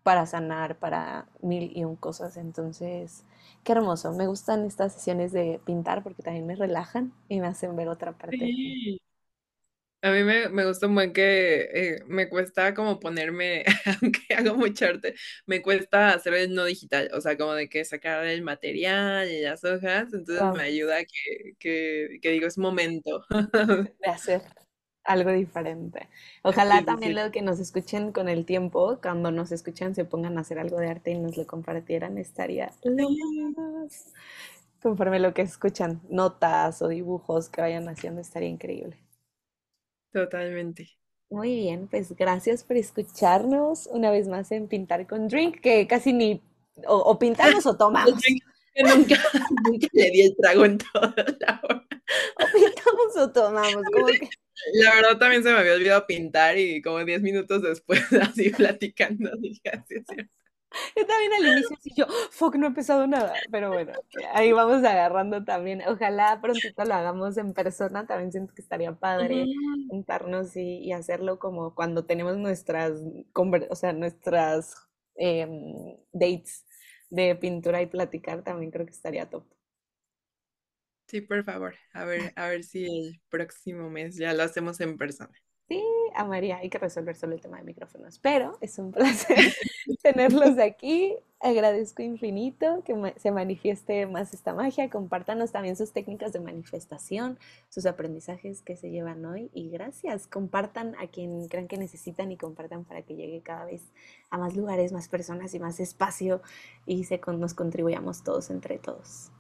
[0.04, 2.36] para sanar, para mil y un cosas.
[2.36, 3.24] Entonces,
[3.64, 4.12] qué hermoso.
[4.12, 8.12] Me gustan estas sesiones de pintar porque también me relajan y me hacen ver otra
[8.12, 8.38] parte.
[8.38, 9.00] Sí.
[10.00, 13.64] A mí me, me gusta un buen que eh, me cuesta como ponerme,
[14.00, 15.14] aunque hago mucho arte,
[15.46, 19.40] me cuesta hacer el no digital, o sea, como de que sacar el material y
[19.40, 23.24] las hojas, entonces me ayuda que, que, que digo, es momento.
[24.00, 24.42] de hacer
[25.04, 26.08] algo diferente.
[26.42, 30.42] Ojalá también lo que nos escuchen con el tiempo, cuando nos escuchan se pongan a
[30.42, 32.72] hacer algo de arte y nos lo compartieran, estaría
[34.82, 38.96] Conforme lo que escuchan, notas o dibujos que vayan haciendo, estaría increíble.
[40.12, 40.88] Totalmente.
[41.30, 46.12] Muy bien, pues gracias por escucharnos una vez más en Pintar con Drink, que casi
[46.12, 46.40] ni
[46.86, 48.14] o, pintamos o tomamos.
[48.76, 49.16] nunca,
[49.64, 51.86] nunca le di el trago en toda la hora.
[52.36, 53.82] O pintamos o tomamos.
[54.72, 59.30] La verdad también se me había olvidado pintar y como 10 minutos después así platicando
[59.36, 60.37] dije así es cierto.
[60.96, 63.92] Yo también al inicio sí yo, fuck, no he empezado nada, pero bueno,
[64.34, 65.82] ahí vamos agarrando también.
[65.86, 69.46] Ojalá prontito lo hagamos en persona, también siento que estaría padre
[69.88, 73.00] juntarnos y, hacerlo como cuando tenemos nuestras,
[73.70, 74.74] o sea, nuestras
[75.14, 76.66] em, dates
[77.10, 79.44] de pintura y platicar, también creo que estaría top.
[81.06, 81.74] Sí, por favor.
[81.94, 85.32] A ver, a ver si el próximo mes ya lo hacemos en persona.
[85.68, 85.84] Sí,
[86.14, 89.36] a María, hay que resolver solo el tema de micrófonos, pero es un placer
[90.02, 91.14] tenerlos aquí.
[91.40, 94.88] Agradezco infinito que se manifieste más esta magia.
[94.88, 97.38] Compártanos también sus técnicas de manifestación,
[97.68, 100.26] sus aprendizajes que se llevan hoy y gracias.
[100.26, 103.82] Compartan a quien crean que necesitan y compartan para que llegue cada vez
[104.30, 106.40] a más lugares, más personas y más espacio
[106.86, 109.30] y se nos contribuyamos todos entre todos.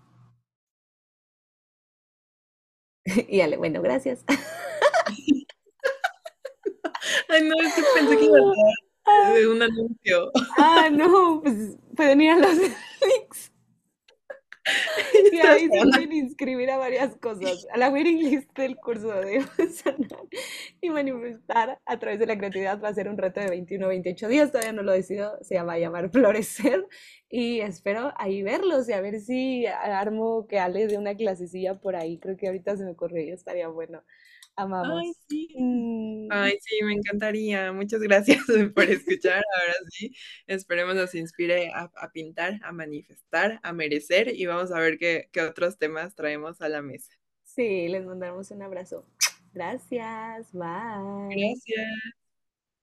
[3.28, 4.24] y Ale, bueno, gracias.
[7.28, 8.38] Ay, no, es que pensé que iba
[9.04, 10.30] a de un anuncio.
[10.58, 13.52] Ah, no, pues pueden ir a los links.
[15.32, 17.66] Y ahí se pueden inscribir a varias cosas.
[17.72, 20.26] A la waiting list del curso de sanar
[20.80, 23.88] y manifestar a través de la creatividad va a ser un reto de 21 o
[23.88, 24.52] 28 días.
[24.52, 25.38] Todavía no lo decido.
[25.42, 26.86] Se va a llamar Florecer.
[27.28, 31.96] Y espero ahí verlos y a ver si armo que Ale de una clasecilla por
[31.96, 32.18] ahí.
[32.18, 34.02] Creo que ahorita se me ocurrió y estaría bueno.
[34.58, 35.02] Amamos.
[35.04, 35.48] Ay, sí.
[35.56, 36.28] Mm.
[36.32, 37.72] Ay, sí, me encantaría.
[37.72, 38.40] Muchas gracias
[38.74, 39.40] por escuchar.
[39.54, 40.12] Ahora sí,
[40.48, 45.42] esperemos nos inspire a, pintar, a manifestar, a merecer y vamos a ver qué, qué
[45.42, 47.12] otros temas traemos a la mesa.
[47.44, 49.06] Sí, les mandamos un abrazo.
[49.54, 50.52] Gracias.
[50.52, 51.36] Bye.
[51.36, 52.27] Gracias.